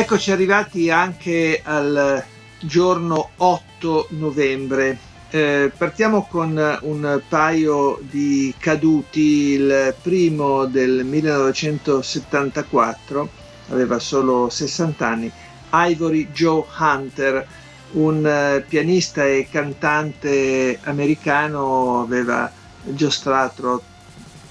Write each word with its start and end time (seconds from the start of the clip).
Eccoci 0.00 0.32
arrivati 0.32 0.88
anche 0.88 1.60
al 1.62 2.24
giorno 2.58 3.32
8 3.36 4.06
novembre. 4.12 4.96
Eh, 5.28 5.70
partiamo 5.76 6.26
con 6.26 6.78
un 6.80 7.20
paio 7.28 7.98
di 8.00 8.54
caduti. 8.56 9.20
Il 9.20 9.94
primo 10.00 10.64
del 10.64 11.04
1974, 11.04 13.28
aveva 13.68 13.98
solo 13.98 14.48
60 14.48 15.06
anni, 15.06 15.30
Ivory 15.70 16.30
Joe 16.32 16.64
Hunter, 16.78 17.46
un 17.90 18.26
eh, 18.26 18.64
pianista 18.66 19.26
e 19.26 19.48
cantante 19.50 20.78
americano, 20.84 22.00
aveva 22.00 22.50
giostrato 22.84 23.82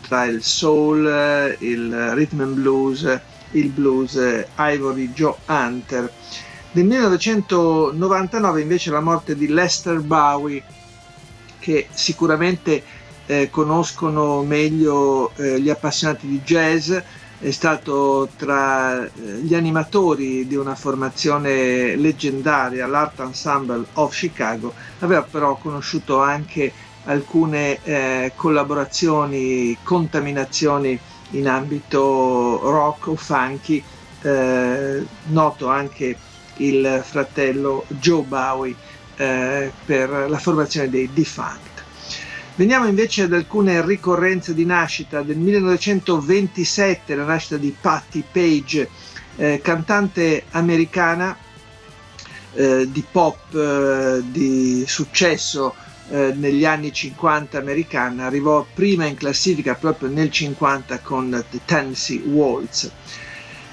tra 0.07 0.25
il 0.25 0.43
soul, 0.43 1.55
il 1.57 2.11
rhythm 2.13 2.41
and 2.41 2.53
blues 2.53 3.19
il 3.51 3.69
blues 3.69 4.45
Ivory 4.57 5.11
Joe 5.13 5.35
Hunter. 5.47 6.11
Nel 6.71 6.85
1999 6.85 8.61
invece 8.61 8.91
la 8.91 8.99
morte 8.99 9.35
di 9.35 9.47
Lester 9.47 9.99
Bowie, 10.01 10.61
che 11.57 11.87
sicuramente 11.91 12.83
eh, 13.25 13.49
conoscono 13.49 14.43
meglio 14.43 15.31
eh, 15.35 15.59
gli 15.59 15.69
appassionati 15.69 16.27
di 16.27 16.41
jazz, 16.41 16.91
è 17.41 17.51
stato 17.51 18.29
tra 18.35 19.05
eh, 19.05 19.11
gli 19.41 19.55
animatori 19.55 20.45
di 20.45 20.55
una 20.55 20.75
formazione 20.75 21.95
leggendaria, 21.95 22.85
l'Art 22.85 23.19
Ensemble 23.19 23.85
of 23.93 24.13
Chicago, 24.13 24.73
aveva 24.99 25.23
però 25.23 25.55
conosciuto 25.55 26.19
anche 26.19 26.71
alcune 27.05 27.79
eh, 27.83 28.33
collaborazioni, 28.35 29.77
contaminazioni 29.83 30.99
in 31.31 31.47
ambito 31.47 32.59
rock 32.61 33.07
o 33.07 33.15
funky, 33.15 33.83
eh, 34.21 35.05
noto 35.27 35.67
anche 35.67 36.17
il 36.57 37.01
fratello 37.05 37.85
Joe 37.87 38.23
Bowie 38.23 38.75
eh, 39.15 39.71
per 39.85 40.09
la 40.09 40.37
formazione 40.37 40.89
dei 40.89 41.09
Defunct. 41.11 41.83
Veniamo 42.55 42.87
invece 42.87 43.23
ad 43.23 43.33
alcune 43.33 43.85
ricorrenze 43.85 44.53
di 44.53 44.65
nascita. 44.65 45.21
Del 45.21 45.37
1927 45.37 47.15
la 47.15 47.23
nascita 47.23 47.55
di 47.55 47.73
Patti 47.79 48.23
Page, 48.29 48.89
eh, 49.37 49.61
cantante 49.63 50.43
americana 50.51 51.37
eh, 52.53 52.87
di 52.91 53.05
pop 53.09 53.53
eh, 53.53 54.21
di 54.25 54.83
successo 54.85 55.73
eh, 56.09 56.33
negli 56.35 56.65
anni 56.65 56.91
50 56.91 57.57
americana, 57.57 58.25
arrivò 58.25 58.65
prima 58.73 59.05
in 59.05 59.15
classifica 59.15 59.75
proprio 59.75 60.09
nel 60.09 60.31
50 60.31 60.99
con 60.99 61.43
The 61.49 61.59
Tennessee 61.65 62.19
Waltz. 62.19 62.91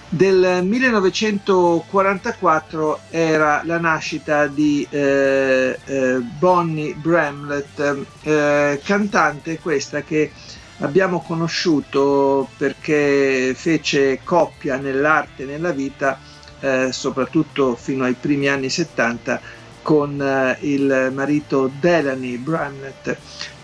Del 0.08 0.60
1944 0.62 3.00
era 3.10 3.62
la 3.64 3.80
nascita 3.80 4.46
di 4.46 4.86
eh, 4.88 5.76
eh, 5.84 6.18
Bonnie 6.38 6.94
Bramlett, 6.94 8.04
eh, 8.22 8.80
cantante 8.84 9.58
questa 9.58 10.02
che 10.02 10.30
abbiamo 10.78 11.20
conosciuto 11.20 12.48
perché 12.56 13.52
fece 13.56 14.20
coppia 14.22 14.76
nell'arte 14.76 15.42
e 15.42 15.46
nella 15.46 15.72
vita, 15.72 16.20
eh, 16.60 16.90
soprattutto 16.92 17.74
fino 17.74 18.04
ai 18.04 18.14
primi 18.14 18.46
anni 18.48 18.70
70, 18.70 19.40
con 19.86 20.20
eh, 20.20 20.56
il 20.62 21.12
marito 21.14 21.70
Delany 21.78 22.38
Brannett, 22.38 23.16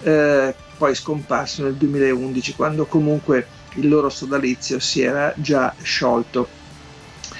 eh, 0.04 0.54
poi 0.78 0.94
scomparso 0.94 1.64
nel 1.64 1.74
2011 1.74 2.54
quando 2.54 2.86
comunque 2.86 3.44
il 3.74 3.88
loro 3.88 4.08
sodalizio 4.08 4.78
si 4.78 5.02
era 5.02 5.34
già 5.34 5.74
sciolto. 5.82 6.46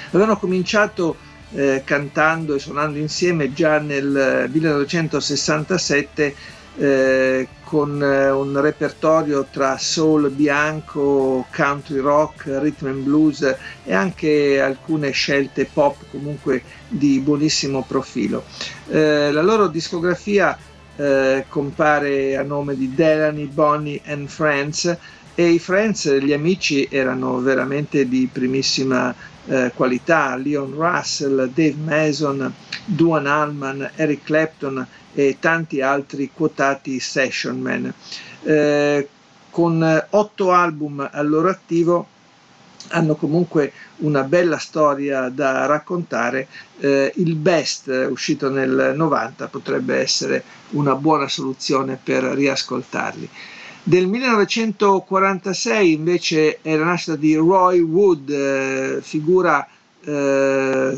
Avevano 0.09 0.35
cominciato 0.37 1.15
eh, 1.53 1.83
cantando 1.85 2.55
e 2.55 2.59
suonando 2.59 2.97
insieme 2.97 3.53
già 3.53 3.79
nel 3.79 4.49
1967 4.51 6.35
eh, 6.77 7.47
con 7.63 8.01
eh, 8.01 8.29
un 8.29 8.59
repertorio 8.59 9.47
tra 9.49 9.77
soul 9.77 10.29
bianco, 10.29 11.45
country 11.55 11.99
rock, 11.99 12.45
rhythm 12.45 12.87
and 12.87 13.03
blues 13.03 13.55
e 13.83 13.93
anche 13.93 14.61
alcune 14.61 15.11
scelte 15.11 15.67
pop 15.71 15.97
comunque 16.11 16.63
di 16.87 17.19
buonissimo 17.19 17.83
profilo. 17.87 18.43
Eh, 18.89 19.31
la 19.31 19.41
loro 19.41 19.67
discografia 19.67 20.57
eh, 20.95 21.45
compare 21.49 22.37
a 22.37 22.43
nome 22.43 22.75
di 22.75 22.93
Delany, 22.93 23.47
Bonnie 23.47 24.01
and 24.05 24.27
Friends 24.27 24.97
e 25.35 25.49
i 25.49 25.57
Friends, 25.57 26.11
gli 26.19 26.31
amici, 26.31 26.87
erano 26.91 27.39
veramente 27.39 28.07
di 28.07 28.29
primissima 28.31 29.13
eh, 29.45 29.71
qualità, 29.73 30.35
Leon 30.35 30.73
Russell, 30.75 31.49
Dave 31.51 31.75
Mason, 31.83 32.53
Duan 32.85 33.25
Allman, 33.25 33.89
Eric 33.95 34.23
Clapton 34.23 34.85
e 35.13 35.37
tanti 35.39 35.81
altri 35.81 36.31
quotati 36.33 36.99
session 36.99 37.59
man. 37.59 37.93
Eh, 38.43 39.07
con 39.49 40.05
otto 40.09 40.51
album 40.51 41.07
al 41.11 41.29
loro 41.29 41.49
attivo 41.49 42.07
hanno 42.89 43.15
comunque 43.15 43.71
una 43.97 44.23
bella 44.23 44.57
storia 44.57 45.29
da 45.29 45.65
raccontare. 45.65 46.47
Eh, 46.79 47.13
il 47.15 47.35
best 47.35 48.07
uscito 48.09 48.49
nel 48.49 48.93
90 48.95 49.47
potrebbe 49.47 49.97
essere 49.97 50.43
una 50.71 50.95
buona 50.95 51.27
soluzione 51.27 51.99
per 52.01 52.23
riascoltarli. 52.23 53.29
Del 53.85 54.07
1946 54.07 55.91
invece 55.91 56.59
è 56.61 56.75
la 56.75 56.85
nascita 56.85 57.17
di 57.17 57.35
Roy 57.35 57.79
Wood, 57.79 58.29
eh, 58.29 58.99
figura 59.01 59.67
eh, 60.03 60.97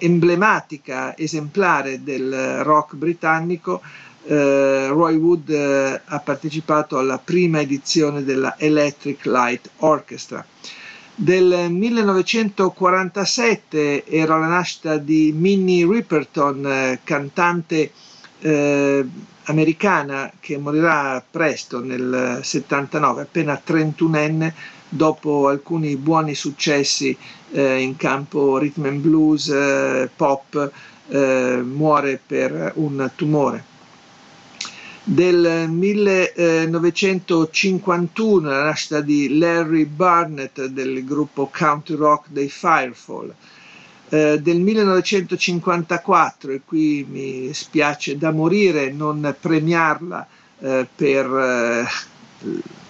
emblematica, 0.00 1.16
esemplare 1.16 2.02
del 2.02 2.62
rock 2.62 2.94
britannico. 2.94 3.80
Eh, 4.24 4.86
Roy 4.88 5.16
Wood 5.16 5.50
eh, 5.50 6.00
ha 6.04 6.18
partecipato 6.20 6.98
alla 6.98 7.18
prima 7.18 7.60
edizione 7.60 8.24
della 8.24 8.56
Electric 8.58 9.24
Light 9.26 9.70
Orchestra. 9.78 10.44
Del 11.14 11.70
1947 11.70 14.06
era 14.06 14.38
la 14.38 14.46
nascita 14.46 14.96
di 14.96 15.32
Minnie 15.36 15.86
Riperton, 15.86 16.66
eh, 16.66 17.00
cantante 17.04 17.92
eh, 18.40 19.06
americana 19.44 20.32
che 20.40 20.58
morirà 20.58 21.22
presto 21.28 21.80
nel 21.80 22.40
79, 22.42 23.22
appena 23.22 23.60
31enne, 23.64 24.52
dopo 24.94 25.48
alcuni 25.48 25.96
buoni 25.96 26.34
successi 26.34 27.16
eh, 27.52 27.80
in 27.80 27.96
campo 27.96 28.58
rhythm 28.58 28.84
and 28.84 29.00
blues, 29.00 29.48
eh, 29.48 30.10
pop, 30.14 30.70
eh, 31.08 31.62
muore 31.64 32.20
per 32.24 32.72
un 32.76 33.10
tumore. 33.16 33.64
Del 35.04 35.66
1951 35.68 38.48
la 38.48 38.62
nascita 38.64 39.00
di 39.00 39.36
Larry 39.38 39.86
Barnett 39.86 40.66
del 40.66 41.04
gruppo 41.04 41.50
country 41.52 41.96
rock 41.96 42.26
dei 42.28 42.48
Firefall. 42.50 43.34
Eh, 44.10 44.38
del 44.42 44.60
1954, 44.60 46.52
e 46.52 46.60
qui 46.66 47.06
mi 47.10 47.52
spiace 47.54 48.18
da 48.18 48.30
morire 48.30 48.92
non 48.92 49.34
premiarla 49.40 50.26
eh, 50.60 50.86
per 50.94 51.26
eh, 51.26 51.86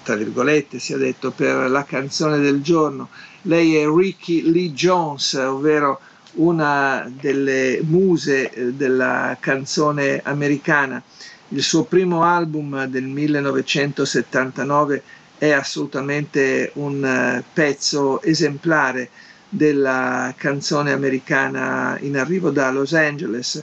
tra 0.03 0.17
virgolette 0.17 0.79
sia 0.79 0.97
detto, 0.97 1.31
per 1.31 1.71
la 1.71 1.85
canzone 1.85 2.39
del 2.39 2.61
giorno. 2.61 3.09
Lei 3.43 3.77
è 3.77 3.87
Ricky 3.87 4.51
Lee 4.51 4.73
Jones, 4.73 5.35
ovvero 5.35 6.01
una 6.35 7.11
delle 7.21 7.81
muse 7.83 8.51
eh, 8.51 8.73
della 8.73 9.37
canzone 9.41 10.21
americana. 10.25 11.03
Il 11.49 11.63
suo 11.63 11.85
primo 11.85 12.23
album 12.25 12.85
del 12.87 13.05
1979 13.05 15.03
è 15.39 15.51
assolutamente 15.51 16.71
un 16.75 17.05
eh, 17.05 17.45
pezzo 17.53 18.23
esemplare 18.23 19.11
della 19.49 20.33
canzone 20.37 20.93
americana 20.93 21.99
in 22.01 22.17
arrivo 22.17 22.51
da 22.51 22.71
Los 22.71 22.95
Angeles. 22.95 23.63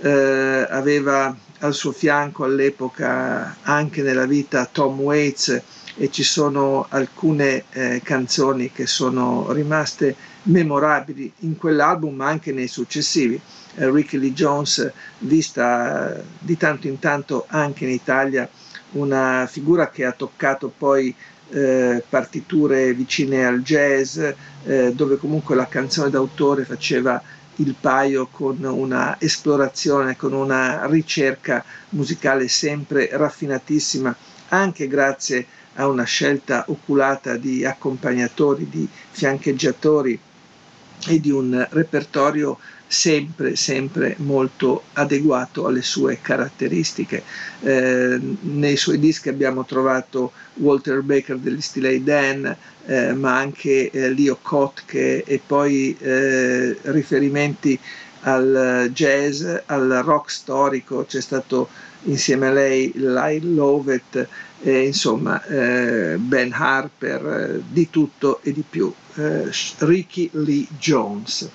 Eh, 0.00 0.66
aveva 0.70 1.36
al 1.60 1.74
suo 1.74 1.92
fianco 1.92 2.44
all'epoca 2.44 3.56
anche 3.62 4.02
nella 4.02 4.26
vita 4.26 4.68
Tom 4.70 5.00
Waits 5.00 5.62
e 5.96 6.10
ci 6.10 6.22
sono 6.22 6.86
alcune 6.90 7.64
eh, 7.72 8.00
canzoni 8.04 8.70
che 8.70 8.86
sono 8.86 9.50
rimaste 9.52 10.14
memorabili 10.42 11.32
in 11.40 11.56
quell'album 11.56 12.14
ma 12.14 12.28
anche 12.28 12.52
nei 12.52 12.68
successivi. 12.68 13.40
Eh, 13.76 13.90
Ricky 13.90 14.18
Lee 14.18 14.32
Jones, 14.32 14.90
vista 15.20 16.22
di 16.38 16.56
tanto 16.56 16.86
in 16.86 16.98
tanto 16.98 17.46
anche 17.48 17.84
in 17.84 17.90
Italia, 17.90 18.48
una 18.92 19.46
figura 19.50 19.90
che 19.90 20.04
ha 20.04 20.12
toccato 20.12 20.72
poi 20.76 21.14
eh, 21.50 22.02
partiture 22.08 22.92
vicine 22.92 23.46
al 23.46 23.62
jazz, 23.62 24.18
eh, 24.18 24.92
dove 24.94 25.16
comunque 25.16 25.54
la 25.54 25.66
canzone 25.66 26.10
d'autore 26.10 26.64
faceva 26.64 27.22
il 27.56 27.74
paio 27.78 28.26
con 28.26 28.62
una 28.62 29.16
esplorazione, 29.18 30.16
con 30.16 30.32
una 30.32 30.84
ricerca 30.86 31.64
musicale 31.90 32.48
sempre 32.48 33.08
raffinatissima, 33.12 34.14
anche 34.48 34.88
grazie 34.88 35.46
a 35.76 35.88
una 35.88 36.04
scelta 36.04 36.64
oculata 36.68 37.36
di 37.36 37.64
accompagnatori, 37.64 38.68
di 38.68 38.88
fiancheggiatori 39.10 40.18
e 41.08 41.20
di 41.20 41.30
un 41.30 41.66
repertorio 41.70 42.58
sempre, 42.86 43.56
sempre 43.56 44.14
molto 44.18 44.84
adeguato 44.94 45.66
alle 45.66 45.82
sue 45.82 46.18
caratteristiche. 46.20 47.22
Eh, 47.60 48.18
nei 48.40 48.76
suoi 48.76 48.98
dischi 48.98 49.28
abbiamo 49.28 49.64
trovato 49.64 50.32
Walter 50.54 51.02
Baker 51.02 51.36
degli 51.38 51.60
Steely 51.60 52.02
Dan, 52.02 52.56
eh, 52.86 53.12
ma 53.12 53.36
anche 53.36 53.90
eh, 53.90 54.10
Leo 54.14 54.38
Kotke 54.40 55.24
e 55.24 55.40
poi 55.44 55.96
eh, 55.98 56.76
riferimenti 56.82 57.78
al 58.20 58.90
jazz, 58.92 59.44
al 59.66 60.02
rock 60.04 60.30
storico, 60.30 61.04
c'è 61.04 61.20
stato 61.20 61.68
insieme 62.04 62.48
a 62.48 62.52
lei 62.52 62.90
Lyle 62.94 63.46
Lovett, 63.46 64.28
eh, 64.66 64.86
insomma 64.86 65.40
eh, 65.44 66.16
Ben 66.18 66.52
Harper, 66.52 67.26
eh, 67.26 67.62
di 67.68 67.88
tutto 67.88 68.40
e 68.42 68.52
di 68.52 68.64
più, 68.68 68.92
eh, 69.14 69.48
Ricky 69.78 70.28
Lee 70.32 70.66
Jones. 70.76 71.48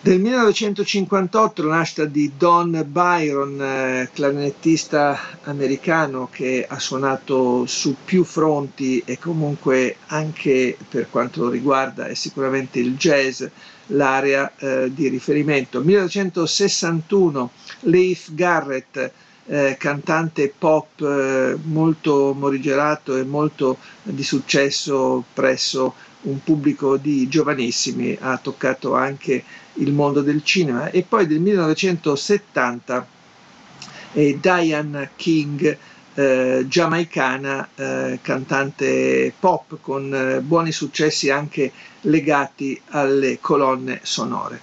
Del 0.00 0.20
1958 0.20 1.62
la 1.62 1.76
nascita 1.76 2.04
di 2.04 2.32
Don 2.36 2.84
Byron, 2.88 3.62
eh, 3.62 4.10
clarinettista 4.12 5.38
americano 5.44 6.28
che 6.30 6.66
ha 6.68 6.78
suonato 6.80 7.64
su 7.66 7.94
più 8.04 8.24
fronti 8.24 9.00
e 9.06 9.16
comunque 9.18 9.96
anche 10.08 10.76
per 10.88 11.08
quanto 11.08 11.48
riguarda 11.48 12.06
è 12.08 12.14
sicuramente 12.14 12.80
il 12.80 12.96
jazz 12.96 13.44
l'area 13.86 14.52
eh, 14.58 14.90
di 14.92 15.08
riferimento. 15.08 15.80
1961 15.80 17.50
Leif 17.82 18.34
Garrett, 18.34 19.12
eh, 19.46 19.76
cantante 19.78 20.52
pop 20.56 21.00
eh, 21.00 21.56
molto 21.64 22.34
morigerato 22.36 23.16
e 23.16 23.24
molto 23.24 23.78
di 24.02 24.22
successo 24.22 25.24
presso 25.32 25.94
un 26.22 26.42
pubblico 26.42 26.96
di 26.96 27.28
giovanissimi, 27.28 28.16
ha 28.18 28.38
toccato 28.38 28.94
anche 28.94 29.44
il 29.74 29.92
mondo 29.92 30.22
del 30.22 30.42
cinema 30.42 30.90
e 30.90 31.02
poi 31.02 31.26
del 31.26 31.40
1970 31.40 33.06
è 34.12 34.32
Diane 34.34 35.10
King, 35.16 35.76
eh, 36.14 36.64
giamaicana, 36.68 37.68
eh, 37.74 38.18
cantante 38.22 39.34
pop 39.38 39.78
con 39.80 40.14
eh, 40.14 40.40
buoni 40.40 40.70
successi 40.70 41.30
anche 41.30 41.72
legati 42.02 42.80
alle 42.90 43.38
colonne 43.40 43.98
sonore. 44.02 44.60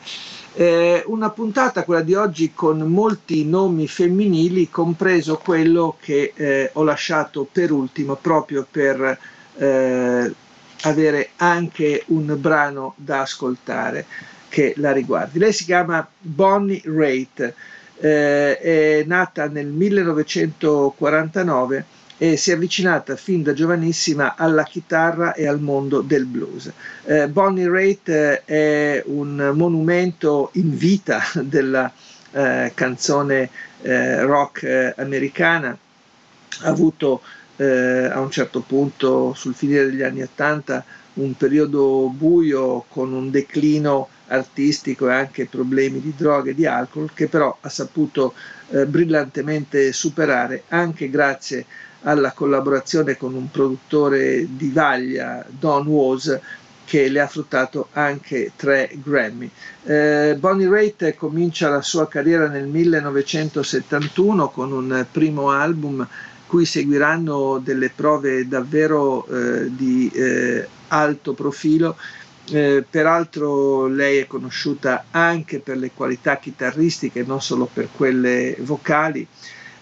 Eh, 0.53 1.01
una 1.07 1.29
puntata, 1.29 1.85
quella 1.85 2.01
di 2.01 2.13
oggi, 2.13 2.51
con 2.53 2.79
molti 2.81 3.45
nomi 3.45 3.87
femminili, 3.87 4.69
compreso 4.69 5.37
quello 5.37 5.95
che 5.99 6.33
eh, 6.35 6.69
ho 6.73 6.83
lasciato 6.83 7.47
per 7.49 7.71
ultimo 7.71 8.17
proprio 8.17 8.67
per 8.69 9.17
eh, 9.55 10.33
avere 10.81 11.29
anche 11.37 12.03
un 12.07 12.35
brano 12.37 12.95
da 12.97 13.21
ascoltare 13.21 14.05
che 14.49 14.73
la 14.77 14.91
riguardi. 14.91 15.39
Lei 15.39 15.53
si 15.53 15.63
chiama 15.63 16.05
Bonnie 16.19 16.81
Raitt, 16.83 17.53
eh, 17.99 18.57
è 18.59 19.03
nata 19.05 19.47
nel 19.47 19.67
1949 19.67 21.85
e 22.23 22.37
si 22.37 22.51
è 22.51 22.53
avvicinata 22.53 23.15
fin 23.15 23.41
da 23.41 23.51
giovanissima 23.51 24.35
alla 24.35 24.61
chitarra 24.61 25.33
e 25.33 25.47
al 25.47 25.59
mondo 25.59 26.01
del 26.01 26.25
blues. 26.25 26.71
Eh, 27.05 27.27
Bonnie 27.27 27.67
Raitt 27.67 28.09
eh, 28.09 28.43
è 28.45 29.01
un 29.07 29.53
monumento 29.55 30.51
in 30.53 30.77
vita 30.77 31.19
della 31.41 31.91
eh, 32.31 32.73
canzone 32.75 33.49
eh, 33.81 34.21
rock 34.21 34.61
eh, 34.61 34.93
americana, 34.97 35.75
ha 36.59 36.67
avuto 36.67 37.21
eh, 37.55 38.05
a 38.05 38.19
un 38.19 38.29
certo 38.29 38.59
punto 38.59 39.33
sul 39.33 39.55
finire 39.55 39.85
degli 39.85 40.03
anni 40.03 40.21
80 40.21 40.85
un 41.13 41.35
periodo 41.35 42.07
buio 42.15 42.85
con 42.87 43.13
un 43.13 43.31
declino 43.31 44.09
artistico 44.27 45.09
e 45.09 45.13
anche 45.13 45.47
problemi 45.47 45.99
di 45.99 46.13
droga 46.15 46.51
e 46.51 46.55
di 46.55 46.67
alcol 46.67 47.09
che 47.15 47.27
però 47.27 47.57
ha 47.59 47.69
saputo 47.69 48.35
eh, 48.69 48.85
brillantemente 48.85 49.91
superare 49.91 50.65
anche 50.67 51.09
grazie 51.09 51.65
alla 52.03 52.31
collaborazione 52.31 53.17
con 53.17 53.33
un 53.33 53.49
produttore 53.51 54.47
di 54.49 54.69
vaglia, 54.71 55.45
Don 55.47 55.85
Was, 55.87 56.39
che 56.85 57.07
le 57.07 57.21
ha 57.21 57.27
fruttato 57.27 57.87
anche 57.93 58.51
tre 58.55 58.89
Grammy. 59.01 59.49
Eh, 59.83 60.35
Bonnie 60.37 60.69
Raitt 60.69 61.15
comincia 61.15 61.69
la 61.69 61.81
sua 61.81 62.07
carriera 62.07 62.47
nel 62.47 62.67
1971 62.67 64.49
con 64.49 64.71
un 64.71 65.05
primo 65.09 65.51
album 65.51 66.05
cui 66.47 66.65
seguiranno 66.65 67.61
delle 67.63 67.89
prove 67.95 68.45
davvero 68.45 69.25
eh, 69.27 69.73
di 69.73 70.11
eh, 70.13 70.67
alto 70.89 71.33
profilo. 71.33 71.95
Eh, 72.49 72.83
peraltro 72.89 73.87
lei 73.87 74.17
è 74.17 74.27
conosciuta 74.27 75.05
anche 75.11 75.59
per 75.59 75.77
le 75.77 75.91
qualità 75.93 76.37
chitarristiche, 76.39 77.23
non 77.23 77.41
solo 77.41 77.69
per 77.71 77.87
quelle 77.95 78.57
vocali. 78.59 79.25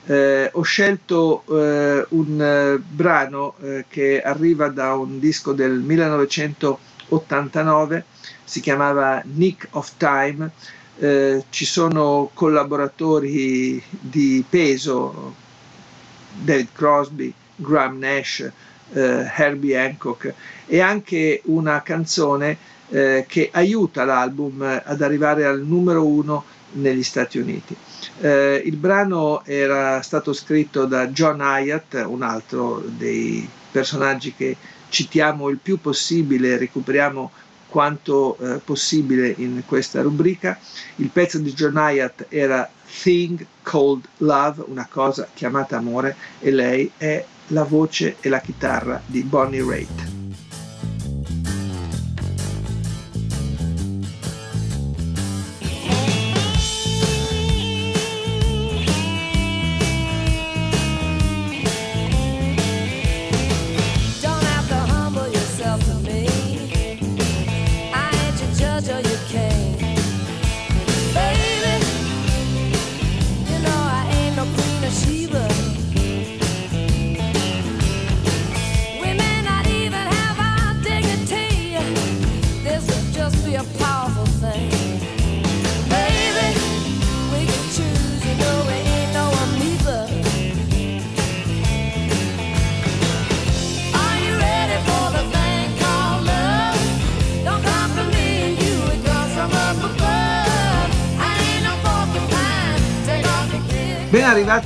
Eh, 0.10 0.50
ho 0.54 0.62
scelto 0.64 1.44
eh, 1.52 2.04
un 2.10 2.42
eh, 2.42 2.80
brano 2.80 3.54
eh, 3.62 3.86
che 3.88 4.20
arriva 4.20 4.70
da 4.70 4.96
un 4.96 5.20
disco 5.20 5.54
del 5.54 5.74
1989, 5.74 8.06
si 8.44 8.60
chiamava 8.60 9.22
Nick 9.24 9.68
of 9.74 9.92
Time, 9.98 10.50
eh, 10.98 11.44
ci 11.52 11.66
sono 11.66 12.32
collaboratori 12.34 13.80
di 13.88 14.44
peso, 14.50 15.36
David 16.42 16.70
Crosby, 16.74 17.32
Graham 17.56 18.00
Nash, 18.00 18.52
Herbie 18.92 19.78
Hancock 19.78 20.34
e 20.66 20.80
anche 20.80 21.44
una 21.46 21.84
canzone 21.84 22.58
che 22.90 23.50
aiuta 23.52 24.04
l'album 24.04 24.82
ad 24.84 25.04
arrivare 25.04 25.46
al 25.46 25.62
numero 25.62 26.04
uno 26.04 26.44
negli 26.72 27.04
Stati 27.04 27.38
Uniti. 27.38 27.76
Eh, 28.22 28.62
il 28.66 28.76
brano 28.76 29.44
era 29.46 30.02
stato 30.02 30.34
scritto 30.34 30.86
da 30.86 31.08
John 31.08 31.40
Hyatt, 31.42 32.04
un 32.06 32.22
altro 32.22 32.84
dei 32.86 33.48
personaggi 33.72 34.34
che 34.36 34.56
citiamo 34.90 35.50
il 35.50 35.58
più 35.58 35.80
possibile, 35.80 36.58
recuperiamo 36.58 37.32
quanto 37.70 38.38
eh, 38.38 38.60
possibile 38.64 39.34
in 39.38 39.64
questa 39.66 40.02
rubrica. 40.02 40.58
Il 40.98 41.10
pezzo 41.10 41.38
di 41.38 41.54
John 41.54 41.76
Hyatt 41.78 42.26
era 42.30 42.70
Thing 43.02 43.46
Called 43.62 44.06
Love, 44.18 44.64
una 44.68 44.88
cosa 44.90 45.28
chiamata 45.34 45.78
amore, 45.78 46.16
e 46.40 46.52
lei 46.52 46.92
è 46.98 47.24
la 47.48 47.64
voce 47.64 48.18
e 48.20 48.30
la 48.30 48.42
chitarra 48.42 49.02
di 49.06 49.22
Bonnie 49.24 49.64
Raitt. 49.64 50.19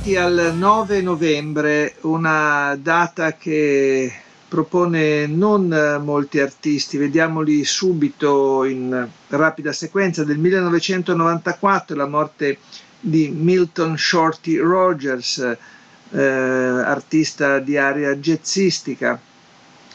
Arrivati 0.04 0.16
al 0.16 0.54
9 0.54 1.00
novembre, 1.00 1.94
una 2.02 2.76
data 2.80 3.36
che 3.36 4.12
propone 4.48 5.26
non 5.26 6.00
molti 6.04 6.40
artisti, 6.40 6.98
vediamoli 6.98 7.64
subito 7.64 8.64
in 8.64 9.08
rapida 9.28 9.72
sequenza. 9.72 10.22
Del 10.22 10.36
1994 10.38 11.96
la 11.96 12.06
morte 12.06 12.58
di 13.00 13.30
Milton 13.30 13.96
Shorty 13.96 14.58
Rogers, 14.58 15.56
eh, 16.10 16.22
artista 16.22 17.58
di 17.58 17.78
area 17.78 18.14
jazzistica. 18.14 19.18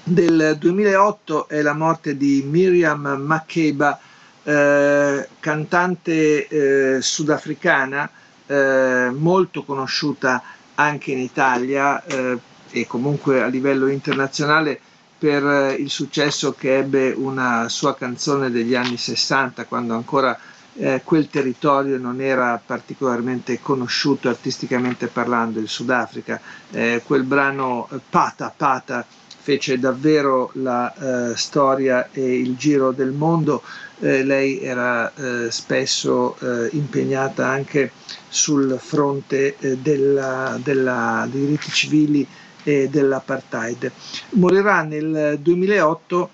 Del 0.04 0.56
2008 0.60 1.48
è 1.48 1.62
la 1.62 1.74
morte 1.74 2.18
di 2.18 2.44
Miriam 2.48 3.01
Makeba, 3.01 4.00
eh, 4.44 5.28
cantante 5.39 6.48
eh, 6.48 7.01
sudafricana 7.01 8.10
eh, 8.50 9.12
molto 9.15 9.63
conosciuta 9.63 10.41
anche 10.75 11.12
in 11.12 11.20
Italia 11.20 12.03
eh, 12.03 12.38
e 12.72 12.88
comunque 12.88 13.44
a 13.44 13.48
livello 13.48 13.88
internazionale 13.88 14.79
per 15.20 15.46
eh, 15.46 15.74
il 15.74 15.89
successo 15.89 16.53
che 16.53 16.77
ebbe 16.77 17.12
una 17.12 17.70
sua 17.70 17.96
canzone 17.96 18.50
degli 18.50 18.74
anni 18.74 18.98
60 18.98 19.65
quando 19.65 19.94
ancora 19.94 20.38
eh, 20.75 21.01
quel 21.03 21.29
territorio 21.29 21.98
non 21.98 22.22
era 22.22 22.60
particolarmente 22.65 23.60
conosciuto 23.62 24.29
artisticamente 24.29 25.08
parlando, 25.08 25.60
il 25.60 25.68
Sudafrica. 25.68 26.39
Eh, 26.72 27.03
quel 27.06 27.24
brano 27.24 27.88
eh, 27.91 28.00
Pata 28.10 28.51
Pata 28.56 29.06
fece 29.41 29.77
davvero 29.77 30.51
la 30.53 30.94
eh, 31.32 31.36
storia 31.36 32.10
e 32.12 32.39
il 32.39 32.56
giro 32.56 32.91
del 32.91 33.12
mondo. 33.12 33.62
Eh, 34.01 34.24
lei 34.24 34.62
era 34.62 35.12
eh, 35.13 35.51
spesso 35.51 36.38
impegnata 36.72 37.48
anche 37.48 37.91
sul 38.29 38.77
fronte 38.79 39.56
della, 39.82 40.58
della, 40.63 41.27
dei 41.29 41.41
diritti 41.41 41.72
civili 41.72 42.25
e 42.63 42.88
dell'apartheid. 42.89 43.91
Morirà 44.32 44.84
nel 44.84 45.38
2008 45.41 46.29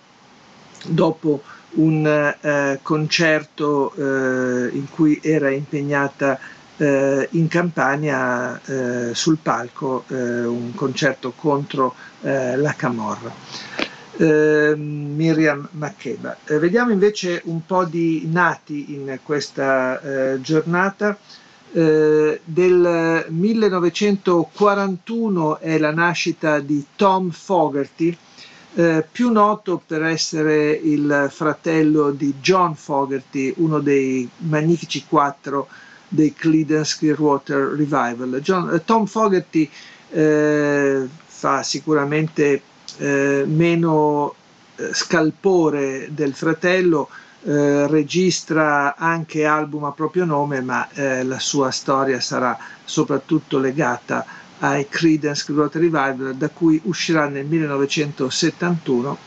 dopo 0.87 1.41
un 1.75 2.05
eh, 2.05 2.79
concerto 2.81 3.93
eh, 3.95 4.69
in 4.71 4.89
cui 4.89 5.19
era 5.21 5.49
impegnata 5.49 6.39
eh, 6.77 7.27
in 7.31 7.47
Campania 7.47 8.59
eh, 8.65 9.13
sul 9.13 9.37
palco, 9.41 10.03
eh, 10.07 10.45
un 10.45 10.73
concerto 10.73 11.31
contro 11.35 11.95
eh, 12.21 12.55
la 12.57 12.73
Camorra. 12.73 13.33
Miriam 14.17 15.67
Makeba. 15.71 16.37
vediamo 16.45 16.91
invece 16.91 17.41
un 17.45 17.65
po' 17.65 17.85
di 17.85 18.27
nati 18.31 18.93
in 18.93 19.17
questa 19.23 20.39
giornata. 20.39 21.17
Eh, 21.77 22.39
del 22.45 23.25
1941 23.27 25.59
è 25.59 25.77
la 25.77 25.91
nascita 25.91 26.61
di 26.61 26.85
Tom 26.95 27.31
Fogerty, 27.31 28.17
eh, 28.75 29.05
più 29.11 29.29
noto 29.29 29.81
per 29.85 30.03
essere 30.03 30.71
il 30.71 31.27
fratello 31.29 32.11
di 32.11 32.35
John 32.39 32.75
Fogerty, 32.75 33.53
uno 33.57 33.79
dei 33.79 34.29
magnifici 34.37 35.03
quattro 35.05 35.67
dei 36.07 36.33
Creedence 36.33 36.95
Clearwater 36.97 37.73
Revival. 37.75 38.39
John, 38.41 38.73
eh, 38.73 38.81
Tom 38.85 39.05
Fogerty 39.05 39.69
eh, 40.11 41.05
fa 41.25 41.61
sicuramente 41.61 42.61
eh, 42.97 43.43
meno 43.45 44.33
scalpore 44.91 46.09
del 46.11 46.33
fratello, 46.33 47.09
eh, 47.43 47.87
registra 47.87 48.95
anche 48.95 49.45
album 49.45 49.83
a 49.85 49.91
proprio 49.91 50.25
nome, 50.25 50.61
ma 50.61 50.89
eh, 50.93 51.23
la 51.23 51.39
sua 51.39 51.71
storia 51.71 52.19
sarà 52.19 52.57
soprattutto 52.83 53.59
legata 53.59 54.25
ai 54.59 54.87
Creedence 54.89 55.43
Clearwater 55.45 55.81
Revival, 55.81 56.35
da 56.35 56.49
cui 56.49 56.79
uscirà 56.85 57.27
nel 57.27 57.45
1971, 57.45 59.17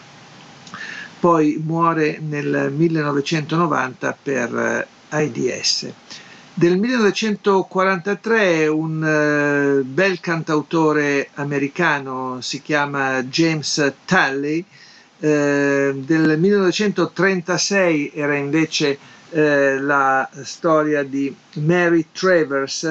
poi 1.20 1.62
muore 1.64 2.18
nel 2.20 2.72
1990 2.74 4.18
per 4.22 4.56
eh, 4.56 4.86
AIDS. 5.10 5.86
Del 6.58 6.76
1943 6.76 8.66
un 8.66 9.00
uh, 9.00 9.84
bel 9.84 10.18
cantautore 10.18 11.28
americano 11.34 12.40
si 12.40 12.60
chiama 12.62 13.22
James 13.22 13.92
Talley, 14.04 14.64
eh, 15.20 15.92
del 15.94 16.36
1936 16.36 18.10
era 18.12 18.34
invece 18.34 18.98
eh, 19.30 19.78
la 19.78 20.28
storia 20.42 21.04
di 21.04 21.32
Mary 21.58 22.06
Travers, 22.10 22.82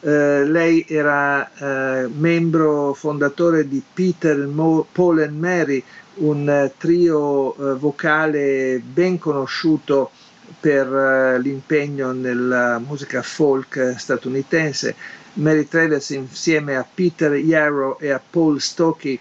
eh, 0.00 0.44
lei 0.44 0.84
era 0.86 1.50
eh, 1.56 2.06
membro 2.06 2.94
fondatore 2.94 3.66
di 3.66 3.82
Peter, 3.92 4.46
Mo, 4.46 4.86
Paul 4.92 5.22
and 5.22 5.36
Mary, 5.36 5.82
un 6.18 6.48
eh, 6.48 6.72
trio 6.76 7.52
eh, 7.56 7.74
vocale 7.74 8.80
ben 8.80 9.18
conosciuto 9.18 10.12
per 10.60 11.38
l'impegno 11.40 12.12
nella 12.12 12.78
musica 12.78 13.22
folk 13.22 13.94
statunitense. 13.96 14.94
Mary 15.34 15.68
Travers 15.68 16.10
insieme 16.10 16.76
a 16.76 16.86
Peter 16.92 17.32
Yarrow 17.34 17.96
e 18.00 18.10
a 18.10 18.20
Paul 18.20 18.60
Stokey 18.60 19.18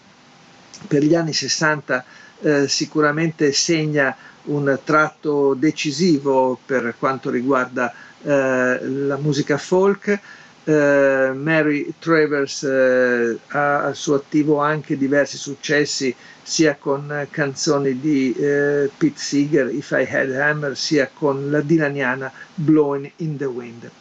per 0.87 1.03
gli 1.03 1.15
anni 1.15 1.33
60 1.33 2.05
eh, 2.41 2.67
sicuramente 2.67 3.51
segna 3.51 4.15
un 4.43 4.79
tratto 4.83 5.53
decisivo 5.53 6.57
per 6.65 6.95
quanto 6.97 7.29
riguarda 7.29 7.93
eh, 8.23 8.79
la 8.81 9.17
musica 9.17 9.57
folk. 9.57 10.19
Uh, 10.67 11.33
Mary 11.33 11.93
Travers 11.97 12.63
uh, 12.63 13.39
ha 13.55 13.83
al 13.85 13.95
suo 13.95 14.15
attivo 14.15 14.59
anche 14.59 14.97
diversi 14.97 15.37
successi 15.37 16.13
sia 16.47 16.77
con 16.79 17.27
canzoni 17.29 17.99
di 17.99 18.33
uh, 18.37 18.89
Pete 18.95 19.19
Seeger, 19.19 19.69
If 19.69 19.91
I 19.91 20.07
Had 20.09 20.31
Hammer, 20.31 20.77
sia 20.77 21.11
con 21.13 21.51
la 21.51 21.59
dilaniana 21.59 22.31
Blowing 22.55 23.11
in 23.17 23.35
the 23.35 23.43
Wind. 23.43 23.91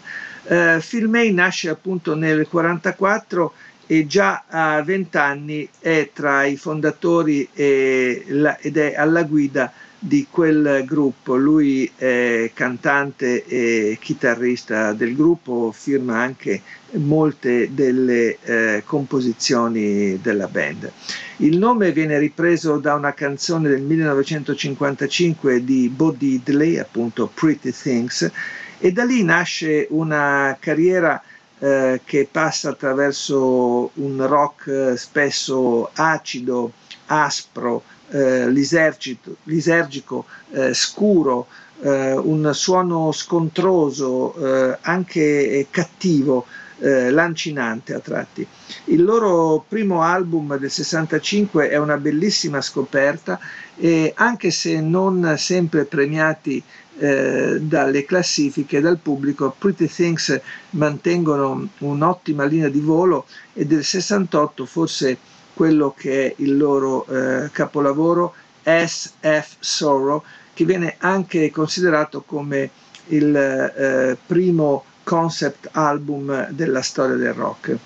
Eh, 0.51 0.83
Phil 0.89 1.09
May 1.09 1.31
nasce 1.33 1.69
appunto 1.69 2.15
nel 2.15 2.47
1944 2.51 3.53
e 3.87 4.07
già 4.07 4.45
a 4.49 4.83
20 4.83 5.17
anni 5.19 5.69
è 5.79 6.11
tra 6.13 6.45
i 6.45 6.57
fondatori 6.57 7.47
la, 7.55 8.57
ed 8.59 8.77
è 8.79 8.95
alla 8.95 9.25
guida 9.25 9.71
di 9.99 10.27
quel 10.31 10.85
gruppo. 10.87 11.37
Lui 11.37 11.91
è 11.97 12.51
cantante 12.55 13.45
e 13.45 13.99
chitarrista 14.01 14.93
del 14.93 15.15
gruppo, 15.15 15.71
firma 15.73 16.19
anche 16.21 16.63
molte 16.93 17.75
delle 17.75 18.39
eh, 18.43 18.83
composizioni 18.87 20.19
della 20.21 20.49
band. 20.49 20.91
Il 21.39 21.59
nome 21.59 21.93
viene 21.93 22.19
ripreso 22.19 22.79
da 22.79 22.95
una 22.95 23.13
canzone 23.13 23.69
del 23.69 23.83
1955 23.83 25.63
di 25.63 25.89
Bo 25.89 26.11
Diddley, 26.11 26.79
appunto 26.79 27.31
Pretty 27.33 27.73
Things, 27.73 28.31
e 28.79 28.93
da 28.93 29.05
lì 29.05 29.23
nasce 29.25 29.87
una 29.91 30.57
carriera 30.61 31.21
eh, 31.59 32.01
che 32.05 32.29
passa 32.31 32.71
attraverso 32.71 33.91
un 33.95 34.25
rock 34.27 34.67
eh, 34.69 34.97
spesso 34.97 35.91
acido, 35.95 36.73
aspro, 37.07 37.83
eh, 38.11 38.49
lisergico, 38.49 40.25
eh, 40.51 40.73
scuro, 40.73 41.47
eh, 41.81 42.13
un 42.13 42.51
suono 42.55 43.13
scontroso, 43.13 44.35
eh, 44.35 44.79
anche 44.83 45.67
cattivo, 45.71 46.47
lancinante 46.81 47.93
a 47.93 47.99
tratti. 47.99 48.47
Il 48.85 49.03
loro 49.03 49.65
primo 49.67 50.03
album 50.03 50.57
del 50.59 50.71
65 50.71 51.71
è 51.71 51.77
una 51.77 51.97
bellissima 51.97 52.61
scoperta 52.61 53.41
e 53.77 54.13
anche 54.15 54.53
se 54.53 54.81
non 54.81 55.35
sempre 55.39 55.87
premiati 55.87 56.63
eh, 56.99 57.59
dalle 57.61 58.05
classifiche, 58.05 58.81
dal 58.81 58.99
pubblico, 58.99 59.55
Pretty 59.57 59.87
Things 59.87 60.41
mantengono 60.71 61.69
un'ottima 61.79 62.45
linea 62.45 62.69
di 62.69 62.81
volo 62.81 63.27
e 63.55 63.65
del 63.65 63.85
68 63.85 64.67
forse 64.67 65.19
quello 65.55 65.95
che 65.97 66.27
è 66.27 66.35
il 66.39 66.57
loro 66.57 67.07
eh, 67.07 67.51
capolavoro 67.51 68.35
SF 68.63 69.57
Sorrow, 69.59 70.23
che 70.55 70.65
viene 70.65 70.97
anche 70.99 71.51
considerato 71.51 72.23
come 72.23 72.71
il 73.07 73.35
eh, 73.35 74.17
primo 74.27 74.85
concept 75.03 75.71
album 75.73 76.51
della 76.51 76.83
storia 76.83 77.17
del 77.17 77.33
rock. 77.33 77.77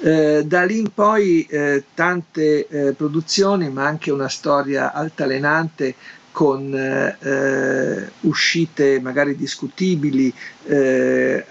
Eh, 0.00 0.44
da 0.46 0.64
lì 0.64 0.78
in 0.78 0.92
poi 0.94 1.44
eh, 1.50 1.84
tante 1.94 2.66
eh, 2.68 2.92
produzioni, 2.92 3.68
ma 3.68 3.86
anche 3.86 4.10
una 4.10 4.28
storia 4.28 4.92
altalenante 4.92 5.94
con 6.38 6.72
eh, 6.72 8.10
uscite 8.20 9.00
magari 9.00 9.34
discutibili, 9.34 10.32
eh, 10.66 11.44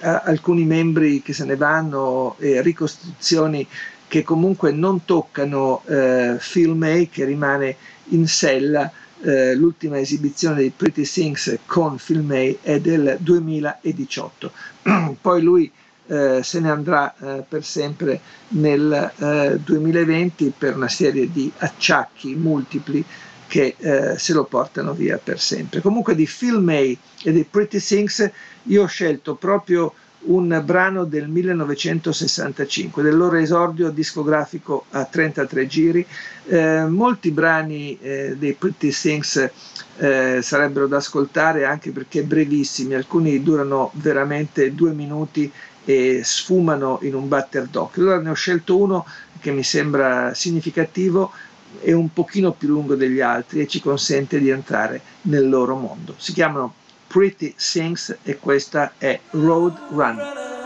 alcuni 0.00 0.64
membri 0.64 1.22
che 1.22 1.32
se 1.32 1.46
ne 1.46 1.56
vanno 1.56 2.36
e 2.38 2.60
ricostruzioni 2.60 3.66
che 4.06 4.22
comunque 4.24 4.70
non 4.70 5.06
toccano 5.06 5.82
eh, 5.86 6.36
Phil 6.52 6.74
May 6.74 7.08
che 7.08 7.24
rimane 7.24 7.76
in 8.08 8.26
sella. 8.28 8.92
Eh, 9.22 9.54
l'ultima 9.54 9.98
esibizione 9.98 10.56
dei 10.56 10.72
Pretty 10.76 11.04
Things 11.04 11.60
con 11.64 11.96
Phil 11.96 12.20
May 12.20 12.58
è 12.60 12.80
del 12.80 13.16
2018. 13.20 14.52
Poi 15.22 15.40
lui 15.40 15.72
eh, 16.06 16.40
se 16.42 16.60
ne 16.60 16.70
andrà 16.70 17.14
eh, 17.18 17.44
per 17.48 17.64
sempre 17.64 18.20
nel 18.48 19.60
2020 19.64 20.46
eh, 20.46 20.52
per 20.56 20.76
una 20.76 20.88
serie 20.88 21.32
di 21.32 21.50
acciacchi 21.56 22.34
multipli 22.34 23.02
che 23.48 23.74
eh, 23.78 24.18
se 24.18 24.32
lo 24.34 24.44
portano 24.44 24.92
via 24.92 25.18
per 25.22 25.40
sempre. 25.40 25.80
Comunque 25.80 26.14
di 26.14 26.28
Phil 26.28 26.60
May 26.60 26.96
e 27.24 27.32
dei 27.32 27.44
Pretty 27.44 27.80
Things 27.80 28.30
io 28.64 28.82
ho 28.82 28.86
scelto 28.86 29.34
proprio 29.34 29.92
un 30.20 30.62
brano 30.64 31.04
del 31.04 31.28
1965, 31.28 33.02
del 33.02 33.16
loro 33.16 33.36
esordio 33.36 33.90
discografico 33.90 34.84
a 34.90 35.04
33 35.04 35.66
giri. 35.66 36.06
Eh, 36.46 36.84
molti 36.86 37.30
brani 37.30 37.98
eh, 38.00 38.36
dei 38.36 38.52
Pretty 38.52 38.90
Things 38.90 39.50
eh, 39.96 40.40
sarebbero 40.42 40.86
da 40.86 40.98
ascoltare 40.98 41.64
anche 41.64 41.90
perché 41.90 42.22
brevissimi, 42.22 42.94
alcuni 42.94 43.42
durano 43.42 43.90
veramente 43.94 44.74
due 44.74 44.92
minuti 44.92 45.50
e 45.84 46.20
sfumano 46.22 46.98
in 47.02 47.14
un 47.14 47.28
batter 47.28 47.64
d'occhio. 47.64 48.02
Allora 48.02 48.20
ne 48.20 48.30
ho 48.30 48.34
scelto 48.34 48.76
uno 48.76 49.06
che 49.40 49.52
mi 49.52 49.62
sembra 49.62 50.34
significativo 50.34 51.32
e 51.80 51.92
un 51.92 52.12
pochino 52.12 52.52
più 52.52 52.68
lungo 52.68 52.94
degli 52.94 53.20
altri 53.20 53.60
e 53.60 53.66
ci 53.66 53.80
consente 53.80 54.38
di 54.38 54.48
entrare 54.48 55.00
nel 55.22 55.48
loro 55.48 55.76
mondo. 55.76 56.14
Si 56.16 56.32
chiamano 56.32 56.74
Pretty 57.06 57.54
Things 57.56 58.18
e 58.22 58.38
questa 58.38 58.92
è 58.98 59.18
Road 59.30 59.78
Run. 59.90 60.57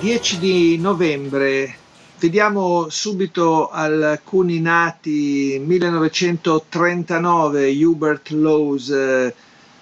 10 0.00 0.38
di 0.38 0.78
novembre. 0.78 1.76
Vediamo 2.18 2.88
subito 2.88 3.68
alcuni 3.68 4.58
nati 4.58 5.60
1939, 5.62 7.84
Hubert 7.84 8.30
Laws, 8.30 9.30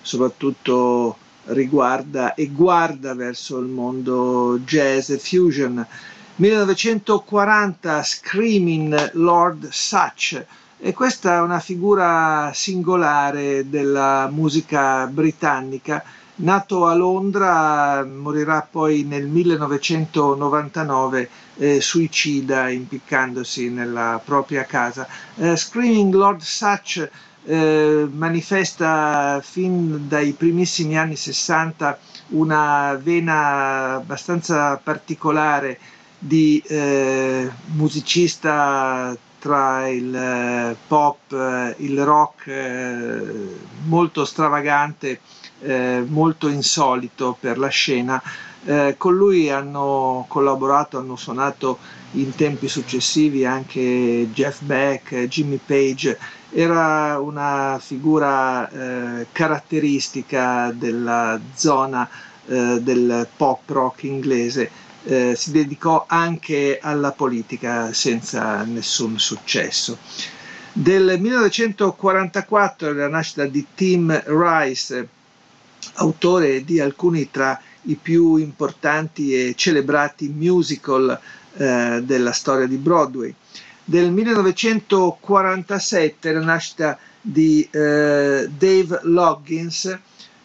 soprattutto 0.03 1.17
riguarda 1.45 2.35
e 2.35 2.49
guarda 2.49 3.15
verso 3.15 3.59
il 3.59 3.69
mondo 3.69 4.59
jazz 4.65 5.11
e 5.11 5.19
fusion. 5.19 5.87
1940 6.35 8.03
Screaming 8.03 9.13
Lord 9.13 9.69
Such 9.71 10.45
e 10.81 10.93
questa 10.95 11.37
è 11.37 11.41
una 11.41 11.61
figura 11.61 12.51
singolare 12.53 13.71
della 13.71 14.29
musica 14.33 15.07
britannica 15.07 16.03
Nato 16.41 16.87
a 16.87 16.95
Londra, 16.95 18.05
morirà 18.05 18.63
poi 18.63 19.03
nel 19.03 19.27
1999 19.27 21.29
eh, 21.57 21.81
suicida 21.81 22.69
impiccandosi 22.69 23.71
nella 23.71 24.21
propria 24.25 24.63
casa. 24.65 25.09
Eh, 25.35 25.57
Screaming 25.57 26.15
Lord 26.15 26.41
Such 26.41 27.09
eh, 27.45 28.09
manifesta 28.13 29.41
fin 29.43 30.07
dai 30.07 30.31
primissimi 30.33 30.97
anni 30.97 31.17
60 31.17 31.99
una 32.29 32.95
vena 33.03 33.95
abbastanza 33.95 34.77
particolare 34.77 35.77
di 36.19 36.63
eh, 36.69 37.51
musicista 37.75 39.17
tra 39.41 39.89
il 39.89 40.15
eh, 40.15 40.77
pop, 40.87 41.33
eh, 41.33 41.75
il 41.79 42.01
rock 42.05 42.49
molto 43.87 44.25
stravagante 44.25 45.19
eh, 45.61 46.05
molto 46.07 46.49
insolito 46.49 47.37
per 47.39 47.59
la 47.59 47.69
scena. 47.69 48.23
Eh, 48.65 48.97
con 48.99 49.17
lui 49.17 49.51
hanno 49.51 50.27
collaborato, 50.29 50.99
hanno 50.99 51.17
suonato 51.17 51.79
in 52.13 52.35
tempi 52.35 52.69
successivi 52.69 53.45
anche 53.45 54.29
Jeff 54.33 54.61
Beck, 54.63 55.27
Jimmy 55.27 55.61
Page. 55.65 56.19
Era 56.51 57.19
una 57.19 57.79
figura 57.81 58.69
eh, 58.69 59.27
caratteristica 59.33 60.73
della 60.75 61.39
zona 61.55 62.09
eh, 62.47 62.79
del 62.81 63.29
pop 63.37 63.69
rock 63.69 64.05
inglese. 64.05 64.71
Eh, 65.05 65.35
si 65.37 65.53
dedicò 65.53 66.05
anche 66.07 66.79
alla 66.81 67.13
politica 67.13 67.93
senza 67.93 68.63
nessun 68.65 69.19
successo. 69.19 69.99
Del 70.73 71.19
1944 71.19 72.93
la 72.93 73.09
nascita 73.09 73.45
di 73.47 73.67
Tim 73.75 74.23
Rice, 74.27 75.09
autore 75.99 76.65
di 76.65 76.81
alcuni 76.81 77.31
tra 77.31 77.61
i 77.83 77.97
più 78.01 78.37
importanti 78.37 79.35
e 79.35 79.53
celebrati 79.57 80.29
musical 80.29 81.19
eh, 81.57 82.01
della 82.05 82.33
storia 82.33 82.67
di 82.67 82.77
Broadway. 82.77 83.35
Del 83.85 84.11
1947 84.13 86.33
la 86.33 86.41
nascita 86.41 86.99
di 87.21 87.67
eh, 87.71 88.49
Dave 88.57 89.01
Loggins, 89.05 89.99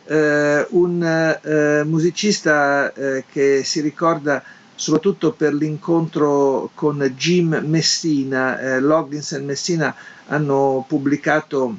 eh, 0.06 0.66
un 0.70 1.04
eh, 1.04 1.84
musicista 1.86 2.92
eh, 2.94 3.24
che 3.32 3.64
si 3.64 3.80
ricorda 3.82 4.44
soprattutto 4.76 5.32
per 5.34 5.54
l'incontro 5.54 6.72
con 6.74 7.00
Jim 7.18 7.62
Messina. 7.66 8.60
Eh, 8.60 8.80
Loggins 8.80 9.34
e 9.34 9.40
Messina 9.40 9.94
hanno 10.28 10.86
pubblicato 10.88 11.76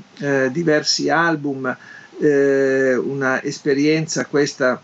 diversi 0.50 1.08
album, 1.08 1.74
eh, 2.20 2.94
una 2.96 3.42
esperienza 3.42 4.26
questa 4.26 4.80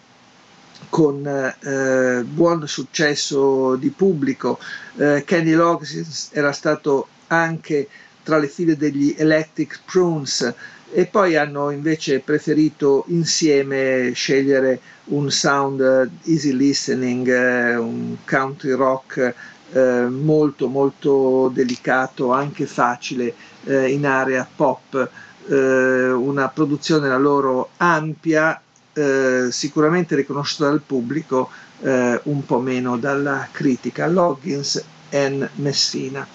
con 0.89 1.27
eh, 1.27 2.25
buon 2.25 2.67
successo 2.67 3.77
di 3.77 3.91
pubblico. 3.91 4.59
Eh, 4.97 5.23
Kenny 5.27 5.53
Loggins 5.53 6.31
era 6.33 6.53
stato 6.53 7.09
anche 7.29 7.89
tra 8.23 8.39
le 8.39 8.49
file 8.49 8.77
degli 8.77 9.15
Electric 9.17 9.81
Prunes 9.85 10.55
e 10.93 11.07
poi 11.07 11.37
hanno 11.37 11.71
invece 11.71 12.19
preferito 12.21 13.05
insieme 13.09 14.11
scegliere 14.13 14.81
un 15.07 15.31
sound 15.31 16.11
easy 16.25 16.53
listening, 16.53 17.29
eh, 17.29 17.77
un 17.77 18.17
country 18.25 18.73
rock 18.73 19.35
eh, 19.73 20.07
molto 20.09 20.67
molto 20.67 21.51
delicato, 21.55 22.33
anche 22.33 22.67
facile 22.67 23.33
eh, 23.65 23.91
in 23.93 24.05
area 24.05 24.47
pop 24.55 25.09
eh, 25.49 26.11
una 26.11 26.49
produzione 26.49 27.09
la 27.09 27.19
loro 27.19 27.71
ampia, 27.79 28.61
eh, 28.93 29.49
sicuramente 29.51 30.17
riconosciuta 30.17 30.69
dal 30.69 30.83
pubblico, 30.85 31.51
eh, 31.81 32.21
un 32.25 32.45
po' 32.45 32.61
meno 32.61 32.99
dalla 32.99 33.49
critica. 33.51 34.07
Loggins 34.07 34.85
e 35.09 35.49
Messina. 35.57 36.27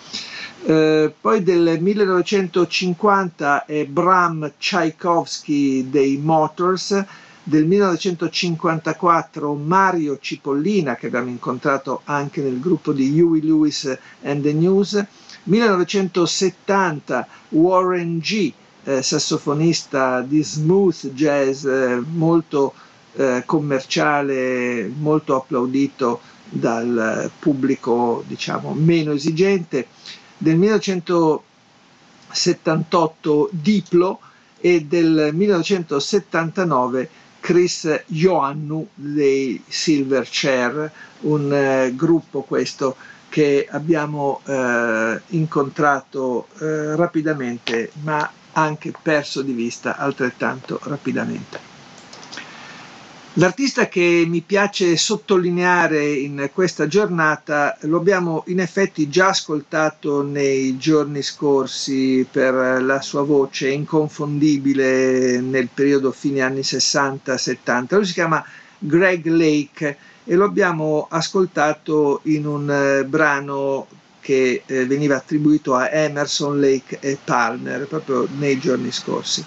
Eh, 0.68 1.14
poi 1.22 1.44
del 1.44 1.78
1950 1.80 3.66
è 3.66 3.86
Bram 3.86 4.54
Tchaikovsky 4.58 5.90
dei 5.90 6.18
Motors, 6.18 7.06
del 7.44 7.66
1954 7.66 9.54
Mario 9.54 10.18
Cipollina 10.20 10.96
che 10.96 11.06
abbiamo 11.06 11.30
incontrato 11.30 12.02
anche 12.06 12.42
nel 12.42 12.60
gruppo 12.60 12.92
di 12.92 13.22
Huey 13.22 13.42
Lewis 13.42 13.96
and 14.24 14.42
the 14.42 14.54
News, 14.54 15.06
1970 15.44 17.28
Warren 17.50 18.18
G, 18.18 18.52
eh, 18.86 19.02
sassofonista 19.02 20.22
di 20.22 20.42
smooth 20.44 21.08
jazz 21.14 21.66
eh, 21.66 22.02
molto 22.14 22.74
eh, 23.16 23.44
commerciale, 23.46 24.90
molto 24.98 25.36
applaudito 25.36 26.22
dal 26.48 27.30
pubblico 27.40 28.24
diciamo 28.28 28.74
meno 28.74 29.12
esigente, 29.14 29.88
del 30.38 30.58
1978 30.58 33.50
Diplo 33.52 34.20
e 34.60 34.82
del 34.84 35.30
1979 35.34 37.10
Chris 37.40 38.04
Ioannou 38.08 38.88
dei 38.96 39.64
Silverchair, 39.68 40.92
un 41.22 41.54
eh, 41.54 41.94
gruppo 41.96 42.42
questo 42.42 42.96
che 43.30 43.66
abbiamo 43.70 44.42
eh, 44.46 45.22
incontrato 45.30 46.48
eh, 46.60 46.96
rapidamente 46.96 47.92
ma 48.04 48.30
anche 48.56 48.94
perso 49.02 49.42
di 49.42 49.54
vista 49.54 49.98
altrettanto 49.98 50.80
rapidamente. 50.84 51.74
L'artista 53.38 53.90
che 53.90 54.24
mi 54.26 54.40
piace 54.40 54.96
sottolineare 54.96 56.10
in 56.10 56.50
questa 56.54 56.88
giornata 56.88 57.78
lo 57.82 57.98
abbiamo 57.98 58.44
in 58.48 58.62
effetti 58.62 59.10
già 59.10 59.28
ascoltato 59.28 60.24
nei 60.24 60.78
giorni 60.78 61.22
scorsi 61.22 62.26
per 62.32 62.82
la 62.82 63.02
sua 63.02 63.24
voce 63.24 63.72
inconfondibile 63.72 65.42
nel 65.42 65.68
periodo 65.68 66.14
fine 66.14 66.44
anni 66.44 66.62
60-70. 66.62 67.96
Lui 67.96 68.06
si 68.06 68.14
chiama 68.14 68.42
Greg 68.80 69.26
Lake 69.26 69.98
e 70.24 70.36
lo 70.36 70.46
abbiamo 70.46 71.08
ascoltato 71.10 72.22
in 72.24 72.46
un 72.48 72.72
eh, 72.72 73.04
brano 73.04 73.86
che 74.26 74.64
eh, 74.66 74.86
veniva 74.88 75.18
attribuito 75.18 75.76
a 75.76 75.88
Emerson, 75.92 76.60
Lake 76.60 76.98
e 77.00 77.16
Palmer 77.24 77.86
proprio 77.86 78.28
nei 78.40 78.58
giorni 78.58 78.92
scorsi. 78.92 79.46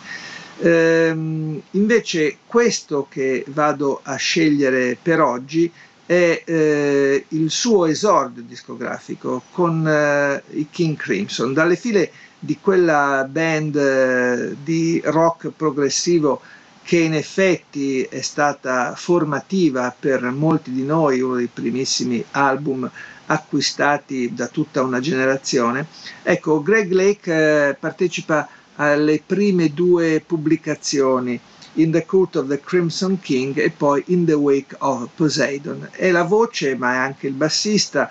Ehm, 0.61 1.61
invece 1.73 2.37
questo 2.47 3.09
che 3.11 3.45
vado 3.49 3.99
a 4.05 4.15
scegliere 4.15 4.97
per 5.03 5.21
oggi 5.21 5.69
è 6.07 6.43
eh, 6.45 7.25
il 7.27 7.51
suo 7.51 7.87
esordio 7.87 8.45
discografico 8.47 9.43
con 9.51 9.85
eh, 9.85 10.43
i 10.51 10.69
King 10.71 10.97
Crimson, 10.97 11.53
dalle 11.53 11.75
file 11.75 12.13
di 12.39 12.57
quella 12.61 13.27
band 13.29 13.75
eh, 13.75 14.57
di 14.63 15.03
rock 15.07 15.51
progressivo 15.57 16.41
che 16.85 16.99
in 16.99 17.15
effetti 17.15 18.03
è 18.05 18.21
stata 18.21 18.95
formativa 18.95 19.93
per 19.99 20.23
molti 20.31 20.71
di 20.71 20.85
noi, 20.85 21.21
uno 21.21 21.35
dei 21.35 21.51
primissimi 21.53 22.25
album 22.31 22.89
acquistati 23.29 24.35
da 24.35 24.49
tutta 24.49 24.83
una 24.83 25.01
generazione. 25.01 25.87
Ecco, 26.23 26.63
Greg 26.63 26.91
Lake 26.93 27.69
eh, 27.69 27.75
partecipa 27.75 28.49
alle 28.77 29.23
prime 29.25 29.73
due 29.73 30.23
pubblicazioni 30.25 31.39
In 31.75 31.91
the 31.91 32.05
Court 32.05 32.37
of 32.37 32.49
the 32.49 32.61
Crimson 32.61 33.21
King 33.21 33.59
e 33.59 33.71
poi 33.71 34.03
In 34.07 34.25
the 34.25 34.35
Wake 34.35 34.75
of 34.79 35.09
Poseidon. 35.15 35.89
È 35.91 36.11
la 36.11 36.25
voce, 36.25 36.75
ma 36.77 36.95
è 36.95 36.97
anche 36.97 37.27
il 37.27 37.35
bassista, 37.35 38.11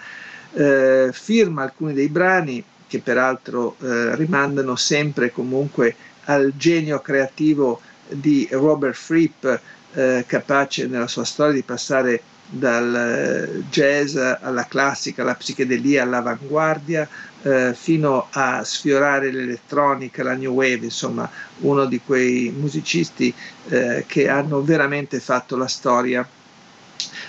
eh, 0.53 1.09
firma 1.11 1.63
alcuni 1.63 1.93
dei 1.93 2.09
brani 2.09 2.63
che 2.87 2.99
peraltro 2.99 3.75
eh, 3.81 4.15
rimandano 4.15 4.75
sempre 4.75 5.31
comunque 5.31 5.95
al 6.25 6.53
genio 6.55 6.99
creativo 6.99 7.81
di 8.07 8.47
Robert 8.51 8.95
Fripp, 8.95 9.45
eh, 9.93 10.23
capace 10.27 10.87
nella 10.87 11.07
sua 11.07 11.25
storia 11.25 11.53
di 11.53 11.63
passare 11.63 12.21
dal 12.49 12.95
eh, 12.95 13.63
jazz 13.69 14.15
alla 14.15 14.65
classica, 14.65 15.21
alla 15.21 15.35
psichedelia, 15.35 16.03
all'avanguardia, 16.03 17.07
eh, 17.43 17.73
fino 17.75 18.27
a 18.31 18.63
sfiorare 18.63 19.31
l'elettronica, 19.31 20.23
la 20.23 20.33
new 20.33 20.53
wave, 20.53 20.85
insomma 20.85 21.29
uno 21.59 21.85
di 21.85 21.99
quei 22.03 22.53
musicisti 22.55 23.33
eh, 23.69 24.05
che 24.07 24.29
hanno 24.29 24.61
veramente 24.61 25.19
fatto 25.19 25.55
la 25.55 25.67
storia 25.67 26.27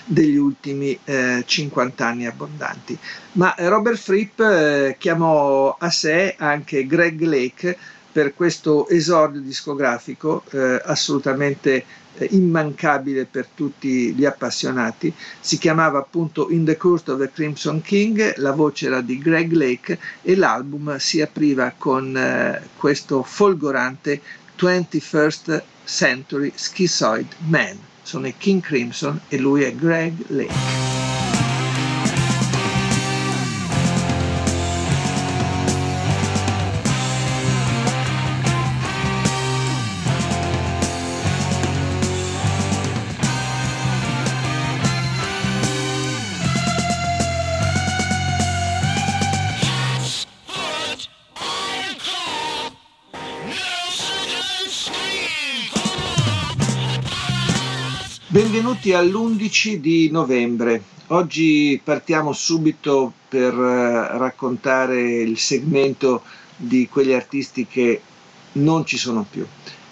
degli 0.05 0.37
ultimi 0.37 0.97
eh, 1.03 1.43
50 1.45 2.05
anni 2.05 2.25
abbondanti. 2.25 2.97
Ma 3.33 3.53
Robert 3.57 3.97
Fripp 3.97 4.39
eh, 4.39 4.95
chiamò 4.97 5.75
a 5.77 5.89
sé 5.89 6.35
anche 6.37 6.87
Greg 6.87 7.21
Lake 7.21 7.77
per 8.11 8.33
questo 8.33 8.87
esordio 8.89 9.39
discografico 9.39 10.43
eh, 10.51 10.81
assolutamente 10.83 11.85
eh, 12.17 12.27
immancabile 12.31 13.25
per 13.25 13.47
tutti 13.53 14.13
gli 14.13 14.25
appassionati. 14.25 15.13
Si 15.39 15.57
chiamava 15.57 15.99
appunto 15.99 16.49
In 16.49 16.65
the 16.65 16.77
Court 16.77 17.09
of 17.09 17.19
the 17.19 17.31
Crimson 17.31 17.81
King, 17.81 18.35
la 18.37 18.51
voce 18.51 18.87
era 18.87 19.01
di 19.01 19.17
Greg 19.17 19.51
Lake 19.51 19.99
e 20.21 20.35
l'album 20.35 20.97
si 20.97 21.21
apriva 21.21 21.73
con 21.77 22.15
eh, 22.15 22.61
questo 22.77 23.23
folgorante 23.23 24.21
21st 24.57 25.61
Century 25.85 26.51
Schizoid 26.53 27.27
Man. 27.47 27.77
Sono 28.01 28.27
i 28.27 28.33
King 28.37 28.61
Crimson 28.61 29.19
e 29.27 29.37
lui 29.37 29.63
è 29.63 29.73
Greg 29.73 30.13
Lake. 30.27 31.08
Benvenuti 58.39 58.93
all'11 58.93 59.81
di 59.81 60.09
novembre. 60.09 60.81
Oggi 61.07 61.77
partiamo 61.83 62.31
subito 62.31 63.11
per 63.27 63.53
eh, 63.53 64.17
raccontare 64.17 65.01
il 65.01 65.37
segmento 65.37 66.21
di 66.55 66.87
quegli 66.89 67.11
artisti 67.11 67.67
che 67.67 67.99
non 68.53 68.85
ci 68.85 68.97
sono 68.97 69.25
più. 69.29 69.45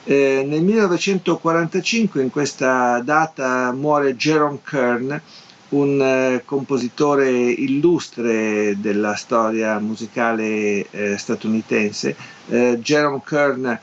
Eh, 0.05 0.45
nel 0.47 0.61
1945, 0.61 2.21
in 2.23 2.29
questa 2.29 3.01
data, 3.01 3.73
muore 3.73 4.15
Jerome 4.15 4.59
Kern, 4.63 5.21
un 5.69 6.01
eh, 6.01 6.43
compositore 6.45 7.29
illustre 7.29 8.79
della 8.79 9.15
storia 9.15 9.77
musicale 9.79 10.89
eh, 10.89 11.17
statunitense. 11.17 12.15
Eh, 12.47 12.79
Jerome 12.81 13.21
Kern 13.25 13.77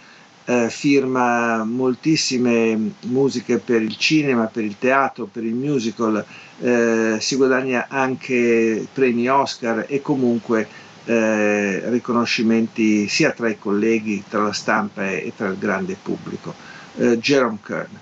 eh, 0.46 0.68
firma 0.68 1.64
moltissime 1.64 2.92
musiche 3.02 3.58
per 3.58 3.82
il 3.82 3.96
cinema, 3.96 4.46
per 4.46 4.64
il 4.64 4.76
teatro, 4.78 5.26
per 5.26 5.44
il 5.44 5.54
musical, 5.54 6.24
eh, 6.60 7.16
si 7.20 7.36
guadagna 7.36 7.86
anche 7.88 8.86
premi 8.92 9.28
Oscar 9.28 9.86
e 9.88 10.02
comunque 10.02 10.68
eh, 11.06 11.88
riconoscimenti 11.90 13.08
sia 13.08 13.32
tra 13.32 13.48
i 13.48 13.58
colleghi, 13.58 14.24
tra 14.28 14.42
la 14.42 14.52
stampa 14.52 15.08
e, 15.08 15.32
tra 15.36 15.48
il 15.48 15.58
grande 15.58 15.96
pubblico. 16.00 16.54
Eh, 16.96 17.18
Jerome 17.18 17.58
Kern. 17.62 17.98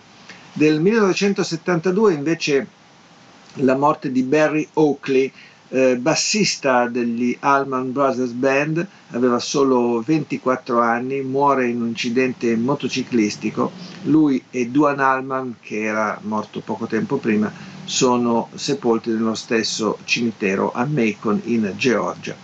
Del 0.53 0.81
1972 0.81 2.13
invece 2.13 2.67
la 3.57 3.77
morte 3.77 4.11
di 4.13 4.23
Barry 4.23 4.67
Oakley, 4.75 5.33
eh, 5.75 5.97
bassista 5.97 6.87
degli 6.87 7.35
Allman 7.41 7.93
Brothers 7.93 8.33
Band, 8.33 8.87
aveva 9.13 9.39
solo 9.39 10.03
24 10.03 10.81
anni, 10.81 11.23
muore 11.23 11.69
in 11.69 11.81
un 11.81 11.89
incidente 11.89 12.55
motociclistico. 12.57 13.73
Lui 14.03 14.43
e 14.51 14.69
Duan 14.69 15.01
Allman, 15.01 15.57
che 15.61 15.81
era 15.81 16.19
morto 16.25 16.61
poco 16.61 16.87
tempo 16.87 17.17
prima, 17.17 17.51
sono 17.85 18.49
sepolti 18.55 19.11
nello 19.11 19.35
stesso 19.35 19.99
cimitero 20.05 20.73
a 20.73 20.85
Macon 20.85 21.41
in 21.45 21.73
Georgia. 21.77 22.37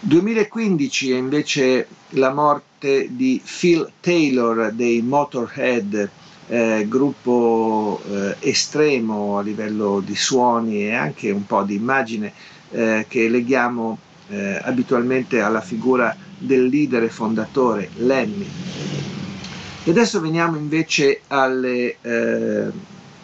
2015 0.00 1.12
è 1.12 1.16
invece 1.16 1.86
la 2.10 2.32
morte 2.32 3.08
di 3.10 3.40
Phil 3.44 3.90
Taylor 4.00 4.72
dei 4.72 5.00
Motorhead, 5.02 6.10
eh, 6.48 6.86
gruppo 6.88 8.00
eh, 8.10 8.36
estremo 8.40 9.38
a 9.38 9.42
livello 9.42 10.00
di 10.00 10.16
suoni 10.16 10.86
e 10.86 10.94
anche 10.94 11.30
un 11.30 11.46
po' 11.46 11.62
di 11.62 11.74
immagine 11.74 12.32
eh, 12.70 13.06
che 13.08 13.28
leghiamo 13.28 13.98
eh, 14.28 14.60
abitualmente 14.62 15.40
alla 15.40 15.60
figura 15.60 16.16
del 16.38 16.66
leader 16.66 17.02
e 17.04 17.08
fondatore 17.08 17.90
Lemmy. 17.96 18.48
E 19.84 19.90
adesso 19.90 20.20
veniamo 20.20 20.56
invece 20.56 21.22
alle 21.28 21.96
eh, 22.00 22.70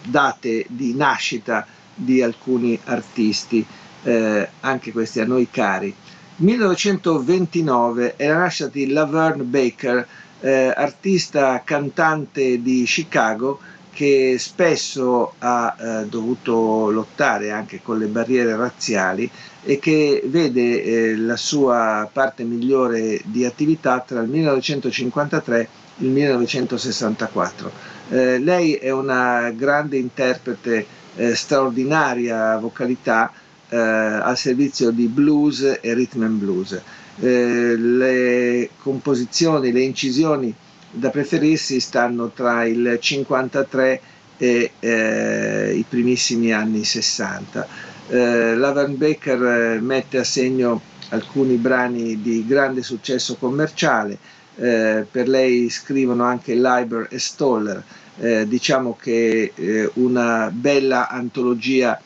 date 0.03 0.67
di 0.69 0.95
nascita 0.95 1.67
di 1.95 2.23
alcuni 2.23 2.79
artisti, 2.85 3.65
eh, 4.03 4.49
anche 4.61 4.93
questi 4.93 5.21
a 5.21 5.27
noi 5.27 5.49
cari. 5.51 5.95
1929 6.37 8.17
è 8.17 8.27
la 8.29 8.39
nascita 8.39 8.69
di 8.69 8.89
Laverne 8.89 9.45
Baker, 9.45 10.07
eh, 10.45 10.71
artista 10.77 11.63
cantante 11.65 12.61
di 12.61 12.85
Chicago 12.85 13.59
che 13.95 14.37
spesso 14.39 15.35
ha 15.39 15.75
eh, 15.79 16.07
dovuto 16.07 16.91
lottare 16.91 17.51
anche 17.51 17.81
con 17.83 17.97
le 17.99 18.07
barriere 18.07 18.55
razziali 18.55 19.31
e 19.63 19.79
che 19.79 20.23
vede 20.27 20.83
eh, 20.83 21.17
la 21.17 21.37
sua 21.37 22.07
parte 22.13 22.43
migliore 22.43 23.21
di 23.25 23.47
attività 23.47 24.01
tra 24.01 24.21
il 24.21 24.29
1953 24.29 25.61
e 25.61 25.69
il 25.99 26.11
1964. 26.11 27.73
Eh, 28.11 28.39
lei 28.39 28.75
è 28.75 28.91
una 28.91 29.51
grande 29.57 29.97
interprete, 29.97 30.85
eh, 31.17 31.35
straordinaria 31.35 32.59
vocalità 32.59 33.33
eh, 33.69 33.77
al 33.79 34.37
servizio 34.37 34.91
di 34.91 35.07
blues 35.07 35.79
e 35.81 35.95
rhythm 35.95 36.23
and 36.25 36.39
blues. 36.39 36.81
Eh, 37.21 37.77
le 37.77 38.71
composizioni, 38.83 39.71
le 39.71 39.83
incisioni 39.83 40.55
da 40.91 41.11
preferirsi 41.11 41.81
stanno 41.81 42.31
tra 42.31 42.65
il 42.65 42.99
53 43.01 44.01
e 44.37 44.73
eh, 44.81 45.75
i 45.77 45.85
primissimi 45.89 46.53
anni 46.53 46.85
60. 46.85 47.67
Eh, 48.09 48.55
Lavan 48.55 48.97
Baker 48.97 49.43
eh, 49.43 49.81
mette 49.81 50.19
a 50.19 50.25
segno 50.25 50.81
alcuni 51.11 51.57
brani 51.57 52.21
di 52.21 52.45
grande 52.47 52.83
successo 52.83 53.37
commerciale, 53.37 54.19
eh, 54.57 55.07
per 55.11 55.29
lei 55.29 55.69
scrivono 55.69 56.25
anche 56.25 56.55
Leiber 56.55 57.09
e 57.11 57.19
Stoller, 57.19 57.83
eh, 58.19 58.47
diciamo 58.47 58.97
che 59.01 59.91
una 59.95 60.51
bella 60.53 61.09
antologia 61.09 62.01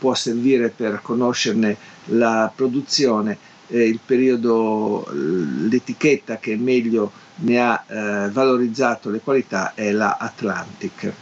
può 0.00 0.14
servire 0.14 0.70
per 0.70 0.98
conoscerne 1.00 1.76
la 2.06 2.50
produzione, 2.52 3.38
il 3.78 4.00
periodo, 4.04 5.06
l'etichetta 5.12 6.38
che 6.38 6.56
meglio 6.56 7.12
ne 7.36 7.60
ha 7.60 7.84
eh, 7.86 8.28
valorizzato 8.30 9.10
le 9.10 9.20
qualità 9.20 9.74
è 9.74 9.90
la 9.92 10.16
Atlantic. 10.18 11.12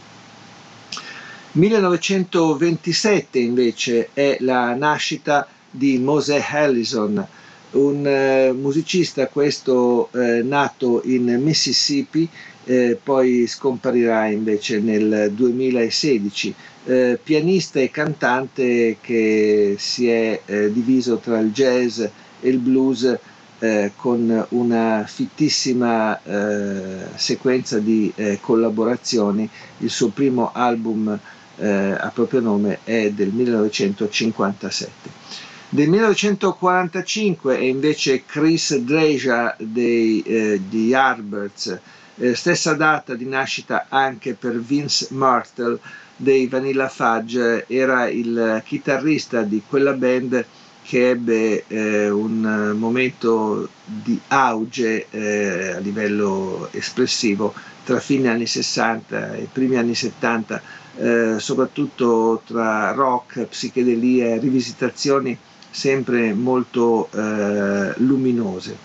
1927 1.51 3.39
invece 3.39 4.09
è 4.13 4.37
la 4.41 4.75
nascita 4.75 5.47
di 5.69 5.97
Mosè 5.97 6.43
Allison, 6.51 7.25
un 7.71 8.05
eh, 8.05 8.51
musicista 8.53 9.27
questo 9.27 10.09
eh, 10.13 10.41
nato 10.43 11.01
in 11.05 11.39
Mississippi, 11.41 12.27
eh, 12.65 12.99
poi 13.01 13.47
scomparirà 13.47 14.27
invece 14.27 14.79
nel 14.79 15.31
2016, 15.33 16.53
eh, 16.85 17.19
pianista 17.21 17.79
e 17.79 17.89
cantante 17.89 18.97
che 19.01 19.75
si 19.79 20.07
è 20.09 20.41
eh, 20.45 20.71
diviso 20.71 21.17
tra 21.17 21.39
il 21.39 21.51
jazz 21.51 22.03
e 22.39 22.49
il 22.49 22.59
blues 22.59 23.17
eh, 23.59 23.91
con 23.95 24.45
una 24.49 25.03
fittissima 25.05 26.21
eh, 26.23 27.05
sequenza 27.15 27.79
di 27.79 28.11
eh, 28.15 28.39
collaborazioni. 28.41 29.49
Il 29.79 29.89
suo 29.89 30.09
primo 30.09 30.51
album 30.53 31.19
eh, 31.57 31.67
a 31.67 32.09
proprio 32.13 32.39
nome 32.39 32.79
è 32.83 33.11
del 33.11 33.29
1957. 33.29 35.27
Del 35.71 35.89
1945 35.89 37.57
è 37.57 37.61
invece 37.61 38.23
Chris 38.25 38.75
Dreja 38.77 39.55
dei, 39.59 40.21
eh, 40.23 40.61
di 40.67 40.87
Yardbirds, 40.87 41.79
eh, 42.15 42.33
stessa 42.33 42.73
data 42.73 43.13
di 43.13 43.25
nascita 43.25 43.85
anche 43.87 44.33
per 44.33 44.59
Vince 44.59 45.07
Martel 45.11 45.79
dei 46.15 46.47
Vanilla 46.47 46.89
Fudge, 46.89 47.65
era 47.67 48.09
il 48.09 48.61
chitarrista 48.65 49.43
di 49.43 49.61
quella 49.65 49.93
band 49.93 50.43
che 50.83 51.09
ebbe 51.09 51.65
eh, 51.67 52.09
un 52.09 52.75
momento 52.77 53.69
di 53.83 54.19
auge 54.27 55.07
eh, 55.09 55.73
a 55.75 55.79
livello 55.79 56.67
espressivo 56.71 57.53
tra 57.83 57.99
fine 57.99 58.29
anni 58.29 58.45
60 58.45 59.35
e 59.35 59.47
primi 59.51 59.75
anni 59.75 59.95
70, 59.95 60.61
eh, 60.97 61.35
soprattutto 61.39 62.41
tra 62.45 62.91
rock, 62.91 63.45
psichedelie, 63.45 64.37
rivisitazioni 64.37 65.37
sempre 65.71 66.33
molto 66.33 67.09
eh, 67.11 67.93
luminose. 67.97 68.77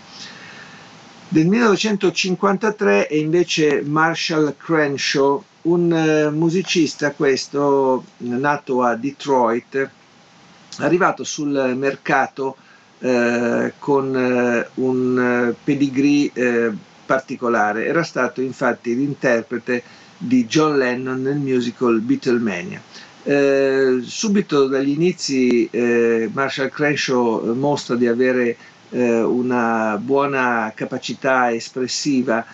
Del 1.28 1.46
1953 1.46 3.08
è 3.08 3.14
invece 3.14 3.82
Marshall 3.82 4.54
Crenshaw, 4.56 5.42
un 5.62 5.92
eh, 5.92 6.30
musicista 6.30 7.12
questo 7.12 8.04
nato 8.18 8.82
a 8.82 8.94
Detroit, 8.94 9.90
arrivato 10.78 11.24
sul 11.24 11.74
mercato 11.76 12.56
eh, 13.00 13.74
con 13.78 14.16
eh, 14.16 14.66
un 14.74 15.18
eh, 15.50 15.54
pedigree 15.62 16.30
eh, 16.32 16.72
particolare. 17.04 17.84
Era 17.86 18.02
stato 18.02 18.40
infatti 18.40 18.94
l'interprete 18.94 19.82
di 20.16 20.46
John 20.46 20.78
Lennon 20.78 21.20
nel 21.20 21.36
musical 21.36 22.00
Beatlemania. 22.00 22.80
Eh, 23.24 24.00
subito 24.02 24.66
dagli 24.68 24.90
inizi 24.90 25.68
eh, 25.70 26.30
Marshall 26.32 26.70
Crenshaw 26.70 27.52
mostra 27.54 27.94
di 27.96 28.06
avere 28.06 28.56
una 28.94 29.98
buona 30.00 30.70
capacità 30.72 31.52
espressiva, 31.52 32.46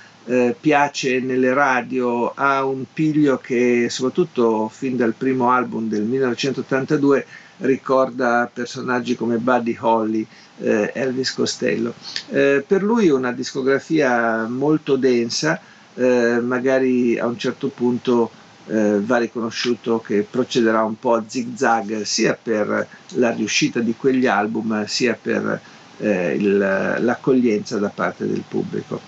piace 0.61 1.19
nelle 1.21 1.53
radio, 1.53 2.33
ha 2.35 2.65
un 2.65 2.85
piglio 2.93 3.39
che 3.39 3.89
soprattutto 3.89 4.69
fin 4.69 4.97
dal 4.97 5.15
primo 5.15 5.51
album 5.51 5.89
del 5.89 6.03
1982 6.03 7.27
ricorda 7.61 8.51
personaggi 8.53 9.17
come 9.17 9.39
Buddy 9.39 9.77
Holly, 9.79 10.27
eh, 10.59 10.91
Elvis 10.95 11.33
Costello. 11.35 11.95
Eh, 12.31 12.65
per 12.67 12.83
lui 12.83 13.09
una 13.09 13.33
discografia 13.33 14.47
molto 14.47 14.97
densa, 14.97 15.61
eh, 15.95 16.39
magari 16.41 17.19
a 17.19 17.27
un 17.27 17.39
certo 17.39 17.69
punto 17.69 18.31
eh, 18.67 19.01
va 19.01 19.19
riconosciuto 19.19 20.01
che 20.01 20.27
procederà 20.29 20.85
un 20.85 20.99
po' 20.99 21.15
a 21.15 21.25
zig 21.27 21.57
zag 21.57 22.03
sia 22.03 22.39
per 22.41 22.87
la 23.15 23.31
riuscita 23.31 23.81
di 23.81 23.95
quegli 23.97 24.27
album 24.27 24.85
sia 24.87 25.19
per 25.21 25.61
eh, 25.99 26.35
il, 26.35 26.57
l'accoglienza 26.57 27.79
da 27.79 27.89
parte 27.89 28.27
del 28.27 28.45
pubblico. 28.47 29.01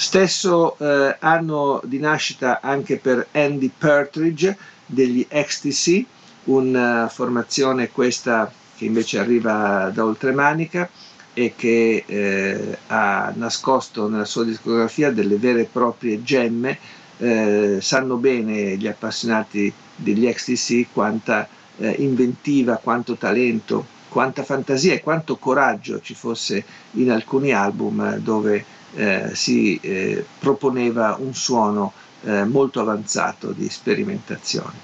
Stesso 0.00 0.78
eh, 0.78 1.14
anno 1.18 1.82
di 1.84 1.98
nascita 1.98 2.60
anche 2.62 2.96
per 2.96 3.28
Andy 3.32 3.70
Partridge 3.76 4.56
degli 4.86 5.26
XTC, 5.28 6.04
una 6.44 7.06
formazione 7.12 7.90
questa 7.90 8.50
che 8.78 8.86
invece 8.86 9.18
arriva 9.18 9.90
da 9.92 10.06
oltremanica 10.06 10.88
e 11.34 11.52
che 11.54 12.04
eh, 12.06 12.78
ha 12.86 13.30
nascosto 13.36 14.08
nella 14.08 14.24
sua 14.24 14.44
discografia 14.44 15.10
delle 15.12 15.36
vere 15.36 15.60
e 15.60 15.68
proprie 15.70 16.22
gemme. 16.22 16.78
Eh, 17.18 17.76
sanno 17.82 18.16
bene 18.16 18.78
gli 18.78 18.86
appassionati 18.86 19.70
degli 19.94 20.26
XTC 20.32 20.86
quanta 20.94 21.46
eh, 21.76 21.90
inventiva, 21.98 22.80
quanto 22.82 23.16
talento, 23.16 23.84
quanta 24.08 24.44
fantasia 24.44 24.94
e 24.94 25.02
quanto 25.02 25.36
coraggio 25.36 26.00
ci 26.00 26.14
fosse 26.14 26.64
in 26.92 27.10
alcuni 27.10 27.52
album 27.52 28.16
dove 28.16 28.78
eh, 28.94 29.30
si 29.34 29.78
eh, 29.82 30.24
proponeva 30.38 31.16
un 31.18 31.34
suono 31.34 31.92
eh, 32.22 32.44
molto 32.44 32.80
avanzato 32.80 33.52
di 33.52 33.68
sperimentazione. 33.68 34.74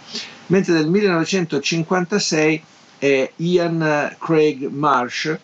Mentre 0.46 0.74
nel 0.74 0.88
1956 0.88 2.62
è 2.98 3.30
Ian 3.36 4.16
Craig 4.18 4.68
Marsh 4.68 5.38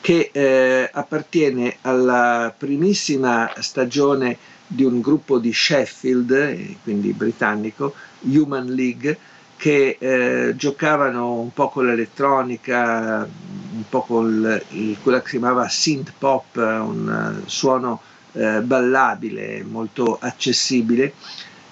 che 0.00 0.30
eh, 0.32 0.90
appartiene 0.92 1.76
alla 1.82 2.54
primissima 2.56 3.52
stagione 3.58 4.36
di 4.66 4.84
un 4.84 5.00
gruppo 5.00 5.38
di 5.38 5.52
Sheffield, 5.52 6.30
eh, 6.30 6.76
quindi 6.82 7.12
britannico, 7.12 7.94
Human 8.20 8.66
League, 8.72 9.18
che 9.58 9.96
eh, 9.98 10.54
giocavano 10.56 11.32
un 11.34 11.52
po' 11.52 11.68
con 11.68 11.84
l'elettronica, 11.84 13.28
un 13.72 13.88
po' 13.88 14.02
con 14.02 14.62
quella 15.02 15.20
che 15.20 15.28
si 15.28 15.38
chiamava 15.38 15.68
synth 15.68 16.12
pop, 16.16 16.56
un 16.56 17.42
suono 17.44 18.00
eh, 18.32 18.60
ballabile, 18.60 19.64
molto 19.64 20.16
accessibile, 20.20 21.12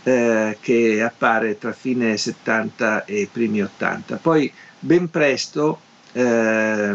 eh, 0.03 0.59
che 0.61 1.01
appare 1.01 1.59
tra 1.59 1.73
fine 1.73 2.17
70 2.17 3.05
e 3.05 3.29
primi 3.31 3.63
80. 3.63 4.17
Poi 4.17 4.53
ben 4.81 5.09
presto 5.09 5.79
eh, 6.13 6.93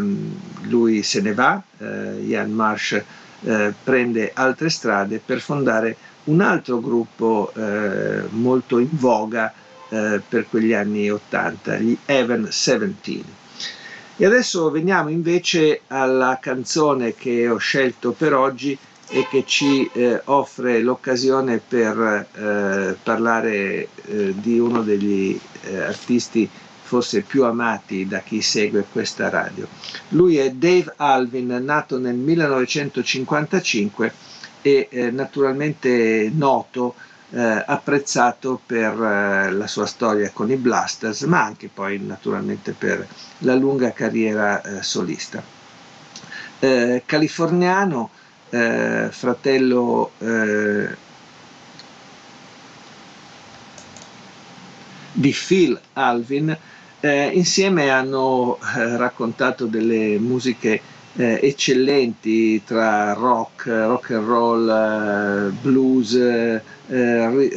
lui 0.62 1.02
se 1.02 1.22
ne 1.22 1.32
va, 1.32 1.62
eh, 1.78 2.20
Ian 2.26 2.50
Marsh 2.52 3.02
eh, 3.44 3.72
prende 3.82 4.30
altre 4.34 4.68
strade 4.68 5.22
per 5.24 5.40
fondare 5.40 5.96
un 6.24 6.42
altro 6.42 6.80
gruppo 6.80 7.50
eh, 7.56 8.24
molto 8.28 8.78
in 8.78 8.88
voga 8.90 9.52
per 10.26 10.46
quegli 10.48 10.72
anni 10.72 11.10
80, 11.10 11.76
gli 11.78 11.96
Even 12.06 12.44
17. 12.44 13.40
E 14.16 14.24
adesso 14.24 14.70
veniamo 14.70 15.10
invece 15.10 15.82
alla 15.88 16.38
canzone 16.40 17.14
che 17.14 17.48
ho 17.48 17.58
scelto 17.58 18.12
per 18.12 18.34
oggi, 18.34 18.78
e 19.14 19.26
che 19.28 19.44
ci 19.46 19.88
eh, 19.92 20.22
offre 20.24 20.80
l'occasione 20.80 21.58
per 21.66 22.26
eh, 22.32 22.96
parlare 23.02 23.88
eh, 24.06 24.34
di 24.34 24.58
uno 24.58 24.80
degli 24.82 25.38
eh, 25.64 25.80
artisti 25.80 26.48
forse 26.82 27.20
più 27.20 27.44
amati 27.44 28.06
da 28.06 28.20
chi 28.20 28.40
segue 28.40 28.86
questa 28.90 29.28
radio. 29.28 29.68
Lui 30.10 30.38
è 30.38 30.50
Dave 30.50 30.94
Alvin, 30.96 31.58
nato 31.62 31.98
nel 31.98 32.14
1955 32.16 34.12
e 34.62 34.88
eh, 34.90 35.10
naturalmente 35.10 36.30
noto, 36.34 36.94
eh, 37.32 37.64
apprezzato 37.66 38.60
per 38.64 38.92
eh, 38.92 39.50
la 39.50 39.66
sua 39.66 39.86
storia 39.86 40.30
con 40.32 40.50
i 40.50 40.56
Blasters, 40.56 41.22
ma 41.22 41.42
anche 41.42 41.68
poi 41.72 41.98
naturalmente 41.98 42.72
per 42.72 43.06
la 43.38 43.54
lunga 43.54 43.92
carriera 43.92 44.60
eh, 44.62 44.82
solista. 44.82 45.42
Eh, 46.58 47.02
californiano, 47.04 48.10
eh, 48.50 49.08
fratello 49.10 50.12
di 55.12 55.34
Phil 55.46 55.78
Alvin, 55.94 56.56
eh, 57.00 57.30
insieme 57.34 57.90
hanno 57.90 58.58
eh, 58.76 58.96
raccontato 58.96 59.66
delle 59.66 60.18
musiche 60.18 60.80
eh, 61.16 61.38
eccellenti 61.42 62.62
tra 62.64 63.12
rock, 63.12 63.66
rock 63.66 64.10
and 64.10 64.26
roll, 64.26 64.68
eh, 64.68 65.50
blues, 65.60 66.14
eh, 66.14 66.60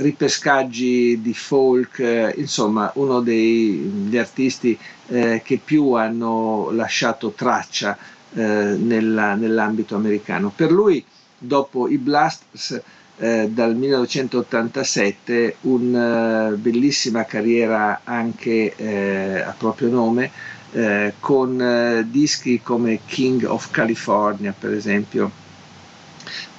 ripescaggi 0.01 1.21
di 1.21 1.33
folk, 1.33 1.99
eh, 1.99 2.33
insomma 2.37 2.91
uno 2.95 3.21
degli 3.21 4.17
artisti 4.17 4.77
che 5.07 5.59
più 5.63 5.91
hanno 5.91 6.71
lasciato 6.71 7.29
traccia 7.29 7.95
nella, 8.33 9.35
nell'ambito 9.35 9.95
americano. 9.95 10.51
Per 10.55 10.71
lui, 10.71 11.05
dopo 11.37 11.87
i 11.87 11.97
Blasters, 11.99 12.81
eh, 13.17 13.49
dal 13.49 13.75
1987 13.75 15.57
una 15.61 16.49
bellissima 16.57 17.23
carriera 17.23 18.01
anche 18.03 18.75
eh, 18.75 19.41
a 19.41 19.53
proprio 19.57 19.89
nome 19.89 20.31
eh, 20.75 21.13
con 21.21 21.61
eh, 21.61 22.05
dischi 22.09 22.61
come 22.61 22.99
King 23.05 23.43
of 23.43 23.71
California 23.71 24.53
per 24.57 24.73
esempio 24.73 25.31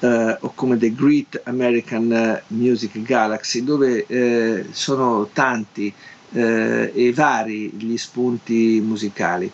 eh, 0.00 0.36
o 0.40 0.52
come 0.54 0.78
The 0.78 0.94
Great 0.94 1.42
American 1.44 2.40
Music 2.48 3.02
Galaxy 3.02 3.62
dove 3.62 4.64
sono 4.70 5.28
tanti 5.32 5.92
e 6.32 7.12
vari 7.14 7.70
gli 7.70 7.96
spunti 7.96 8.82
musicali. 8.84 9.50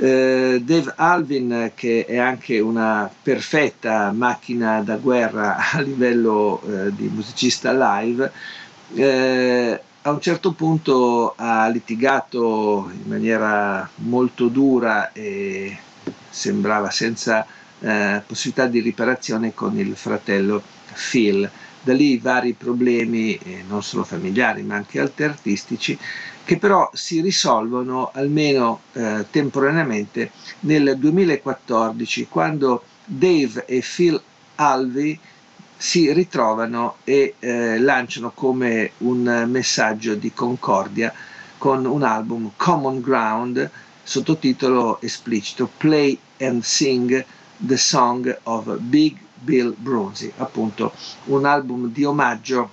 Eh, 0.00 0.62
Dave 0.64 0.92
Alvin, 0.94 1.72
che 1.74 2.04
è 2.06 2.18
anche 2.18 2.60
una 2.60 3.10
perfetta 3.22 4.12
macchina 4.12 4.80
da 4.80 4.96
guerra 4.96 5.56
a 5.72 5.80
livello 5.80 6.62
eh, 6.62 6.94
di 6.94 7.10
musicista 7.12 7.72
live, 7.72 8.30
eh, 8.94 9.80
a 10.08 10.12
un 10.12 10.20
certo 10.22 10.52
punto 10.52 11.34
ha 11.36 11.68
litigato 11.68 12.90
in 12.90 13.08
maniera 13.08 13.88
molto 13.96 14.48
dura 14.48 15.12
e 15.12 15.76
sembrava 16.30 16.90
senza 16.90 17.46
eh, 17.80 18.22
possibilità 18.26 18.66
di 18.66 18.80
riparazione 18.80 19.52
con 19.52 19.78
il 19.78 19.94
fratello 19.96 20.62
Phil. 21.10 21.48
Da 21.82 21.92
lì 21.92 22.16
vari 22.18 22.54
problemi, 22.54 23.36
eh, 23.36 23.62
non 23.68 23.82
solo 23.82 24.02
familiari 24.02 24.62
ma 24.62 24.76
anche 24.76 24.98
altri 24.98 25.24
artistici, 25.24 25.98
che 26.42 26.56
però 26.56 26.88
si 26.94 27.20
risolvono 27.20 28.10
almeno 28.14 28.80
eh, 28.94 29.26
temporaneamente 29.30 30.30
nel 30.60 30.96
2014 30.98 32.28
quando 32.28 32.82
Dave 33.04 33.66
e 33.66 33.82
Phil 33.82 34.20
Alvey 34.54 35.18
si 35.80 36.12
ritrovano 36.12 36.96
e 37.04 37.36
eh, 37.38 37.78
lanciano 37.78 38.32
come 38.34 38.90
un 38.98 39.46
messaggio 39.48 40.16
di 40.16 40.32
concordia 40.32 41.14
con 41.56 41.86
un 41.86 42.02
album 42.02 42.50
Common 42.56 43.00
Ground 43.00 43.70
sottotitolo 44.02 45.00
esplicito 45.00 45.70
Play 45.76 46.18
and 46.40 46.62
Sing 46.62 47.24
the 47.58 47.76
Song 47.76 48.38
of 48.44 48.76
Big 48.78 49.16
Bill 49.34 49.72
Bronzy, 49.76 50.32
appunto 50.38 50.92
un 51.26 51.44
album 51.44 51.92
di 51.92 52.04
omaggio 52.04 52.70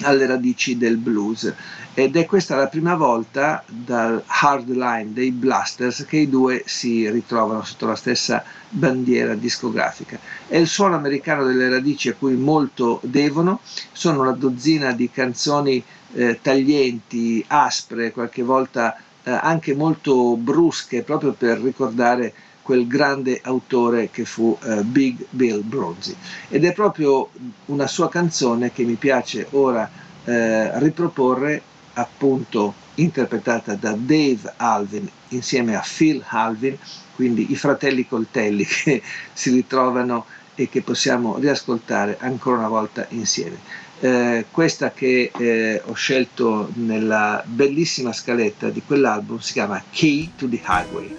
alle 0.00 0.26
radici 0.26 0.76
del 0.76 0.96
blues 0.96 1.52
ed 1.94 2.16
è 2.16 2.24
questa 2.24 2.56
la 2.56 2.68
prima 2.68 2.94
volta 2.94 3.62
dal 3.66 4.22
hardline 4.26 5.12
dei 5.12 5.30
Blasters 5.30 6.06
che 6.08 6.16
i 6.18 6.28
due 6.28 6.62
si 6.64 7.08
ritrovano 7.10 7.62
sotto 7.64 7.86
la 7.86 7.96
stessa 7.96 8.42
bandiera 8.70 9.34
discografica. 9.34 10.18
È 10.48 10.56
il 10.56 10.66
suono 10.66 10.96
americano 10.96 11.44
delle 11.44 11.68
radici 11.68 12.08
a 12.08 12.14
cui 12.14 12.34
molto 12.34 13.00
devono, 13.02 13.60
sono 13.92 14.22
una 14.22 14.32
dozzina 14.32 14.92
di 14.92 15.10
canzoni 15.10 15.82
eh, 16.14 16.38
taglienti, 16.40 17.44
aspre, 17.46 18.12
qualche 18.12 18.42
volta 18.42 18.96
eh, 19.22 19.30
anche 19.30 19.74
molto 19.74 20.36
brusche, 20.36 21.02
proprio 21.02 21.32
per 21.32 21.60
ricordare 21.60 22.32
quel 22.62 22.86
grande 22.86 23.40
autore 23.42 24.10
che 24.10 24.24
fu 24.24 24.56
uh, 24.60 24.82
Big 24.82 25.26
Bill 25.30 25.62
Bronzy. 25.62 26.14
Ed 26.48 26.64
è 26.64 26.72
proprio 26.72 27.30
una 27.66 27.86
sua 27.86 28.08
canzone 28.08 28.72
che 28.72 28.84
mi 28.84 28.94
piace 28.94 29.46
ora 29.50 29.90
uh, 30.24 30.30
riproporre, 30.78 31.62
appunto 31.94 32.74
interpretata 32.94 33.74
da 33.74 33.92
Dave 33.92 34.54
Alvin 34.56 35.08
insieme 35.28 35.74
a 35.74 35.84
Phil 35.84 36.22
Alvin, 36.28 36.76
quindi 37.14 37.52
i 37.52 37.56
fratelli 37.56 38.06
coltelli 38.06 38.64
che 38.68 39.02
si 39.32 39.50
ritrovano 39.50 40.26
e 40.54 40.68
che 40.68 40.82
possiamo 40.82 41.38
riascoltare 41.38 42.16
ancora 42.20 42.58
una 42.58 42.68
volta 42.68 43.06
insieme. 43.10 43.58
Eh, 44.00 44.46
questa 44.50 44.90
che 44.90 45.30
eh, 45.36 45.80
ho 45.84 45.94
scelto 45.94 46.70
nella 46.74 47.42
bellissima 47.46 48.12
scaletta 48.12 48.68
di 48.68 48.82
quell'album 48.84 49.38
si 49.38 49.52
chiama 49.52 49.82
Key 49.90 50.32
to 50.36 50.48
the 50.48 50.60
Highway. 50.66 51.16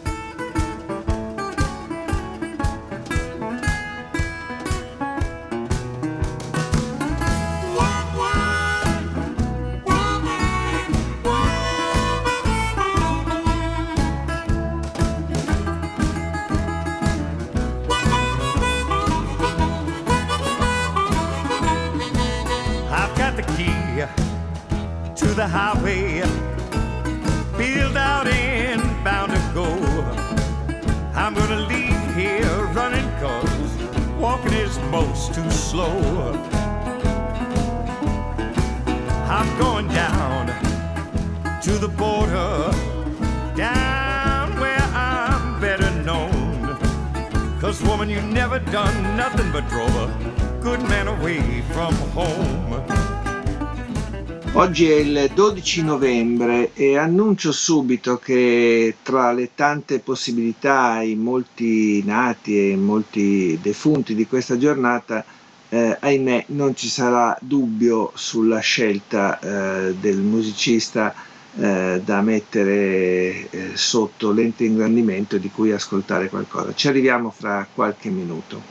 Oggi 54.56 54.88
è 54.88 54.98
il 54.98 55.32
12 55.34 55.84
novembre 55.84 56.74
e 56.76 56.96
annuncio 56.96 57.52
subito 57.52 58.18
che 58.18 58.98
tra 59.02 59.32
le 59.32 59.50
tante 59.56 59.98
possibilità, 59.98 61.02
i 61.02 61.16
molti 61.16 62.04
nati 62.06 62.72
e 62.72 62.76
molti 62.76 63.58
defunti 63.60 64.14
di 64.14 64.28
questa 64.28 64.58
giornata, 64.60 65.26
eh, 65.70 65.98
ahimè 66.00 66.46
non 66.50 66.76
ci 66.76 66.88
sarà 66.88 67.36
dubbio 67.42 68.12
sulla 68.14 68.60
scelta 68.60 69.40
eh, 69.40 69.96
del 70.00 70.20
musicista 70.20 71.16
eh, 71.56 72.02
da 72.06 72.22
mettere 72.22 73.50
eh, 73.50 73.72
sotto 73.74 74.32
lente 74.32 74.66
ingrandimento 74.66 75.38
di 75.38 75.50
cui 75.50 75.72
ascoltare 75.72 76.30
qualcosa. 76.30 76.76
Ci 76.76 76.88
arriviamo 76.88 77.32
fra 77.32 77.68
qualche 77.74 78.10
minuto. 78.10 78.62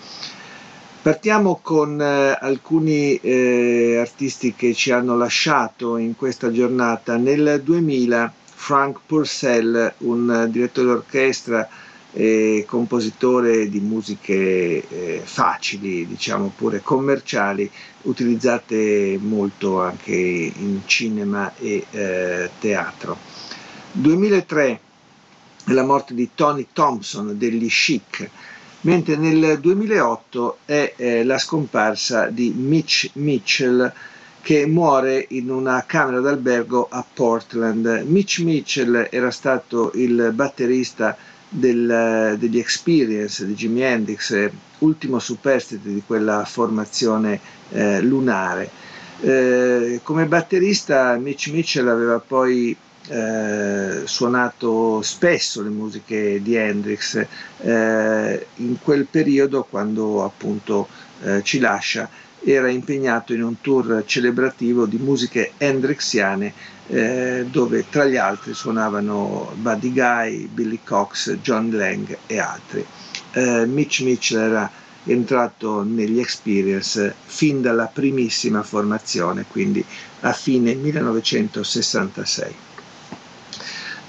Partiamo 1.02 1.58
con 1.60 2.00
eh, 2.00 2.38
alcuni 2.40 3.16
eh, 3.16 3.96
artisti 3.98 4.54
che 4.54 4.72
ci 4.72 4.92
hanno 4.92 5.16
lasciato 5.16 5.96
in 5.96 6.14
questa 6.14 6.52
giornata. 6.52 7.16
Nel 7.16 7.60
2000 7.64 8.32
Frank 8.44 9.00
Purcell, 9.04 9.94
un 9.98 10.46
direttore 10.48 10.86
d'orchestra 10.86 11.68
e 12.12 12.64
compositore 12.68 13.68
di 13.68 13.80
musiche 13.80 14.86
eh, 14.88 15.20
facili, 15.24 16.06
diciamo 16.06 16.52
pure 16.54 16.82
commerciali, 16.82 17.68
utilizzate 18.02 19.18
molto 19.20 19.82
anche 19.82 20.14
in 20.14 20.82
cinema 20.84 21.52
e 21.58 21.84
eh, 21.90 22.48
teatro. 22.60 23.18
2003 23.90 24.80
la 25.66 25.82
morte 25.82 26.14
di 26.14 26.30
Tony 26.32 26.68
Thompson 26.72 27.36
degli 27.36 27.66
Chic 27.68 28.30
mentre 28.82 29.16
nel 29.16 29.58
2008 29.60 30.58
è 30.64 30.94
eh, 30.96 31.24
la 31.24 31.38
scomparsa 31.38 32.28
di 32.28 32.52
Mitch 32.56 33.10
Mitchell, 33.14 33.92
che 34.40 34.66
muore 34.66 35.24
in 35.30 35.50
una 35.50 35.84
camera 35.86 36.20
d'albergo 36.20 36.88
a 36.90 37.04
Portland. 37.12 38.04
Mitch 38.06 38.40
Mitchell 38.40 39.08
era 39.10 39.30
stato 39.30 39.92
il 39.94 40.32
batterista 40.34 41.16
del, 41.48 42.36
degli 42.38 42.58
Experience 42.58 43.46
di 43.46 43.54
Jimi 43.54 43.82
Hendrix, 43.82 44.50
ultimo 44.78 45.20
superstite 45.20 45.88
di 45.88 46.02
quella 46.04 46.44
formazione 46.44 47.38
eh, 47.70 48.00
lunare. 48.00 48.70
Eh, 49.20 50.00
come 50.02 50.26
batterista 50.26 51.16
Mitch 51.16 51.48
Mitchell 51.52 51.86
aveva 51.86 52.18
poi 52.18 52.76
eh, 53.12 54.06
suonato 54.06 55.02
spesso 55.02 55.62
le 55.62 55.68
musiche 55.68 56.40
di 56.40 56.54
Hendrix 56.54 57.26
eh, 57.58 58.46
in 58.56 58.76
quel 58.80 59.06
periodo 59.06 59.64
quando 59.68 60.24
appunto 60.24 60.88
eh, 61.22 61.42
ci 61.42 61.58
lascia 61.58 62.08
era 62.44 62.68
impegnato 62.68 63.34
in 63.34 63.42
un 63.42 63.60
tour 63.60 64.02
celebrativo 64.06 64.86
di 64.86 64.96
musiche 64.96 65.52
hendrixiane 65.58 66.52
eh, 66.88 67.46
dove 67.48 67.84
tra 67.88 68.06
gli 68.06 68.16
altri 68.16 68.54
suonavano 68.54 69.52
Buddy 69.56 69.92
Guy, 69.92 70.46
Billy 70.48 70.80
Cox, 70.82 71.36
John 71.36 71.70
Lang 71.70 72.16
e 72.26 72.38
altri. 72.38 72.84
Eh, 73.32 73.66
Mitch 73.66 74.00
Mitchell 74.00 74.40
era 74.40 74.70
entrato 75.04 75.82
negli 75.82 76.18
Experience 76.18 77.14
fin 77.24 77.60
dalla 77.60 77.86
primissima 77.86 78.62
formazione, 78.62 79.44
quindi 79.48 79.84
a 80.20 80.32
fine 80.32 80.74
1966. 80.74 82.54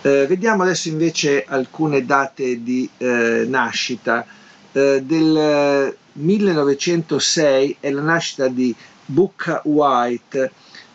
Eh, 0.06 0.28
vediamo 0.28 0.64
adesso 0.64 0.90
invece 0.90 1.46
alcune 1.48 2.04
date 2.06 2.62
di 2.62 2.90
eh, 2.98 3.46
nascita. 3.48 4.26
Eh, 4.74 5.02
del 5.02 5.96
1906 6.12 7.78
è 7.80 7.90
la 7.90 8.02
nascita 8.02 8.50
di 8.50 8.76
Booker 9.06 9.62
White, 9.64 10.52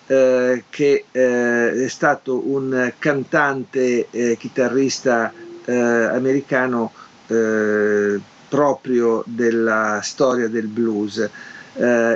eh, 0.09 0.63
che 0.69 1.05
eh, 1.11 1.85
è 1.85 1.89
stato 1.89 2.51
un 2.51 2.93
cantante 2.99 4.09
chitarrista 4.37 5.33
eh, 5.65 5.73
americano 5.75 6.93
eh, 7.29 8.21
proprio 8.47 9.23
della 9.27 10.01
storia 10.03 10.49
del 10.49 10.67
blues. 10.67 11.17
Eh, 11.17 11.31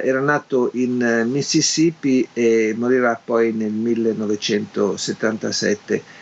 era 0.04 0.20
nato 0.20 0.68
in 0.74 1.24
Mississippi 1.26 2.28
e 2.34 2.74
morirà 2.76 3.18
poi 3.24 3.54
nel 3.54 3.72
1977 3.72 6.20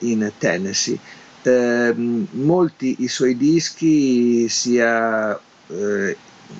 in 0.00 0.32
Tennessee. 0.38 0.98
Eh, 1.42 1.94
molti 1.94 2.96
i 2.98 3.08
suoi 3.08 3.36
dischi, 3.36 4.48
sia 4.48 5.38
eh, 5.68 6.16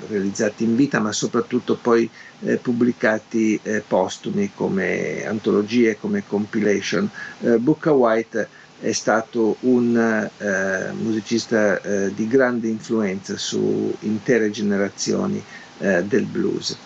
realizzati 0.09 0.65
in 0.65 0.77
vita, 0.77 1.01
ma 1.01 1.13
soprattutto 1.13 1.77
poi 1.77 2.09
eh, 2.41 2.57
pubblicati 2.57 3.59
eh, 3.63 3.83
postumi 3.87 4.51
come 4.55 5.27
antologie, 5.27 5.99
come 5.99 6.25
compilation. 6.27 7.09
Eh, 7.41 7.59
Booker 7.59 7.93
White 7.93 8.49
è 8.81 8.93
stato 8.93 9.57
un 9.61 9.97
eh, 10.39 10.93
musicista 10.93 11.81
eh, 11.81 12.15
di 12.15 12.29
grande 12.29 12.69
influenza 12.69 13.37
su 13.37 13.95
intere 14.01 14.51
generazioni 14.51 15.43
eh, 15.79 16.05
del 16.05 16.25
blues. 16.25 16.77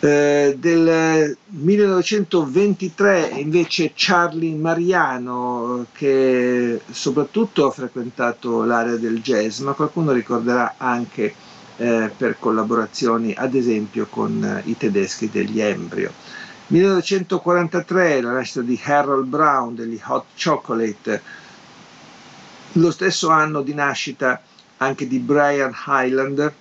Del 0.00 1.36
1923 1.46 3.32
invece 3.34 3.92
Charlie 3.94 4.54
Mariano 4.54 5.84
che 5.92 6.80
soprattutto 6.90 7.66
ha 7.66 7.70
frequentato 7.70 8.64
l'area 8.64 8.96
del 8.96 9.20
jazz 9.20 9.58
ma 9.58 9.74
qualcuno 9.74 10.12
ricorderà 10.12 10.76
anche 10.78 11.34
eh, 11.76 12.10
per 12.16 12.38
collaborazioni 12.38 13.34
ad 13.36 13.54
esempio 13.54 14.06
con 14.08 14.42
eh, 14.42 14.62
i 14.70 14.76
tedeschi 14.76 15.28
degli 15.28 15.60
Embryo. 15.60 16.12
1943 16.68 18.20
la 18.20 18.32
nascita 18.32 18.60
di 18.60 18.80
Harold 18.82 19.26
Brown 19.26 19.74
degli 19.74 20.00
Hot 20.06 20.26
Chocolate, 20.40 21.22
lo 22.72 22.90
stesso 22.90 23.28
anno 23.28 23.60
di 23.62 23.74
nascita 23.74 24.40
anche 24.78 25.06
di 25.06 25.18
Brian 25.18 25.74
Highland 25.86 26.52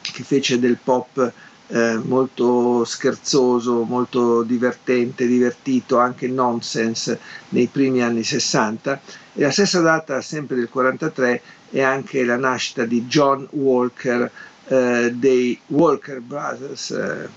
che 0.00 0.22
fece 0.22 0.58
del 0.58 0.78
pop 0.82 1.32
eh, 1.68 1.98
molto 2.02 2.84
scherzoso, 2.84 3.82
molto 3.84 4.42
divertente, 4.42 5.26
divertito, 5.26 5.98
anche 5.98 6.28
nonsense 6.28 7.18
nei 7.50 7.66
primi 7.66 8.02
anni 8.02 8.22
60 8.22 9.00
e 9.34 9.42
la 9.42 9.50
stessa 9.50 9.80
data, 9.80 10.20
sempre 10.20 10.56
del 10.56 10.68
43, 10.68 11.42
è 11.70 11.80
anche 11.80 12.24
la 12.24 12.36
nascita 12.36 12.84
di 12.84 13.06
John 13.06 13.46
Walker 13.50 14.30
eh, 14.68 15.12
dei 15.14 15.58
Walker 15.68 16.20
Brothers. 16.20 16.90
Eh. 16.90 17.28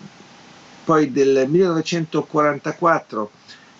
Poi 0.83 1.11
del 1.11 1.45
1944 1.49 3.31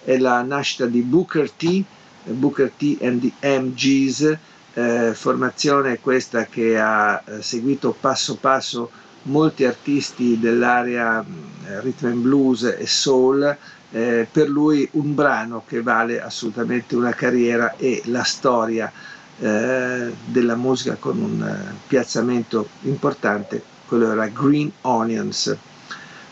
è 0.04 0.18
la 0.18 0.42
nascita 0.42 0.86
di 0.86 1.02
Booker 1.02 1.52
T, 1.52 1.84
Booker 2.24 2.72
T 2.76 2.98
and 3.02 3.22
the 3.22 3.60
MGs, 3.60 4.38
eh, 4.74 5.14
formazione 5.14 6.00
questa 6.00 6.46
che 6.46 6.80
ha 6.80 7.22
eh, 7.26 7.42
seguito 7.42 7.96
passo 7.98 8.36
passo 8.36 8.90
molti 9.26 9.66
artisti 9.66 10.40
dell'area 10.40 11.24
eh, 11.68 11.82
rhythm 11.82 12.08
and 12.08 12.22
blues 12.22 12.64
e 12.64 12.86
soul, 12.88 13.58
eh, 13.92 14.28
per 14.30 14.50
lui 14.50 14.88
un 14.94 15.16
brano 15.16 15.64
che 15.66 15.82
vale 15.82 16.22
assolutamente 16.22 16.96
una 16.96 17.14
carriera 17.14 17.76
e 17.78 18.02
la 18.06 18.24
storia 18.24 18.92
eh, 19.40 20.14
della 20.26 20.56
musica 20.56 20.96
con 20.96 21.18
un 21.20 21.42
eh, 21.42 21.74
piazzamento 21.88 22.68
importante, 22.82 23.62
quello 23.88 24.12
era 24.12 24.28
Green 24.28 24.72
Onions. 24.82 25.56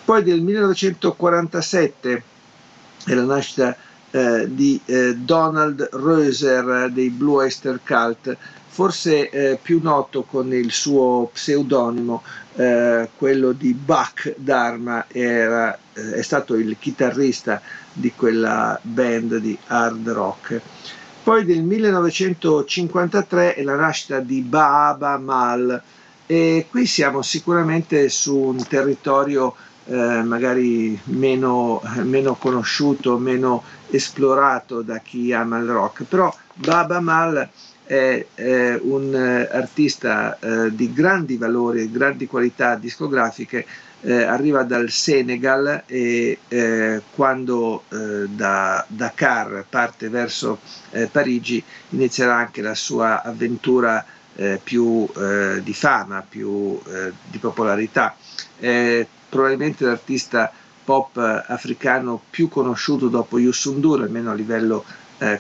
Poi 0.06 0.24
del 0.24 0.42
1947 0.42 2.24
è 3.06 3.14
la 3.14 3.24
nascita 3.24 3.76
eh, 4.16 4.48
di 4.48 4.80
eh, 4.86 5.16
Donald 5.16 5.90
Röser 5.92 6.92
dei 6.92 7.10
Blue 7.10 7.46
Oyster 7.46 7.80
Cult, 7.84 8.38
forse 8.68 9.30
eh, 9.32 9.60
più 9.60 9.80
noto 9.82 10.22
con 10.22 10.54
il 10.54 10.72
suo 10.72 11.32
pseudonimo, 11.34 12.22
eh, 12.56 13.10
quello 13.18 13.54
di 13.54 13.74
Buck 13.74 14.36
Dharma, 14.38 15.06
era, 15.08 15.76
eh, 15.94 16.14
è 16.14 16.22
stato 16.22 16.54
il 16.54 16.76
chitarrista 16.78 17.60
di 17.92 18.12
quella 18.16 18.80
band 18.84 19.38
di 19.38 19.58
hard 19.66 20.10
rock. 20.10 20.62
Poi 21.24 21.44
del 21.44 21.64
1953 21.64 23.56
è 23.56 23.64
la 23.64 23.76
nascita 23.76 24.20
di 24.20 24.42
Baaba 24.42 25.18
Mal 25.18 25.82
e 26.28 26.68
qui 26.70 26.86
siamo 26.86 27.24
sicuramente 27.24 28.10
su 28.10 28.38
un 28.38 28.64
territorio 28.68 29.56
eh, 29.86 30.24
magari 30.24 31.00
meno, 31.06 31.82
meno, 32.04 32.36
conosciuto, 32.36 33.18
meno 33.18 33.64
esplorato 33.90 34.82
da 34.82 35.00
chi 35.00 35.34
ama 35.34 35.58
il 35.58 35.68
rock, 35.68 36.04
però 36.04 36.34
Baba 36.54 37.00
Mal 37.00 37.50
è, 37.86 38.26
è 38.34 38.80
un 38.82 39.14
eh, 39.14 39.50
artista 39.52 40.38
eh, 40.40 40.74
di 40.74 40.92
grandi 40.94 41.38
valori, 41.38 41.92
grandi 41.92 42.28
qualità 42.28 42.76
discografiche, 42.76 43.66
eh, 44.06 44.24
arriva 44.24 44.64
dal 44.64 44.90
Senegal 44.90 45.84
e 45.86 46.38
eh, 46.50 47.02
quando 47.16 47.84
da 47.88 48.84
Dakar 48.88 49.66
parte 49.70 50.10
verso 50.10 50.60
Parigi 51.10 51.64
inizierà 51.90 52.36
anche 52.36 52.62
la 52.62 52.76
sua 52.76 53.24
avventura 53.24 54.04
più 54.62 55.08
di 55.62 55.74
fama, 55.74 56.26
più 56.28 56.78
di 57.30 57.38
popolarità. 57.38 58.16
È 59.34 59.36
probabilmente 59.36 59.84
l'artista 59.84 60.52
pop 60.84 61.18
africano 61.18 62.22
più 62.30 62.50
conosciuto 62.50 63.08
dopo 63.08 63.40
Yusundur, 63.40 64.04
almeno 64.04 64.30
a 64.30 64.36
livello 64.36 64.86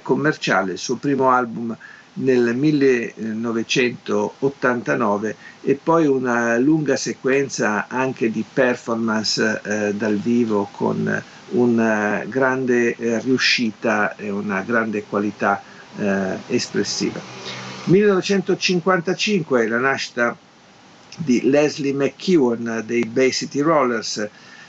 commerciale. 0.02 0.72
Il 0.72 0.80
suo 0.80 0.96
primo 0.96 1.30
album 1.30 1.78
nel 2.14 2.56
1989 2.56 5.36
e 5.62 5.80
poi 5.82 6.06
una 6.08 6.58
lunga 6.58 6.96
sequenza 6.96 7.86
anche 7.88 8.32
di 8.32 8.44
performance 8.52 9.62
eh, 9.64 9.94
dal 9.94 10.16
vivo 10.16 10.70
con 10.72 11.24
una 11.50 12.24
grande 12.28 12.96
eh, 12.96 13.20
riuscita 13.20 14.16
e 14.16 14.32
una 14.32 14.62
grande 14.62 15.04
qualità 15.04 15.62
eh, 15.98 16.39
espressiva. 16.48 17.20
1955 17.84 19.68
la 19.68 19.78
nascita 19.78 20.36
di 21.18 21.49
Leslie 21.49 21.93
McKeown 21.93 22.84
dei 22.86 23.05
Bay 23.05 23.32
City 23.32 23.61
Rollers, 23.61 24.28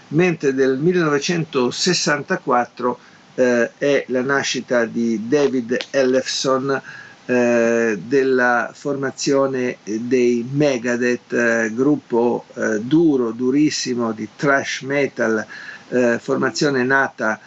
mentre 0.09 0.53
del 0.55 0.78
1964 0.78 2.99
eh, 3.34 3.70
è 3.78 4.05
la 4.09 4.22
nascita 4.22 4.84
di 4.84 5.26
David 5.28 5.76
Ellefson 5.90 6.80
eh, 7.26 7.99
della 8.07 8.70
formazione 8.74 9.78
dei 9.82 10.47
Megadeth, 10.51 11.32
eh, 11.32 11.70
gruppo 11.72 12.45
eh, 12.55 12.80
duro, 12.80 13.30
durissimo 13.30 14.12
di 14.12 14.28
thrash 14.36 14.82
metal, 14.82 15.45
eh, 15.88 16.18
formazione 16.20 16.84
nata 16.84 17.40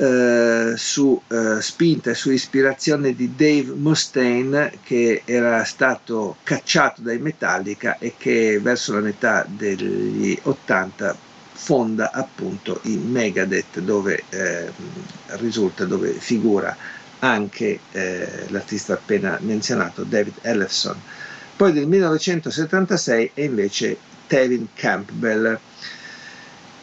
eh, 0.00 0.72
su 0.76 1.20
spinta 1.60 2.10
e 2.10 2.14
su 2.14 2.30
ispirazione 2.30 3.14
di 3.14 3.34
Dave 3.36 3.72
Mustaine 3.74 4.72
che 4.82 5.22
era 5.26 5.62
stato 5.64 6.36
cacciato 6.42 7.02
dai 7.02 7.18
Metallica 7.18 7.98
e 7.98 8.14
che 8.16 8.58
verso 8.62 8.94
la 8.94 9.00
metà 9.00 9.44
degli 9.46 10.38
80 10.42 11.28
fonda 11.52 12.10
appunto 12.12 12.80
i 12.84 12.96
Megadeth 12.96 13.80
dove 13.80 14.22
eh, 14.30 14.70
risulta, 15.36 15.84
dove 15.84 16.12
figura 16.12 16.74
anche 17.18 17.80
eh, 17.92 18.46
l'artista 18.48 18.94
appena 18.94 19.36
menzionato 19.42 20.04
David 20.04 20.36
Ellefson. 20.40 20.98
Poi 21.56 21.72
del 21.72 21.86
1976 21.86 23.32
è 23.34 23.42
invece 23.42 23.98
Tevin 24.26 24.68
Campbell. 24.72 25.58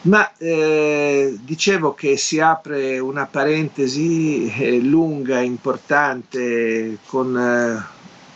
Ma 0.02 0.30
eh, 0.36 1.36
dicevo 1.42 1.92
che 1.94 2.16
si 2.16 2.38
apre 2.38 2.98
una 3.00 3.26
parentesi 3.26 4.46
eh, 4.48 4.78
lunga, 4.80 5.40
importante, 5.40 6.98
con 7.06 7.36
eh, 7.36 7.84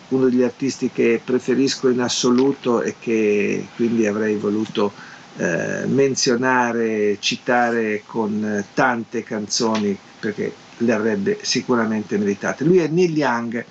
uno 0.08 0.24
degli 0.28 0.42
artisti 0.42 0.90
che 0.90 1.20
preferisco 1.24 1.88
in 1.88 2.00
assoluto 2.00 2.82
e 2.82 2.96
che 2.98 3.68
quindi 3.76 4.06
avrei 4.06 4.34
voluto 4.36 4.92
eh, 5.36 5.84
menzionare, 5.86 7.18
citare 7.20 8.02
con 8.06 8.64
tante 8.74 9.22
canzoni 9.22 9.96
perché 10.20 10.52
le 10.78 10.92
avrebbe 10.92 11.38
sicuramente 11.42 12.18
meritate. 12.18 12.64
Lui 12.64 12.78
è 12.78 12.88
Neil 12.88 13.16
Young, 13.16 13.64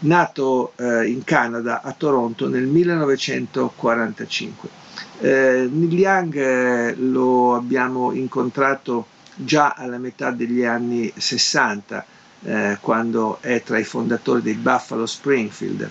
nato 0.00 0.72
eh, 0.76 1.06
in 1.08 1.22
Canada, 1.24 1.80
a 1.82 1.92
Toronto 1.96 2.48
nel 2.48 2.66
1945. 2.66 4.82
Eh, 5.20 5.68
Neil 5.70 5.92
Young 5.92 6.34
eh, 6.36 6.94
lo 6.96 7.54
abbiamo 7.54 8.12
incontrato 8.12 9.06
già 9.36 9.74
alla 9.76 9.98
metà 9.98 10.30
degli 10.30 10.64
anni 10.64 11.12
60, 11.14 12.04
eh, 12.42 12.78
quando 12.80 13.38
è 13.40 13.62
tra 13.62 13.78
i 13.78 13.84
fondatori 13.84 14.42
dei 14.42 14.54
Buffalo 14.54 15.06
Springfield. 15.06 15.88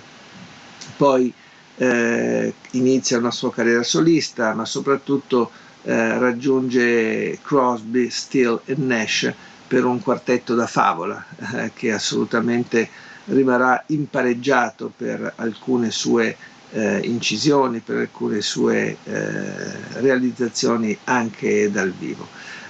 Poi 0.98 1.34
eh, 1.78 2.54
inizia 2.72 3.18
una 3.18 3.32
sua 3.32 3.52
carriera 3.52 3.84
solista, 3.84 4.54
ma 4.54 4.66
soprattutto 4.66 5.52
eh, 5.84 6.18
raggiunge 6.18 7.40
Crosby, 7.42 8.10
Steele 8.10 8.62
e 8.66 8.76
Nash 8.78 9.34
per 9.68 9.86
un 9.86 10.02
quartetto 10.02 10.54
da 10.54 10.68
favola 10.68 11.26
che 11.74 11.92
assolutamente 11.92 12.88
rimarrà 13.26 13.82
impareggiato 13.88 14.92
per 14.96 15.34
alcune 15.38 15.90
sue 15.90 16.36
eh, 16.74 17.00
incisioni, 17.04 17.80
per 17.80 17.98
alcune 17.98 18.42
sue 18.42 18.98
eh, 19.04 20.00
realizzazioni 20.00 20.98
anche 21.06 21.72
dal 21.72 21.92
vivo. 21.92 22.28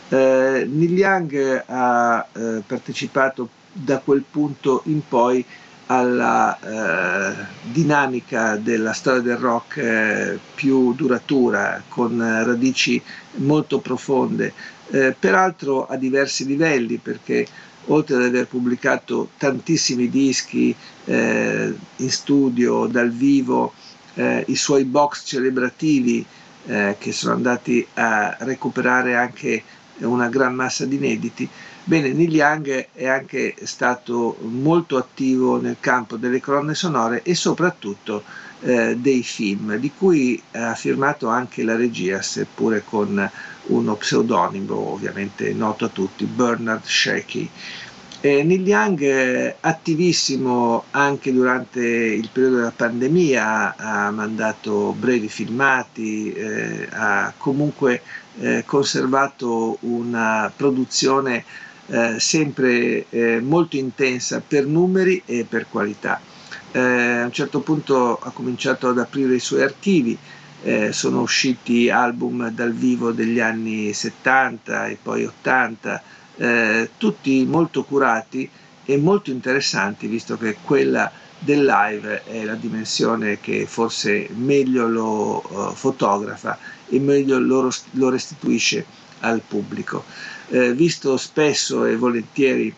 Eh, 0.10 0.68
Neil 0.70 0.98
Young 0.98 1.64
ha 1.66 2.28
eh, 2.32 2.62
partecipato 2.66 3.50
da 3.72 4.00
quel 4.00 4.24
punto 4.30 4.82
in 4.86 5.02
poi 5.08 5.44
alla 5.88 6.58
eh, 6.60 7.46
dinamica 7.64 8.56
della 8.58 8.94
storia 8.94 9.22
del 9.22 9.38
rock 9.38 9.78
eh, 9.78 10.40
più 10.56 10.94
duratura, 10.94 11.82
con 11.88 12.18
radici 12.20 13.02
molto 13.36 13.80
profonde, 13.80 14.54
eh, 14.92 15.16
peraltro 15.18 15.86
a 15.88 15.96
diversi 15.96 16.46
livelli, 16.46 16.98
perché 16.98 17.46
oltre 17.88 18.16
ad 18.16 18.24
aver 18.24 18.48
pubblicato 18.48 19.30
tantissimi 19.38 20.10
dischi 20.10 20.74
eh, 21.06 21.74
in 21.98 22.12
studio, 22.12 22.86
dal 22.86 23.12
vivo, 23.12 23.74
eh, 24.16 24.44
i 24.48 24.56
suoi 24.56 24.84
box 24.86 25.24
celebrativi 25.26 26.26
eh, 26.66 26.96
che 27.00 27.12
sono 27.12 27.34
andati 27.34 27.86
a 27.96 28.36
recuperare 28.40 29.16
anche 29.16 29.64
una 30.00 30.28
gran 30.28 30.56
massa 30.56 30.86
di 30.86 30.96
inediti, 30.96 31.50
Bene, 31.86 32.14
Neil 32.14 32.34
Young 32.34 32.88
è 32.94 33.08
anche 33.10 33.56
stato 33.64 34.38
molto 34.40 34.96
attivo 34.96 35.60
nel 35.60 35.76
campo 35.82 36.16
delle 36.16 36.40
colonne 36.40 36.76
sonore 36.76 37.24
e 37.24 37.36
soprattutto 37.36 38.24
eh, 38.62 38.96
dei 38.96 39.22
film, 39.22 39.76
di 39.76 39.92
cui 39.92 40.42
ha 40.52 40.76
firmato 40.76 41.28
anche 41.28 41.62
la 41.62 41.76
regia, 41.76 42.22
seppure 42.22 42.86
con 42.86 43.30
uno 43.66 43.96
pseudonimo 43.96 44.74
ovviamente 44.94 45.52
noto 45.52 45.84
a 45.84 45.90
tutti, 45.90 46.24
Bernard 46.24 46.86
Shaky. 46.86 47.50
Eh, 48.26 48.42
Neil 48.42 48.66
Young, 48.66 49.56
attivissimo 49.60 50.86
anche 50.92 51.34
durante 51.34 51.82
il 51.82 52.30
periodo 52.32 52.56
della 52.56 52.72
pandemia, 52.72 53.76
ha 53.76 54.12
mandato 54.12 54.96
brevi 54.98 55.28
filmati, 55.28 56.32
eh, 56.32 56.88
ha 56.90 57.34
comunque 57.36 58.02
eh, 58.40 58.64
conservato 58.66 59.76
una 59.82 60.50
produzione 60.56 61.44
eh, 61.88 62.16
sempre 62.18 63.08
eh, 63.10 63.42
molto 63.42 63.76
intensa 63.76 64.40
per 64.40 64.68
numeri 64.68 65.22
e 65.26 65.44
per 65.44 65.68
qualità. 65.68 66.22
Eh, 66.72 66.80
a 66.80 67.26
un 67.26 67.32
certo 67.34 67.60
punto 67.60 68.18
ha 68.20 68.32
cominciato 68.32 68.88
ad 68.88 69.00
aprire 69.00 69.36
i 69.36 69.40
suoi 69.40 69.64
archivi, 69.64 70.18
eh, 70.62 70.94
sono 70.94 71.20
usciti 71.20 71.90
album 71.90 72.50
dal 72.52 72.72
vivo 72.72 73.12
degli 73.12 73.42
anni 73.42 73.92
70 73.92 74.88
e 74.88 74.98
poi 75.02 75.26
80, 75.26 76.02
eh, 76.38 76.90
tutti 76.98 77.46
molto 77.46 77.84
curati 77.84 78.50
e 78.86 78.98
molto 78.98 79.32
interessanti, 79.32 80.08
visto 80.08 80.38
che 80.38 80.58
quella 80.64 81.12
del 81.40 81.66
live 81.66 82.24
è 82.24 82.44
la 82.44 82.56
dimensione 82.56 83.40
che 83.40 83.66
forse 83.66 84.30
meglio 84.34 84.88
lo 84.88 85.44
uh, 85.46 85.74
fotografa 85.74 86.58
e 86.88 87.00
meglio 87.00 87.38
lo, 87.40 87.70
lo 87.92 88.10
restituisce 88.10 88.86
al 89.20 89.42
pubblico. 89.46 90.06
Eh, 90.50 90.74
visto 90.74 91.18
spesso 91.18 91.86
e 91.86 91.96
volentieri 91.96 92.74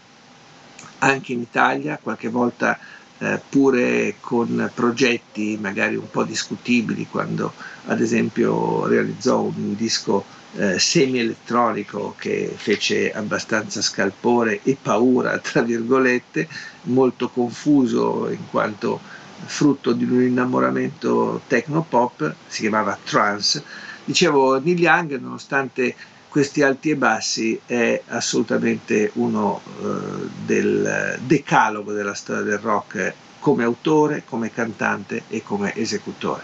anche 1.00 1.34
in 1.34 1.42
Italia, 1.42 2.00
qualche 2.02 2.30
volta 2.30 2.78
eh, 3.18 3.40
pure 3.50 4.16
con 4.20 4.70
progetti 4.74 5.58
magari 5.60 5.96
un 5.96 6.10
po' 6.10 6.24
discutibili, 6.24 7.08
quando 7.10 7.54
ad 7.86 8.02
esempio 8.02 8.88
realizzò 8.88 9.42
un 9.42 9.76
disco 9.76 10.26
eh, 10.58 10.80
semi-elettronico 10.80 12.16
che 12.18 12.54
fece 12.56 13.12
abbastanza 13.12 13.82
scalpore 13.82 14.62
e 14.64 14.78
paura, 14.82 15.38
tra 15.44 15.62
virgolette, 15.62 16.48
molto 16.84 17.30
confuso 17.30 18.30
in 18.30 18.50
quanto 18.50 19.00
frutto 19.46 19.92
di 19.92 20.06
un 20.06 20.22
innamoramento 20.22 21.42
techno-pop, 21.48 22.34
si 22.48 22.62
chiamava 22.62 22.98
Trance. 23.04 23.64
Dicevo, 24.04 24.60
Neil 24.60 24.80
Young, 24.80 25.20
nonostante 25.20 25.96
questi 26.30 26.62
alti 26.62 26.90
e 26.90 26.96
bassi 26.96 27.60
è 27.66 28.02
assolutamente 28.08 29.10
uno 29.14 29.62
eh, 29.64 30.28
del 30.46 31.18
decalogo 31.22 31.94
della 31.94 32.14
storia 32.14 32.44
del 32.44 32.58
rock 32.58 33.14
come 33.40 33.64
autore, 33.64 34.24
come 34.26 34.52
cantante 34.52 35.24
e 35.30 35.44
come 35.44 35.74
esecutore. 35.76 36.44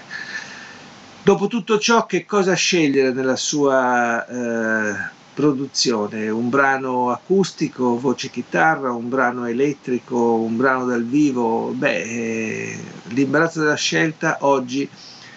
Dopo 1.23 1.45
tutto 1.45 1.77
ciò, 1.77 2.07
che 2.07 2.25
cosa 2.25 2.55
scegliere 2.55 3.11
nella 3.11 3.35
sua 3.35 4.25
eh, 4.25 5.09
produzione? 5.35 6.29
Un 6.29 6.49
brano 6.49 7.11
acustico, 7.11 7.99
voce 7.99 8.31
chitarra, 8.31 8.91
un 8.91 9.07
brano 9.07 9.45
elettrico, 9.45 10.17
un 10.17 10.57
brano 10.57 10.85
dal 10.85 11.05
vivo? 11.05 11.73
Beh, 11.75 12.01
eh, 12.01 12.79
l'imbarazzo 13.09 13.59
della 13.59 13.75
scelta 13.75 14.37
oggi 14.41 14.89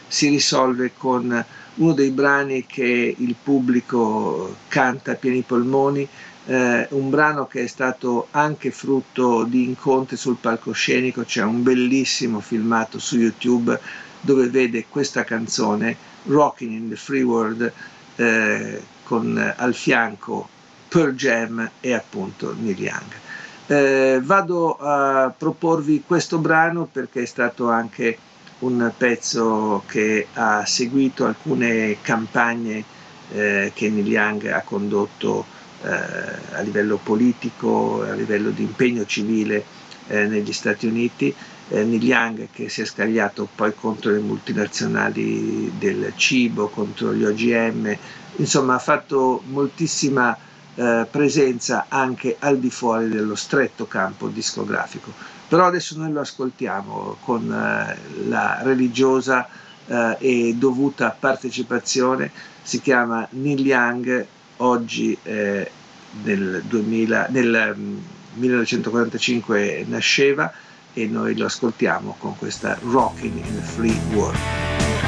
si 0.07 0.31
risolve 0.31 0.93
con 0.97 1.45
uno 1.75 1.93
dei 1.93 2.11
brani 2.11 2.65
che 2.65 3.15
il 3.19 3.35
pubblico 3.43 4.57
canta 4.69 5.13
a 5.13 5.17
pieni 5.17 5.43
polmoni, 5.43 6.09
eh, 6.47 6.87
un 6.93 7.11
brano 7.11 7.47
che 7.47 7.65
è 7.65 7.67
stato 7.67 8.29
anche 8.31 8.71
frutto 8.71 9.45
di 9.45 9.65
incontri 9.65 10.17
sul 10.17 10.39
palcoscenico, 10.41 11.25
c'è 11.25 11.43
un 11.43 11.63
bellissimo 11.63 12.41
filmato 12.41 12.99
su 12.99 13.19
YouTube 13.19 13.79
dove 14.25 14.49
vede 14.49 14.87
questa 14.89 15.23
canzone, 15.23 15.97
Rocking 16.25 16.73
in 16.73 16.89
the 16.89 16.97
Free 16.97 17.23
World, 17.23 17.73
eh, 18.17 18.83
con 19.05 19.39
eh, 19.39 19.55
al 19.57 19.75
fianco 19.75 20.49
Pearl 20.89 21.15
Jam 21.15 21.71
e 21.81 21.93
appunto 21.93 22.55
Neil 22.59 22.79
Young. 22.79 23.13
Eh, 23.67 24.21
vado 24.23 24.77
a 24.77 25.33
proporvi 25.37 26.03
questo 26.07 26.39
brano 26.39 26.89
perché 26.91 27.23
è 27.23 27.27
stato 27.27 27.71
anche 27.71 28.19
un 28.61 28.91
pezzo 28.97 29.83
che 29.87 30.27
ha 30.35 30.65
seguito 30.65 31.27
alcune 31.27 31.99
campagne 32.01 32.85
eh, 33.33 33.73
che 33.75 33.91
Neil 33.91 34.07
Young 34.07 34.47
ha 34.47 34.63
condotto 34.63 35.45
eh, 35.83 35.89
a 36.53 36.61
livello 36.61 36.99
politico, 37.03 38.03
a 38.03 38.13
livello 38.13 38.51
di 38.51 38.63
impegno 38.63 39.05
civile 39.05 39.65
eh, 40.09 40.27
negli 40.27 40.53
Stati 40.53 40.87
Uniti. 40.87 41.35
Eh, 41.69 41.83
Neil 41.83 42.03
Young 42.03 42.49
che 42.53 42.69
si 42.69 42.83
è 42.83 42.85
scagliato 42.85 43.49
poi 43.55 43.75
contro 43.75 44.11
le 44.11 44.19
multinazionali 44.19 45.73
del 45.79 46.13
cibo, 46.17 46.69
contro 46.69 47.15
gli 47.15 47.25
OGM, 47.25 47.97
insomma 48.37 48.75
ha 48.75 48.79
fatto 48.79 49.43
moltissima 49.47 50.37
eh, 50.75 51.07
presenza 51.11 51.87
anche 51.89 52.37
al 52.39 52.59
di 52.59 52.71
fuori 52.71 53.09
dello 53.09 53.35
stretto 53.35 53.87
campo 53.87 54.29
discografico. 54.29 55.13
Però 55.49 55.67
adesso 55.67 55.97
noi 55.97 56.13
lo 56.13 56.21
ascoltiamo 56.21 57.17
con 57.21 57.51
eh, 57.51 57.97
la 58.29 58.59
religiosa 58.63 59.47
eh, 59.87 60.17
e 60.19 60.55
dovuta 60.57 61.17
partecipazione, 61.19 62.31
si 62.63 62.81
chiama 62.81 63.27
Neil 63.31 63.65
Young, 63.65 64.27
oggi 64.59 65.17
eh, 65.23 65.71
nel, 66.23 66.63
2000, 66.67 67.29
nel 67.31 67.77
1945 68.35 69.85
mm, 69.87 69.91
nasceva 69.91 70.53
e 70.95 71.07
noi 71.07 71.37
lo 71.37 71.47
ascoltiamo 71.47 72.17
con 72.19 72.37
questa 72.39 72.79
Rocking 72.81 73.37
in 73.37 73.55
the 73.55 73.63
Free 73.63 73.99
World. 74.15 75.04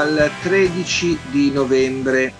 Al 0.00 0.30
13 0.42 1.18
di 1.30 1.50
novembre. 1.50 2.32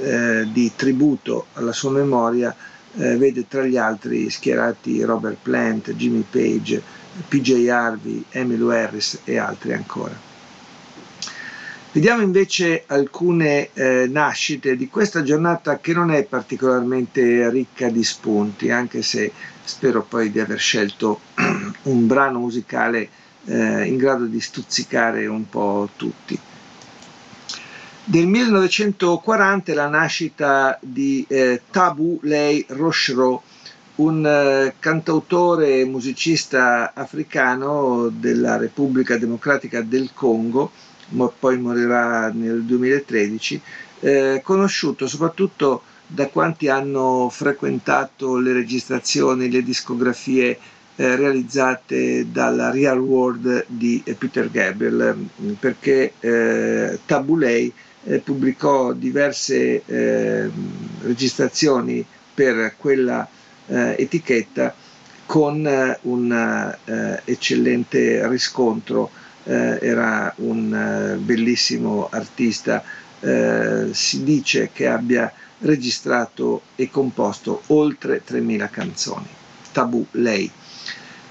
eh, 0.00 0.48
di 0.52 0.72
tributo 0.74 1.46
alla 1.54 1.72
sua 1.72 1.90
memoria 1.90 2.54
eh, 2.96 3.16
vede 3.16 3.46
tra 3.48 3.64
gli 3.64 3.76
altri 3.76 4.28
schierati 4.30 5.02
Robert 5.02 5.38
Plant, 5.42 5.92
Jimmy 5.92 6.24
Page, 6.28 6.82
PJ 7.28 7.68
Harvey, 7.68 8.24
Emily 8.30 8.74
Harris 8.74 9.20
e 9.24 9.38
altri 9.38 9.72
ancora. 9.72 10.30
Vediamo 11.92 12.22
invece 12.22 12.84
alcune 12.86 13.68
eh, 13.74 14.06
nascite 14.08 14.76
di 14.76 14.88
questa 14.88 15.22
giornata 15.22 15.78
che 15.78 15.92
non 15.92 16.10
è 16.10 16.24
particolarmente 16.24 17.50
ricca 17.50 17.90
di 17.90 18.02
spunti, 18.02 18.70
anche 18.70 19.02
se 19.02 19.30
spero 19.62 20.02
poi 20.02 20.30
di 20.30 20.40
aver 20.40 20.58
scelto 20.58 21.20
un 21.82 22.06
brano 22.06 22.38
musicale 22.38 23.08
eh, 23.44 23.84
in 23.84 23.98
grado 23.98 24.24
di 24.24 24.40
stuzzicare 24.40 25.26
un 25.26 25.46
po' 25.48 25.90
tutti. 25.94 26.38
Del 28.12 28.26
1940 28.26 29.72
è 29.72 29.74
la 29.74 29.88
nascita 29.88 30.78
di 30.82 31.24
eh, 31.26 31.62
Tabu 31.70 32.20
Lei 32.24 32.62
Rochereau, 32.68 33.40
un 33.94 34.26
eh, 34.26 34.74
cantautore 34.78 35.80
e 35.80 35.86
musicista 35.86 36.92
africano 36.92 38.10
della 38.12 38.58
Repubblica 38.58 39.16
Democratica 39.16 39.80
del 39.80 40.10
Congo, 40.12 40.72
mo, 41.12 41.32
poi 41.38 41.56
morirà 41.56 42.30
nel 42.30 42.64
2013, 42.64 43.62
eh, 44.00 44.40
conosciuto 44.44 45.06
soprattutto 45.06 45.82
da 46.06 46.28
quanti 46.28 46.68
hanno 46.68 47.30
frequentato 47.30 48.36
le 48.36 48.52
registrazioni, 48.52 49.50
le 49.50 49.62
discografie 49.62 50.58
eh, 50.96 51.16
realizzate 51.16 52.30
dalla 52.30 52.70
Real 52.70 52.98
World 52.98 53.64
di 53.68 54.02
Peter 54.18 54.50
Gabriel, 54.50 55.16
perché 55.58 56.12
eh, 56.20 56.98
Tabu 57.06 57.38
Lei 57.38 57.72
eh, 58.04 58.18
pubblicò 58.18 58.92
diverse 58.92 59.82
eh, 59.84 60.50
registrazioni 61.02 62.04
per 62.34 62.74
quella 62.76 63.28
eh, 63.66 63.96
etichetta 63.98 64.74
con 65.26 65.66
eh, 65.66 65.98
un 66.02 66.74
eh, 66.84 67.22
eccellente 67.24 68.26
riscontro, 68.28 69.10
eh, 69.44 69.78
era 69.80 70.32
un 70.38 71.18
bellissimo 71.20 72.08
artista, 72.10 72.82
si 73.22 74.24
dice 74.24 74.70
che 74.72 74.88
abbia 74.88 75.32
registrato 75.60 76.62
e 76.74 76.90
composto 76.90 77.62
oltre 77.68 78.20
3.000 78.26 78.68
canzoni. 78.68 79.28
Tabù, 79.70 80.04
lei. 80.12 80.50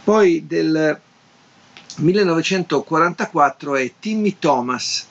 Poi 0.03 0.47
del 0.47 0.99
1944 1.97 3.75
è 3.75 3.91
Timmy 3.99 4.37
Thomas, 4.39 5.05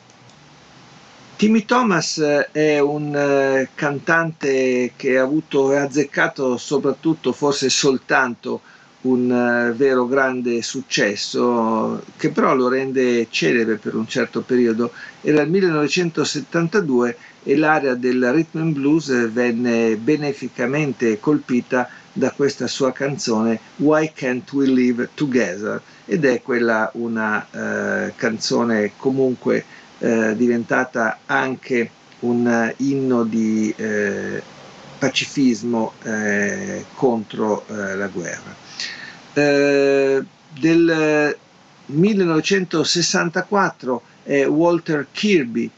Timmy 1.41 1.65
Thomas 1.65 2.19
eh, 2.19 2.51
è 2.53 2.81
un 2.81 3.17
eh, 3.17 3.71
cantante 3.75 4.93
che 4.95 5.17
ha 5.17 5.23
avuto 5.23 5.73
e 5.73 5.79
azzeccato 5.79 6.59
soprattutto, 6.59 7.33
forse 7.33 7.71
soltanto, 7.71 8.61
un 9.03 9.31
uh, 9.31 9.75
vero 9.75 10.07
grande 10.07 10.61
successo 10.61 12.03
che 12.19 12.29
però 12.29 12.55
lo 12.55 12.69
rende 12.69 13.27
celebre 13.31 13.77
per 13.77 13.95
un 13.95 14.07
certo 14.07 14.43
periodo. 14.43 14.93
Era 15.23 15.41
il 15.41 15.49
1972 15.49 17.17
e 17.43 17.57
l'area 17.57 17.95
del 17.95 18.31
rhythm 18.31 18.59
and 18.61 18.75
blues 18.75 19.31
venne 19.31 19.97
beneficamente 19.97 21.19
colpita 21.21 21.89
da 22.13 22.33
questa 22.33 22.67
sua 22.67 22.93
canzone 22.93 23.59
Why 23.77 24.13
Can't 24.15 24.53
We 24.53 24.67
Live 24.67 25.09
Together 25.15 25.81
ed 26.05 26.27
è 26.27 26.43
quella 26.43 26.91
una 26.95 27.47
uh, 27.51 28.13
canzone 28.15 28.93
comunque 28.99 29.65
eh, 30.01 30.35
diventata 30.35 31.21
anche 31.27 31.91
un 32.21 32.73
inno 32.79 33.25
di 33.25 33.75
eh, 33.77 34.43
pacifismo 34.99 35.93
eh, 36.03 36.87
contro 36.95 37.67
eh, 37.67 37.97
la 37.97 38.07
guerra. 38.09 38.55
Eh, 39.33 40.25
del 40.59 41.37
1964 41.87 44.03
è 44.23 44.47
Walter 44.47 45.07
Kirby 45.11 45.71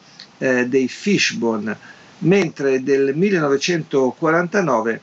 dei 0.43 0.89
Fishbone, 0.89 1.77
mentre 2.19 2.83
del 2.83 3.15
1949 3.15 5.01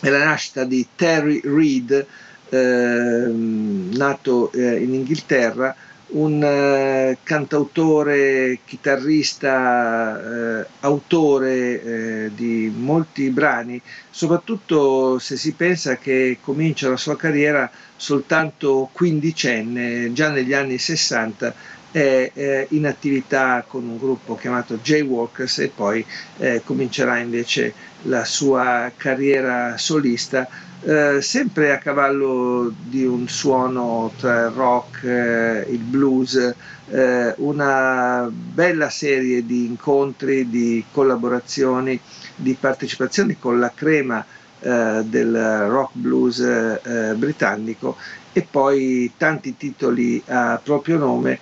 è 0.00 0.08
la 0.08 0.24
nascita 0.24 0.64
di 0.64 0.84
Terry 0.96 1.40
Reid, 1.44 2.04
nato 2.50 4.50
in 4.52 4.92
Inghilterra, 4.92 5.72
un 6.12 6.42
eh, 6.42 7.18
cantautore, 7.22 8.58
chitarrista, 8.64 10.60
eh, 10.60 10.66
autore 10.80 11.82
eh, 11.82 12.30
di 12.34 12.72
molti 12.74 13.30
brani, 13.30 13.80
soprattutto 14.10 15.18
se 15.18 15.36
si 15.36 15.52
pensa 15.52 15.96
che 15.96 16.38
comincia 16.40 16.88
la 16.88 16.96
sua 16.96 17.16
carriera 17.16 17.70
soltanto 17.96 18.88
quindicenne, 18.92 20.12
già 20.12 20.30
negli 20.30 20.52
anni 20.54 20.78
60 20.78 21.54
è 21.92 22.66
in 22.70 22.86
attività 22.86 23.64
con 23.66 23.84
un 23.84 23.98
gruppo 23.98 24.36
chiamato 24.36 24.78
Jaywalkers 24.80 25.58
e 25.58 25.68
poi 25.74 26.04
eh, 26.38 26.62
comincerà 26.64 27.18
invece 27.18 27.74
la 28.02 28.24
sua 28.24 28.92
carriera 28.96 29.76
solista 29.76 30.48
eh, 30.82 31.20
sempre 31.20 31.72
a 31.72 31.78
cavallo 31.78 32.72
di 32.82 33.04
un 33.04 33.28
suono 33.28 34.12
tra 34.16 34.46
il 34.46 34.50
rock, 34.50 35.04
eh, 35.04 35.66
il 35.68 35.78
blues, 35.78 36.54
eh, 36.88 37.34
una 37.38 38.28
bella 38.30 38.88
serie 38.88 39.44
di 39.44 39.66
incontri, 39.66 40.48
di 40.48 40.84
collaborazioni, 40.90 42.00
di 42.34 42.56
partecipazioni 42.58 43.38
con 43.38 43.58
la 43.58 43.72
crema 43.74 44.24
eh, 44.60 45.02
del 45.04 45.66
rock 45.68 45.90
blues 45.94 46.40
eh, 46.40 47.14
britannico 47.14 47.96
e 48.32 48.46
poi 48.48 49.12
tanti 49.16 49.56
titoli 49.56 50.22
a 50.26 50.60
proprio 50.62 50.96
nome 50.98 51.38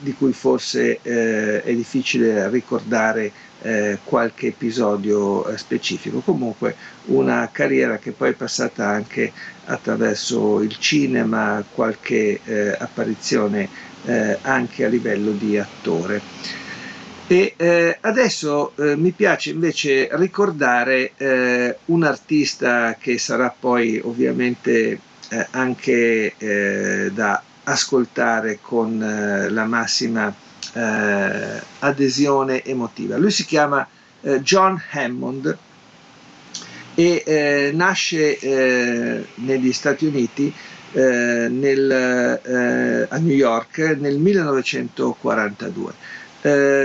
di 0.00 0.14
cui 0.14 0.32
forse 0.32 1.00
è 1.02 1.74
difficile 1.74 2.48
ricordare 2.48 3.32
eh, 3.62 3.98
qualche 4.04 4.48
episodio 4.48 5.46
eh, 5.46 5.58
specifico. 5.58 6.20
Comunque 6.20 6.74
una 7.06 7.48
carriera 7.52 7.98
che 7.98 8.12
poi 8.12 8.30
è 8.30 8.34
passata 8.34 8.88
anche 8.88 9.32
attraverso 9.66 10.60
il 10.60 10.76
cinema, 10.78 11.62
qualche 11.72 12.40
eh, 12.44 12.76
apparizione 12.78 13.68
eh, 14.06 14.38
anche 14.42 14.84
a 14.84 14.88
livello 14.88 15.32
di 15.32 15.58
attore. 15.58 16.20
E 17.26 17.54
eh, 17.56 17.98
adesso 18.00 18.72
eh, 18.76 18.96
mi 18.96 19.12
piace 19.12 19.50
invece 19.50 20.08
ricordare 20.12 21.12
un 21.86 22.02
artista 22.02 22.96
che 22.98 23.18
sarà 23.18 23.54
poi 23.56 24.00
ovviamente 24.02 24.98
anche 25.52 26.34
da 27.12 27.40
ascoltare 27.70 28.58
con 28.60 29.46
la 29.50 29.64
massima 29.64 30.32
eh, 30.74 31.60
adesione 31.80 32.64
emotiva. 32.64 33.16
Lui 33.16 33.30
si 33.30 33.44
chiama 33.44 33.86
eh, 34.20 34.40
John 34.42 34.80
Hammond 34.90 35.56
e 36.94 37.22
eh, 37.26 37.70
nasce 37.72 38.38
eh, 38.38 39.26
negli 39.36 39.72
Stati 39.72 40.04
Uniti, 40.06 40.52
eh, 40.92 41.48
nel, 41.48 41.90
eh, 41.90 43.06
a 43.08 43.16
New 43.18 43.34
York, 43.34 43.96
nel 43.98 44.18
1942. 44.18 46.18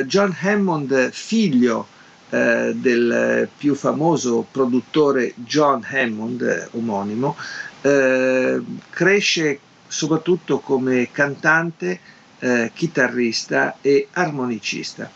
John 0.05 0.35
Hammond, 0.41 1.11
figlio 1.11 1.87
eh, 2.29 2.73
del 2.75 3.47
più 3.55 3.73
famoso 3.75 4.45
produttore 4.51 5.31
John 5.35 5.81
Hammond, 5.87 6.41
eh, 6.41 6.67
omonimo, 6.71 7.37
eh, 7.81 8.61
cresce 8.89 9.59
soprattutto 9.95 10.59
come 10.59 11.07
cantante, 11.09 11.99
eh, 12.39 12.69
chitarrista 12.73 13.77
e 13.79 14.09
armonicista. 14.11 15.09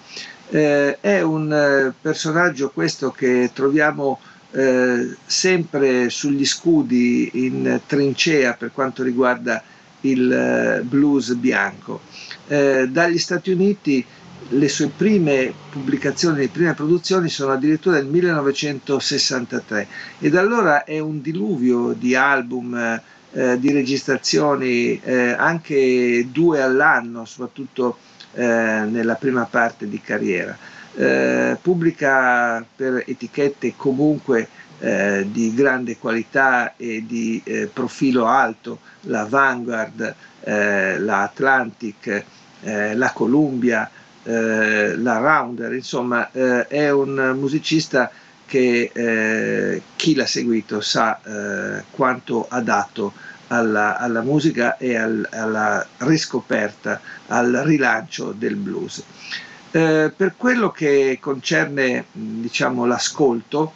Eh, 0.48 0.98
è 1.02 1.20
un 1.20 1.52
eh, 1.52 1.94
personaggio 2.00 2.70
questo 2.70 3.12
che 3.12 3.52
troviamo 3.54 4.22
eh, 4.52 5.18
sempre 5.26 6.10
sugli 6.10 6.46
scudi 6.46 7.30
in 7.46 7.82
trincea 7.86 8.54
per 8.54 8.72
quanto 8.72 9.04
riguarda 9.04 9.62
il 10.02 10.32
eh, 10.32 10.82
blues 10.84 11.34
bianco. 11.34 12.00
Eh, 12.48 12.88
dagli 12.90 13.18
Stati 13.18 13.52
Uniti 13.52 14.06
le 14.52 14.70
sue 14.70 14.88
prime 14.88 15.54
pubblicazioni, 15.70 16.40
le 16.40 16.48
prime 16.48 16.74
produzioni 16.74 17.28
sono 17.28 17.52
addirittura 17.52 17.98
del 17.98 18.08
1963 18.08 19.88
e 20.20 20.30
da 20.30 20.40
allora 20.40 20.86
è 20.86 21.00
un 21.00 21.22
diluvio 21.22 21.92
di 21.92 22.16
album, 22.16 23.02
eh, 23.32 23.60
di 23.60 23.72
registrazioni, 23.72 25.00
eh, 25.02 25.32
anche 25.32 26.28
due 26.32 26.62
all'anno, 26.62 27.26
soprattutto 27.26 27.98
eh, 28.34 28.44
nella 28.44 29.16
prima 29.16 29.46
parte 29.46 29.88
di 29.88 30.02
carriera. 30.02 30.58
Eh, 30.96 31.58
pubblica 31.62 32.66
per 32.76 33.04
etichette 33.06 33.74
comunque 33.76 34.48
eh, 34.80 35.28
di 35.30 35.54
grande 35.54 35.98
qualità 35.98 36.74
e 36.76 37.04
di 37.06 37.42
eh, 37.44 37.70
profilo 37.72 38.26
alto, 38.26 38.80
la 39.02 39.26
Vanguard, 39.26 40.16
la 40.42 41.22
Atlantic, 41.22 42.24
la 42.62 43.12
Columbia, 43.14 43.88
la 44.24 45.18
Rounder, 45.18 45.74
insomma 45.74 46.32
è 46.32 46.90
un 46.90 47.36
musicista 47.38 48.10
che 48.50 48.90
eh, 48.92 49.82
chi 49.96 50.16
l'ha 50.16 50.26
seguito 50.26 50.82
sa 50.82 51.20
eh, 51.22 51.84
quanto 51.92 52.48
ha 52.50 52.62
dato 52.62 53.14
alla, 53.50 53.98
alla 53.98 54.22
musica 54.22 54.78
e 54.78 54.96
al, 54.96 55.28
alla 55.30 55.86
riscoperta, 55.98 57.00
al 57.28 57.62
rilancio 57.64 58.32
del 58.32 58.56
blues. 58.56 59.04
Eh, 59.70 60.12
per 60.16 60.34
quello 60.36 60.72
che 60.72 61.20
concerne 61.22 62.06
diciamo, 62.12 62.88
l'ascolto, 62.88 63.74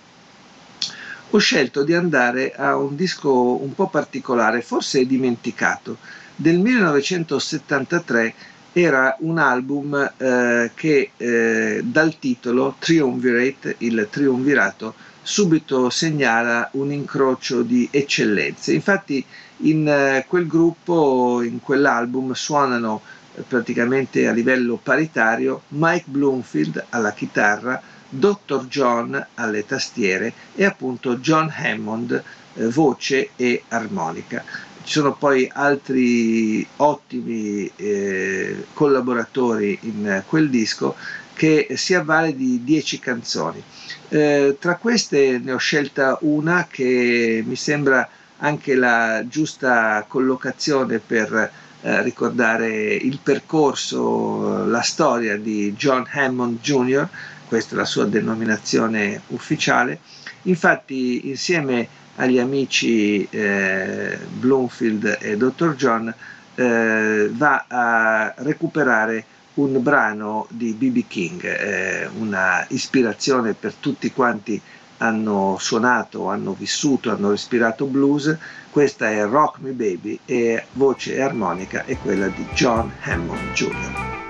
ho 1.29 1.37
scelto 1.37 1.83
di 1.83 1.93
andare 1.93 2.53
a 2.55 2.75
un 2.75 2.95
disco 2.95 3.61
un 3.61 3.75
po' 3.75 3.89
particolare, 3.89 4.61
forse 4.63 5.05
dimenticato, 5.05 5.97
del 6.35 6.57
1973 6.57 8.33
era 8.73 9.15
un 9.19 9.37
album 9.37 10.11
eh, 10.17 10.71
che 10.73 11.11
eh, 11.15 11.81
dal 11.83 12.17
titolo 12.17 12.75
Triumvirate, 12.79 13.75
il 13.79 14.07
triumvirato, 14.09 14.95
subito 15.21 15.91
segnala 15.91 16.69
un 16.73 16.91
incrocio 16.91 17.61
di 17.61 17.87
eccellenze. 17.91 18.73
Infatti 18.73 19.23
in 19.57 19.87
eh, 19.87 20.25
quel 20.27 20.47
gruppo, 20.47 21.41
in 21.43 21.61
quell'album, 21.61 22.33
suonano 22.33 23.01
eh, 23.35 23.41
praticamente 23.41 24.27
a 24.27 24.31
livello 24.31 24.79
paritario 24.81 25.61
Mike 25.69 26.05
Bloomfield 26.07 26.85
alla 26.89 27.13
chitarra, 27.13 27.79
Dr. 28.09 28.65
John 28.67 29.27
alle 29.35 29.65
tastiere 29.65 30.33
e 30.55 30.65
appunto 30.65 31.17
John 31.17 31.51
Hammond 31.55 32.23
eh, 32.55 32.67
voce 32.69 33.29
e 33.35 33.63
armonica 33.69 34.43
ci 34.83 34.93
sono 34.99 35.13
poi 35.15 35.49
altri 35.53 36.65
ottimi 36.77 37.71
eh, 37.75 38.65
collaboratori 38.73 39.77
in 39.83 40.23
quel 40.27 40.49
disco 40.49 40.95
che 41.33 41.67
si 41.75 41.93
avvale 41.93 42.35
di 42.35 42.63
10 42.63 42.99
canzoni. 42.99 43.63
Eh, 44.09 44.57
tra 44.59 44.75
queste 44.75 45.39
ne 45.39 45.53
ho 45.53 45.57
scelta 45.57 46.17
una 46.21 46.67
che 46.69 47.43
mi 47.45 47.55
sembra 47.55 48.07
anche 48.37 48.75
la 48.75 49.25
giusta 49.27 50.03
collocazione 50.07 50.99
per 50.99 51.51
eh, 51.81 52.01
ricordare 52.03 52.93
il 52.93 53.19
percorso, 53.23 54.65
la 54.65 54.81
storia 54.81 55.37
di 55.37 55.73
John 55.73 56.05
Hammond 56.11 56.59
Jr., 56.59 57.07
questa 57.47 57.75
è 57.75 57.77
la 57.77 57.85
sua 57.85 58.05
denominazione 58.05 59.21
ufficiale. 59.27 59.99
Infatti 60.43 61.29
insieme 61.29 61.87
agli 62.15 62.39
amici 62.39 63.27
eh, 63.29 64.17
Bloomfield 64.39 65.17
e 65.19 65.37
Dr. 65.37 65.75
John 65.75 66.13
eh, 66.55 67.29
va 67.31 67.65
a 67.67 68.33
recuperare 68.37 69.25
un 69.55 69.81
brano 69.81 70.47
di 70.49 70.73
B.B. 70.73 71.05
King, 71.07 71.43
eh, 71.43 72.09
una 72.17 72.65
ispirazione 72.69 73.53
per 73.53 73.73
tutti 73.75 74.11
quanti 74.11 74.59
hanno 74.97 75.57
suonato, 75.59 76.29
hanno 76.29 76.53
vissuto, 76.53 77.11
hanno 77.11 77.31
respirato 77.31 77.85
blues. 77.85 78.35
Questa 78.69 79.09
è 79.09 79.25
Rock 79.25 79.59
Me 79.59 79.71
Baby 79.71 80.19
e 80.25 80.65
voce 80.73 81.21
armonica 81.21 81.85
è 81.85 81.97
quella 81.97 82.27
di 82.27 82.45
John 82.53 82.91
Hammond 83.03 83.51
Jr. 83.53 84.22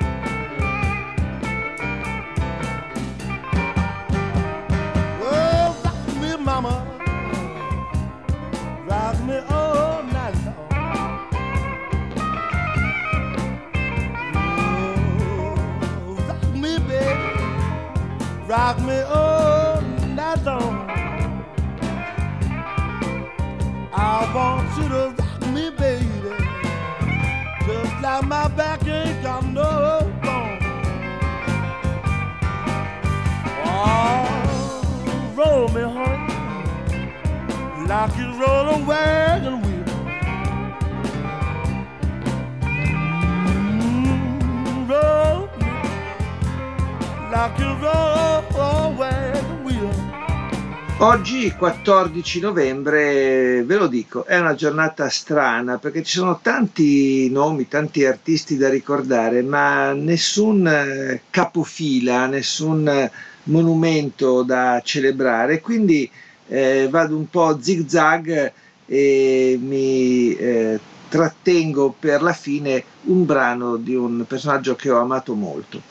I 24.24 24.34
want 24.34 24.70
you 24.78 24.88
to 24.88 25.14
rock 25.20 25.42
me, 25.54 25.70
baby, 25.72 26.08
just 27.66 27.96
like 28.02 28.26
my 28.26 28.48
back 28.48 28.88
ain't 28.88 29.22
got 29.22 29.44
no 29.46 30.10
bone. 30.24 30.60
Oh, 33.66 34.26
roll 35.36 35.68
me, 35.68 35.82
honey, 35.82 36.34
like 37.86 38.16
you 38.18 38.28
roll 38.40 38.70
a 38.70 38.78
wagon 38.86 39.62
wheel. 39.62 39.84
Mm, 43.60 44.90
roll 44.90 45.50
me 45.60 45.70
like 47.30 47.60
you 47.60 47.72
roll 47.84 48.43
Oggi 50.98 51.52
14 51.52 52.40
novembre, 52.40 53.64
ve 53.64 53.76
lo 53.78 53.88
dico, 53.88 54.26
è 54.26 54.40
una 54.40 54.54
giornata 54.54 55.10
strana 55.10 55.78
perché 55.78 56.04
ci 56.04 56.20
sono 56.20 56.40
tanti 56.42 57.30
nomi, 57.32 57.68
tanti 57.68 58.06
artisti 58.06 58.58
da 58.58 58.70
ricordare, 58.70 59.42
ma 59.42 59.92
nessun 59.94 60.66
eh, 60.68 61.24
capofila, 61.30 62.28
nessun 62.28 63.10
monumento 63.46 64.44
da 64.44 64.82
celebrare, 64.84 65.60
quindi 65.62 66.10
eh, 66.48 66.88
vado 66.90 67.18
un 67.18 67.28
po' 67.30 67.60
zig 67.60 67.88
zag 67.88 68.54
e 68.86 69.60
mi 69.62 70.34
eh, 70.36 70.80
trattengo 71.10 71.94
per 72.00 72.22
la 72.22 72.34
fine 72.34 72.84
un 73.04 73.26
brano 73.26 73.78
di 73.78 73.96
un 73.96 74.26
personaggio 74.28 74.76
che 74.76 74.90
ho 74.90 75.00
amato 75.00 75.34
molto. 75.34 75.82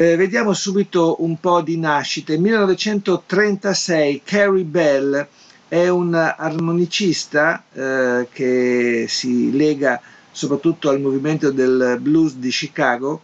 Eh, 0.00 0.16
vediamo 0.16 0.54
subito 0.54 1.22
un 1.22 1.38
po' 1.40 1.60
di 1.60 1.76
nascite. 1.76 2.38
1936 2.38 4.22
Carrie 4.24 4.64
Bell 4.64 5.28
è 5.68 5.88
un 5.88 6.14
armonicista 6.14 7.64
eh, 7.70 8.26
che 8.32 9.04
si 9.06 9.54
lega 9.54 10.00
soprattutto 10.32 10.88
al 10.88 11.02
movimento 11.02 11.50
del 11.50 11.98
blues 12.00 12.36
di 12.36 12.48
Chicago, 12.48 13.20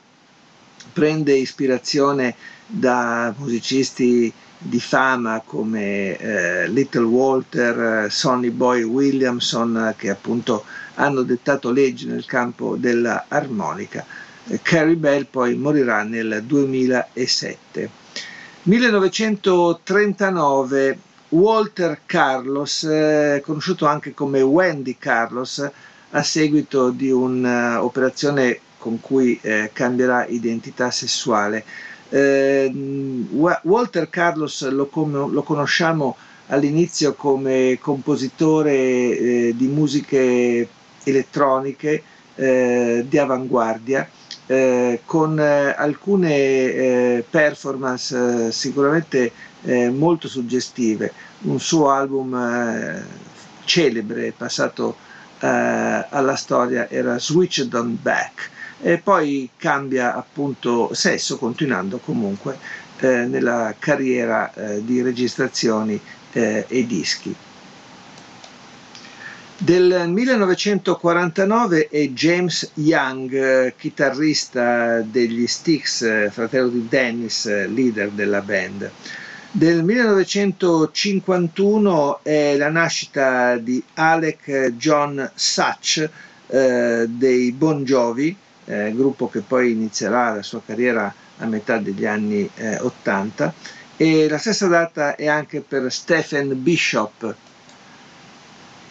prende 0.93 1.33
ispirazione 1.33 2.35
da 2.67 3.33
musicisti 3.39 4.31
di 4.59 4.79
fama 4.79 5.41
come 5.43 6.19
eh, 6.19 6.69
Little 6.69 7.05
Walter, 7.05 8.13
Sonny 8.13 8.51
Boy 8.51 8.83
Williamson, 8.83 9.95
che 9.97 10.11
appunto 10.11 10.67
hanno 10.97 11.23
dettato 11.23 11.71
leggi 11.71 12.05
nel 12.05 12.27
campo 12.27 12.77
dell'armonica. 12.77 14.05
Carrie 14.63 14.95
Bell 14.95 15.27
poi 15.29 15.57
morirà 15.57 16.05
nel 16.05 16.45
2007. 16.45 17.91
1939 18.63 20.99
Walter 21.31 22.03
Carlos, 22.07 22.85
eh, 22.85 23.43
conosciuto 23.45 23.87
anche 23.87 24.15
come 24.15 24.43
Wendy 24.43 24.99
Carlos, 24.99 25.69
a 26.11 26.23
seguito 26.23 26.91
di 26.91 27.11
un'operazione 27.11 28.61
con 28.79 29.01
cui 29.01 29.37
eh, 29.43 29.71
cambierà 29.73 30.27
identità 30.27 30.93
sessuale. 30.93 31.65
Eh, 32.09 32.73
Walter 33.31 34.09
Carlos 34.09 34.69
lo, 34.69 34.87
conosciamo 34.87 36.17
all'inizio 36.49 37.15
come 37.15 37.79
compositore 37.81 39.53
di 39.57 39.67
musiche 39.67 40.69
elettroniche 41.03 42.05
di 42.37 43.19
avanguardia 43.19 44.09
eh, 44.47 45.01
con 45.05 45.39
eh, 45.39 45.75
alcune 45.77 46.35
eh, 46.35 47.25
performance 47.29 48.53
sicuramente 48.53 49.33
molto 49.91 50.29
suggestive. 50.29 51.13
Un 51.41 51.59
suo 51.59 51.91
album 51.91 53.03
celebre 53.65 54.33
passato 54.37 54.97
alla 55.41 56.37
storia 56.37 56.89
era 56.89 57.19
Switched 57.19 57.75
on 57.75 57.99
Back 58.01 58.51
e 58.81 58.99
poi 58.99 59.51
cambia 59.57 60.15
appunto 60.15 60.95
sesso 60.95 61.37
continuando 61.37 61.99
comunque 61.99 62.57
eh, 62.99 63.27
nella 63.27 63.75
carriera 63.79 64.53
eh, 64.55 64.85
di 64.85 65.03
registrazioni 65.03 66.01
eh, 66.33 66.65
e 66.69 66.87
dischi. 66.87 67.35
Del 69.59 70.11
1949 70.11 71.89
è 71.89 72.09
James 72.09 72.73
Young, 72.75 73.75
chitarrista 73.77 75.01
degli 75.01 75.47
Styx, 75.47 76.31
fratello 76.31 76.69
di 76.69 76.87
Dennis, 76.87 77.47
leader 77.47 78.11
della 78.11 78.43
band. 78.43 78.91
Del 79.51 79.83
1951 79.83 82.21
è 82.23 82.55
la 82.59 82.69
nascita 82.69 83.57
di 83.57 83.83
Alec 83.95 84.75
John 84.77 85.31
Such 85.35 86.07
eh, 86.49 87.07
dei 87.09 87.51
Bon 87.53 87.83
Jovi, 87.83 88.37
eh, 88.67 88.93
gruppo 88.95 89.31
che 89.31 89.41
poi 89.41 89.73
inizierà 89.73 90.35
la 90.35 90.43
sua 90.43 90.61
carriera 90.65 91.13
a 91.39 91.47
metà 91.47 91.79
degli 91.79 92.05
anni 92.05 92.47
eh, 92.57 92.79
80 92.79 93.55
e 93.97 94.29
la 94.29 94.37
stessa 94.37 94.67
data 94.67 95.17
è 95.17 95.27
anche 95.27 95.63
per 95.63 95.91
Stephen 95.91 96.63
Bishop. 96.63 97.35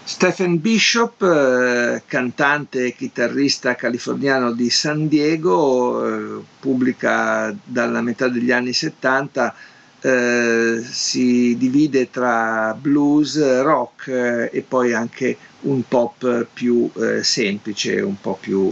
Stephen 0.08 0.62
Bishop, 0.62 1.20
eh, 1.24 2.04
cantante 2.06 2.86
e 2.86 2.94
chitarrista 2.94 3.74
californiano 3.74 4.52
di 4.52 4.70
San 4.70 5.08
Diego, 5.08 6.06
eh, 6.06 6.44
pubblica 6.60 7.52
dalla 7.64 8.02
metà 8.02 8.28
degli 8.28 8.52
anni 8.52 8.72
70 8.72 9.56
eh, 10.02 10.84
si 10.88 11.58
divide 11.58 12.12
tra 12.12 12.78
blues, 12.80 13.64
rock 13.64 14.08
eh, 14.10 14.52
e 14.54 14.62
poi 14.62 14.94
anche 14.94 15.36
un 15.62 15.82
pop 15.88 16.46
più 16.54 16.88
semplice, 17.22 18.00
un 18.00 18.22
po' 18.22 18.38
più 18.40 18.72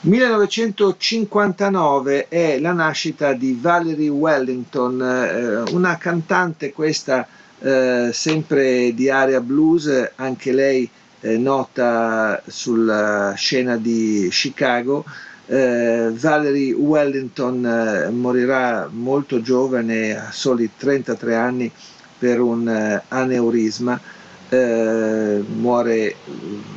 1959 0.00 2.28
è 2.28 2.58
la 2.58 2.72
nascita 2.72 3.34
di 3.34 3.58
Valerie 3.60 4.08
Wellington, 4.08 5.02
eh, 5.02 5.58
una 5.72 5.98
cantante 5.98 6.72
questa 6.72 7.28
sempre 7.58 8.92
di 8.94 9.08
area 9.08 9.40
blues, 9.40 10.10
anche 10.16 10.52
lei 10.52 10.86
nota 11.20 12.42
sulla 12.46 13.32
scena 13.34 13.78
di 13.78 14.28
Chicago. 14.30 15.06
Eh, 15.48 16.10
Valerie 16.12 16.72
Wellington 16.72 17.64
eh, 17.64 18.10
morirà 18.10 18.88
molto 18.92 19.40
giovane, 19.40 20.16
a 20.18 20.32
soli 20.32 20.68
33 20.76 21.34
anni, 21.36 21.70
per 22.18 22.40
un 22.40 22.68
eh, 22.68 23.02
aneurisma. 23.08 24.00
muore 24.48 26.14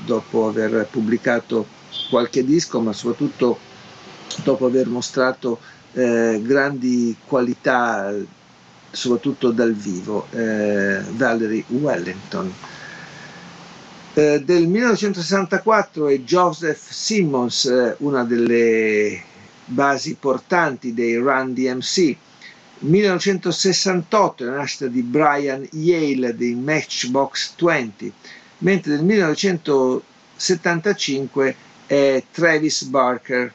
dopo 0.06 0.48
aver 0.48 0.88
pubblicato 0.90 1.66
qualche 2.10 2.44
disco, 2.44 2.80
ma 2.82 2.94
soprattutto 2.94 3.60
dopo 4.44 4.66
aver 4.66 4.88
mostrato 4.88 5.60
eh, 5.94 6.40
grandi 6.44 7.16
qualità, 7.26 8.14
soprattutto 8.92 9.52
dal 9.52 9.74
vivo, 9.74 10.28
eh, 10.32 11.02
Valerie 11.12 11.64
Wellington. 11.68 12.52
Eh, 14.20 14.44
del 14.44 14.68
1964 14.68 16.10
è 16.10 16.20
Joseph 16.20 16.92
Simmons, 16.92 17.64
eh, 17.64 17.96
una 18.00 18.26
delle 18.26 19.24
basi 19.64 20.18
portanti 20.20 20.94
dei 20.94 21.16
Run 21.16 21.54
DMC. 21.54 22.18
1968 22.80 24.44
è 24.44 24.48
la 24.48 24.58
nascita 24.58 24.88
di 24.88 25.02
Brian 25.04 25.66
Yale 25.72 26.36
dei 26.36 26.54
Matchbox 26.54 27.54
20, 27.58 28.12
mentre 28.58 28.96
nel 28.96 29.06
1975 29.06 31.56
è 31.86 32.22
Travis 32.30 32.84
Barker. 32.84 33.54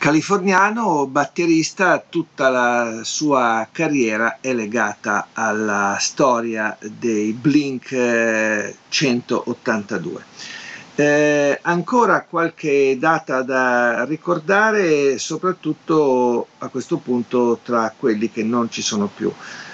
Californiano, 0.00 1.06
batterista, 1.06 2.02
tutta 2.08 2.48
la 2.48 3.00
sua 3.02 3.68
carriera 3.70 4.38
è 4.40 4.54
legata 4.54 5.28
alla 5.34 5.98
storia 6.00 6.74
dei 6.80 7.34
Blink 7.34 8.74
182. 8.88 10.24
Eh, 10.94 11.04
eh, 11.04 11.58
ancora 11.60 12.22
qualche 12.22 12.96
data 12.98 13.42
da 13.42 14.06
ricordare, 14.06 15.18
soprattutto 15.18 16.46
a 16.56 16.68
questo 16.68 16.96
punto 16.96 17.58
tra 17.62 17.92
quelli 17.94 18.30
che 18.30 18.42
non 18.42 18.70
ci 18.70 18.80
sono 18.80 19.06
più. 19.14 19.30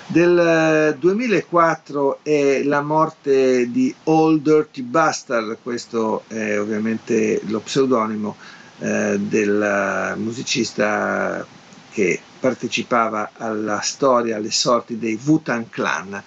Del 0.09 0.97
2004 0.99 2.19
è 2.25 2.65
la 2.65 2.83
morte 2.83 3.71
di 3.71 3.95
All 4.05 4.41
Dirty 4.43 4.83
Bastard, 4.83 5.59
questo 5.63 6.25
è 6.27 6.59
ovviamente 6.59 7.41
lo 7.45 7.61
pseudonimo 7.61 8.37
eh, 8.79 9.19
del 9.19 10.15
musicista 10.17 11.47
che 11.91 12.21
partecipava 12.39 13.31
alla 13.37 13.81
storia, 13.81 14.37
alle 14.37 14.51
sorti 14.51 14.99
dei 14.99 15.19
Wutan 15.25 15.71
Clan. 15.71 16.23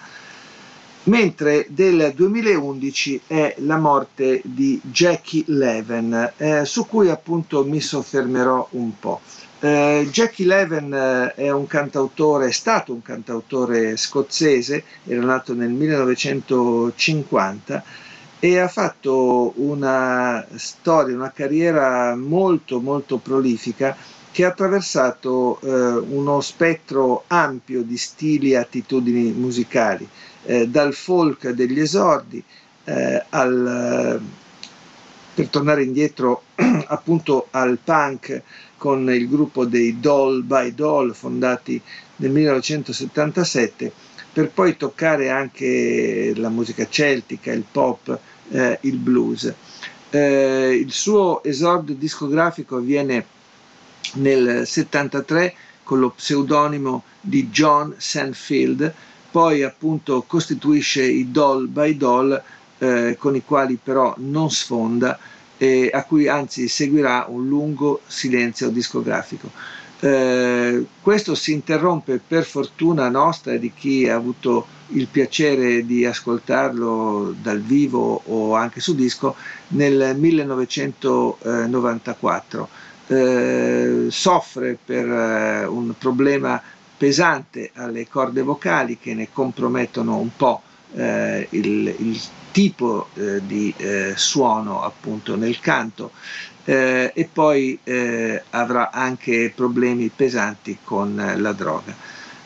Mentre 1.04 1.66
del 1.68 2.12
2011 2.14 3.22
è 3.26 3.54
la 3.58 3.78
morte 3.78 4.40
di 4.44 4.80
Jackie 4.82 5.44
Leven, 5.46 6.32
eh, 6.36 6.64
su 6.64 6.86
cui 6.86 7.08
appunto 7.08 7.64
mi 7.64 7.80
soffermerò 7.80 8.68
un 8.72 8.98
po'. 8.98 9.20
Uh, 9.60 10.04
Jackie 10.10 10.46
Leven 10.46 10.90
uh, 10.90 11.32
è 11.38 11.50
un 11.50 11.66
cantautore, 11.66 12.48
è 12.48 12.50
stato 12.50 12.94
un 12.94 13.02
cantautore 13.02 13.94
scozzese, 13.96 14.82
era 15.04 15.20
nato 15.20 15.54
nel 15.54 15.68
1950 15.68 17.84
e 18.40 18.58
ha 18.58 18.68
fatto 18.68 19.52
una 19.56 20.44
storia, 20.56 21.14
una 21.14 21.30
carriera 21.30 22.16
molto 22.16 22.80
molto 22.80 23.18
prolifica 23.18 23.96
che 24.32 24.44
ha 24.44 24.48
attraversato 24.48 25.58
uh, 25.60 25.68
uno 26.08 26.40
spettro 26.40 27.24
ampio 27.26 27.82
di 27.82 27.96
stili 27.96 28.52
e 28.52 28.56
attitudini 28.56 29.32
musicali, 29.32 30.08
dal 30.68 30.94
folk 30.94 31.50
degli 31.50 31.78
esordi 31.78 32.42
al, 33.28 34.20
per 35.34 35.48
tornare 35.48 35.84
indietro 35.84 36.42
appunto 36.88 37.48
al 37.50 37.78
punk 37.82 38.42
con 38.76 39.10
il 39.10 39.28
gruppo 39.28 39.64
dei 39.64 40.00
Doll 40.00 40.44
by 40.44 40.74
Doll 40.74 41.12
fondati 41.12 41.80
nel 42.16 42.30
1977 42.30 43.92
per 44.32 44.50
poi 44.50 44.76
toccare 44.76 45.28
anche 45.28 46.32
la 46.36 46.48
musica 46.50 46.86
celtica, 46.88 47.52
il 47.52 47.64
pop, 47.70 48.18
eh, 48.50 48.78
il 48.82 48.96
blues. 48.96 49.52
Eh, 50.10 50.78
il 50.82 50.92
suo 50.92 51.42
esordio 51.42 51.94
discografico 51.94 52.76
avviene 52.76 53.24
nel 54.14 54.66
73 54.66 55.54
con 55.82 56.00
lo 56.00 56.10
pseudonimo 56.10 57.04
di 57.20 57.48
John 57.48 57.94
Sandfield, 57.96 58.92
poi 59.30 59.62
appunto 59.62 60.22
costituisce 60.26 61.02
i 61.02 61.30
Doll 61.30 61.70
by 61.70 61.96
Doll 61.96 62.42
eh, 62.78 63.16
con 63.18 63.36
i 63.36 63.44
quali 63.44 63.78
però 63.80 64.14
non 64.18 64.50
sfonda 64.50 65.18
eh, 65.58 65.90
a 65.92 66.04
cui 66.04 66.26
anzi 66.26 66.68
seguirà 66.68 67.26
un 67.28 67.46
lungo 67.46 68.00
silenzio 68.06 68.70
discografico. 68.70 69.50
Eh, 70.02 70.86
questo 71.02 71.34
si 71.34 71.52
interrompe 71.52 72.18
per 72.26 72.44
fortuna 72.44 73.10
nostra 73.10 73.56
di 73.56 73.70
chi 73.74 74.08
ha 74.08 74.14
avuto 74.14 74.66
il 74.92 75.08
piacere 75.08 75.84
di 75.84 76.06
ascoltarlo 76.06 77.34
dal 77.40 77.60
vivo 77.60 78.22
o 78.24 78.54
anche 78.54 78.80
su 78.80 78.94
disco 78.94 79.34
nel 79.68 80.16
1994. 80.16 82.68
Eh, 83.08 84.06
soffre 84.08 84.78
per 84.82 85.06
eh, 85.06 85.66
un 85.66 85.92
problema 85.98 86.62
pesante 86.96 87.70
alle 87.74 88.08
corde 88.08 88.40
vocali 88.42 88.96
che 88.98 89.12
ne 89.14 89.28
compromettono 89.32 90.16
un 90.16 90.34
po' 90.36 90.62
eh, 90.94 91.46
il, 91.50 91.94
il, 91.98 92.20
tipo 92.52 93.08
eh, 93.14 93.40
di 93.46 93.72
eh, 93.76 94.14
suono 94.16 94.82
appunto 94.82 95.36
nel 95.36 95.60
canto 95.60 96.10
eh, 96.64 97.12
e 97.14 97.28
poi 97.32 97.78
eh, 97.84 98.42
avrà 98.50 98.90
anche 98.90 99.52
problemi 99.54 100.10
pesanti 100.14 100.78
con 100.82 101.34
la 101.36 101.52
droga. 101.52 101.94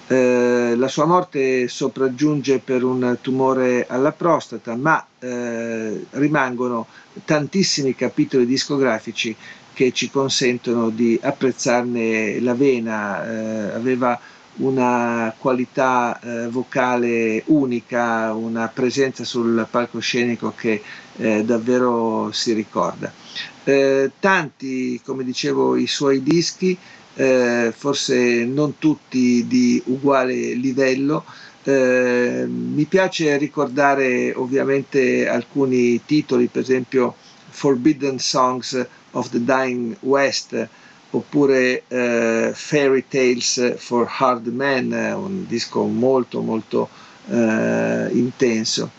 Eh, 0.06 0.74
la 0.76 0.88
sua 0.88 1.06
morte 1.06 1.66
sopraggiunge 1.66 2.58
per 2.58 2.84
un 2.84 3.16
tumore 3.20 3.86
alla 3.88 4.12
prostata, 4.12 4.76
ma 4.76 5.04
eh, 5.18 6.04
rimangono 6.10 6.86
tantissimi 7.24 7.94
capitoli 7.94 8.44
discografici 8.44 9.34
che 9.72 9.92
ci 9.92 10.10
consentono 10.10 10.90
di 10.90 11.18
apprezzarne 11.22 12.38
la 12.40 12.54
vena. 12.54 13.24
Eh, 13.24 13.74
aveva 13.74 14.20
una 14.56 15.34
qualità 15.36 16.20
eh, 16.20 16.48
vocale 16.48 17.42
unica, 17.46 18.32
una 18.34 18.68
presenza 18.68 19.24
sul 19.24 19.66
palcoscenico 19.68 20.52
che 20.56 20.80
eh, 21.16 21.44
davvero 21.44 22.30
si 22.30 22.52
ricorda. 22.52 23.12
Eh, 23.66 24.10
tanti, 24.20 25.00
come 25.02 25.24
dicevo, 25.24 25.76
i 25.76 25.86
suoi 25.86 26.22
dischi, 26.22 26.76
eh, 27.14 27.72
forse 27.74 28.44
non 28.44 28.76
tutti 28.78 29.46
di 29.46 29.82
uguale 29.86 30.34
livello. 30.54 31.24
Eh, 31.62 32.44
mi 32.46 32.84
piace 32.84 33.38
ricordare 33.38 34.34
ovviamente 34.34 35.26
alcuni 35.26 36.04
titoli, 36.04 36.48
per 36.48 36.60
esempio 36.62 37.14
Forbidden 37.48 38.18
Songs 38.18 38.86
of 39.12 39.30
the 39.30 39.42
Dying 39.42 39.96
West, 40.00 40.68
oppure 41.10 41.84
eh, 41.88 42.50
Fairy 42.52 43.04
Tales 43.08 43.76
for 43.78 44.06
Hard 44.18 44.46
Men, 44.48 44.92
un 44.92 45.46
disco 45.46 45.84
molto 45.84 46.40
molto 46.42 46.88
eh, 47.30 48.08
intenso. 48.12 48.90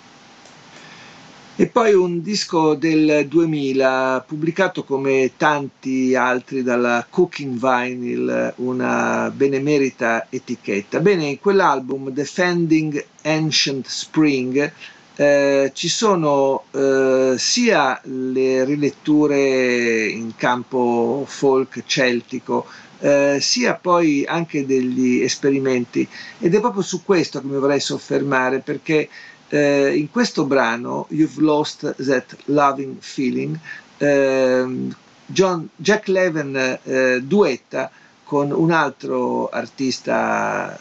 E 1.57 1.67
poi 1.67 1.93
un 1.93 2.21
disco 2.21 2.75
del 2.75 3.27
2000 3.29 4.25
pubblicato 4.27 4.83
come 4.83 5.31
tanti 5.37 6.13
altri 6.13 6.63
dalla 6.63 7.07
Cooking 7.09 7.57
Vinyl, 7.57 8.55
una 8.57 9.31
benemerita 9.33 10.27
etichetta. 10.29 10.99
Bene, 10.99 11.27
in 11.27 11.39
quell'album 11.39 12.09
Defending 12.09 13.01
Ancient 13.21 13.87
Spring 13.87 14.69
eh, 15.15 15.71
ci 15.73 15.87
sono 15.87 16.63
eh, 16.71 17.35
sia 17.37 18.01
le 18.03 18.65
riletture 18.65 20.07
in 20.07 20.35
campo 20.35 21.23
folk 21.25 21.83
celtico, 21.85 22.65
eh, 22.99 23.37
sia 23.39 23.75
poi 23.75 24.25
anche 24.25 24.65
degli 24.65 25.21
esperimenti 25.21 26.05
ed 26.39 26.53
è 26.53 26.59
proprio 26.59 26.81
su 26.81 27.03
questo 27.05 27.39
che 27.39 27.47
mi 27.47 27.57
vorrei 27.57 27.79
soffermare 27.79 28.59
perché 28.59 29.07
eh, 29.49 29.95
in 29.95 30.09
questo 30.09 30.45
brano 30.45 31.07
You've 31.09 31.41
Lost 31.41 31.95
That 32.03 32.35
Loving 32.45 32.97
Feeling 32.99 33.57
ehm, 33.97 34.95
John, 35.27 35.67
Jack 35.75 36.07
Levin 36.07 36.79
eh, 36.83 37.21
duetta 37.23 37.89
con 38.23 38.51
un 38.51 38.71
altro 38.71 39.49
artista 39.49 40.77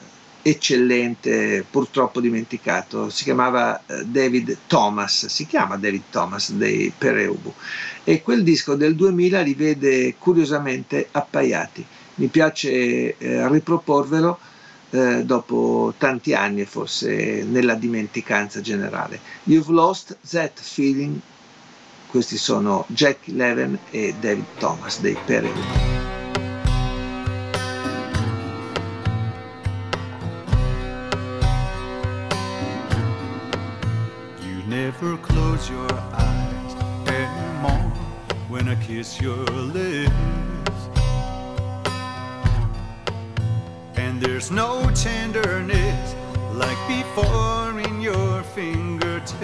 eccellente, 0.46 1.64
purtroppo 1.70 2.20
dimenticato, 2.20 3.08
si 3.08 3.24
chiamava 3.24 3.82
eh, 3.86 4.04
David 4.04 4.58
Thomas, 4.66 5.26
si 5.26 5.46
chiama 5.46 5.76
David 5.76 6.02
Thomas 6.10 6.52
dei 6.52 6.92
Pereubu 6.96 7.52
e 8.04 8.20
quel 8.20 8.42
disco 8.42 8.74
del 8.74 8.94
2000 8.94 9.40
li 9.40 9.54
vede 9.54 10.14
curiosamente 10.18 11.08
appaiati. 11.10 11.84
Mi 12.16 12.26
piace 12.26 13.16
eh, 13.16 13.48
riproporvelo 13.48 14.38
eh, 14.94 15.24
dopo 15.24 15.92
tanti 15.98 16.34
anni, 16.34 16.64
forse 16.64 17.42
nella 17.42 17.74
dimenticanza 17.74 18.60
generale. 18.60 19.18
You've 19.44 19.72
lost 19.72 20.16
that 20.30 20.52
feeling. 20.60 21.20
Questi 22.06 22.36
sono 22.36 22.84
Jack 22.86 23.26
Levin 23.26 23.76
e 23.90 24.14
David 24.20 24.44
Thomas 24.58 25.00
dei 25.00 25.16
Pereubu. 25.24 26.02
never 34.68 35.16
close 35.18 35.70
your 35.70 35.92
eyes 35.92 36.74
anymore 37.08 37.92
when 38.48 38.68
I 38.68 38.74
kiss 38.76 39.20
your 39.20 39.44
lips. 39.46 40.43
And 44.14 44.22
there's 44.22 44.52
no 44.52 44.88
tenderness 44.94 46.14
like 46.52 46.78
before 46.86 47.80
in 47.80 48.00
your 48.00 48.44
fingertips. 48.44 49.34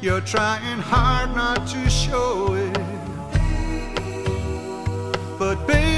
You're 0.00 0.22
trying 0.22 0.78
hard 0.80 1.36
not 1.36 1.66
to 1.68 1.90
show 1.90 2.54
it. 2.54 2.72
But 5.38 5.66
baby, 5.66 5.91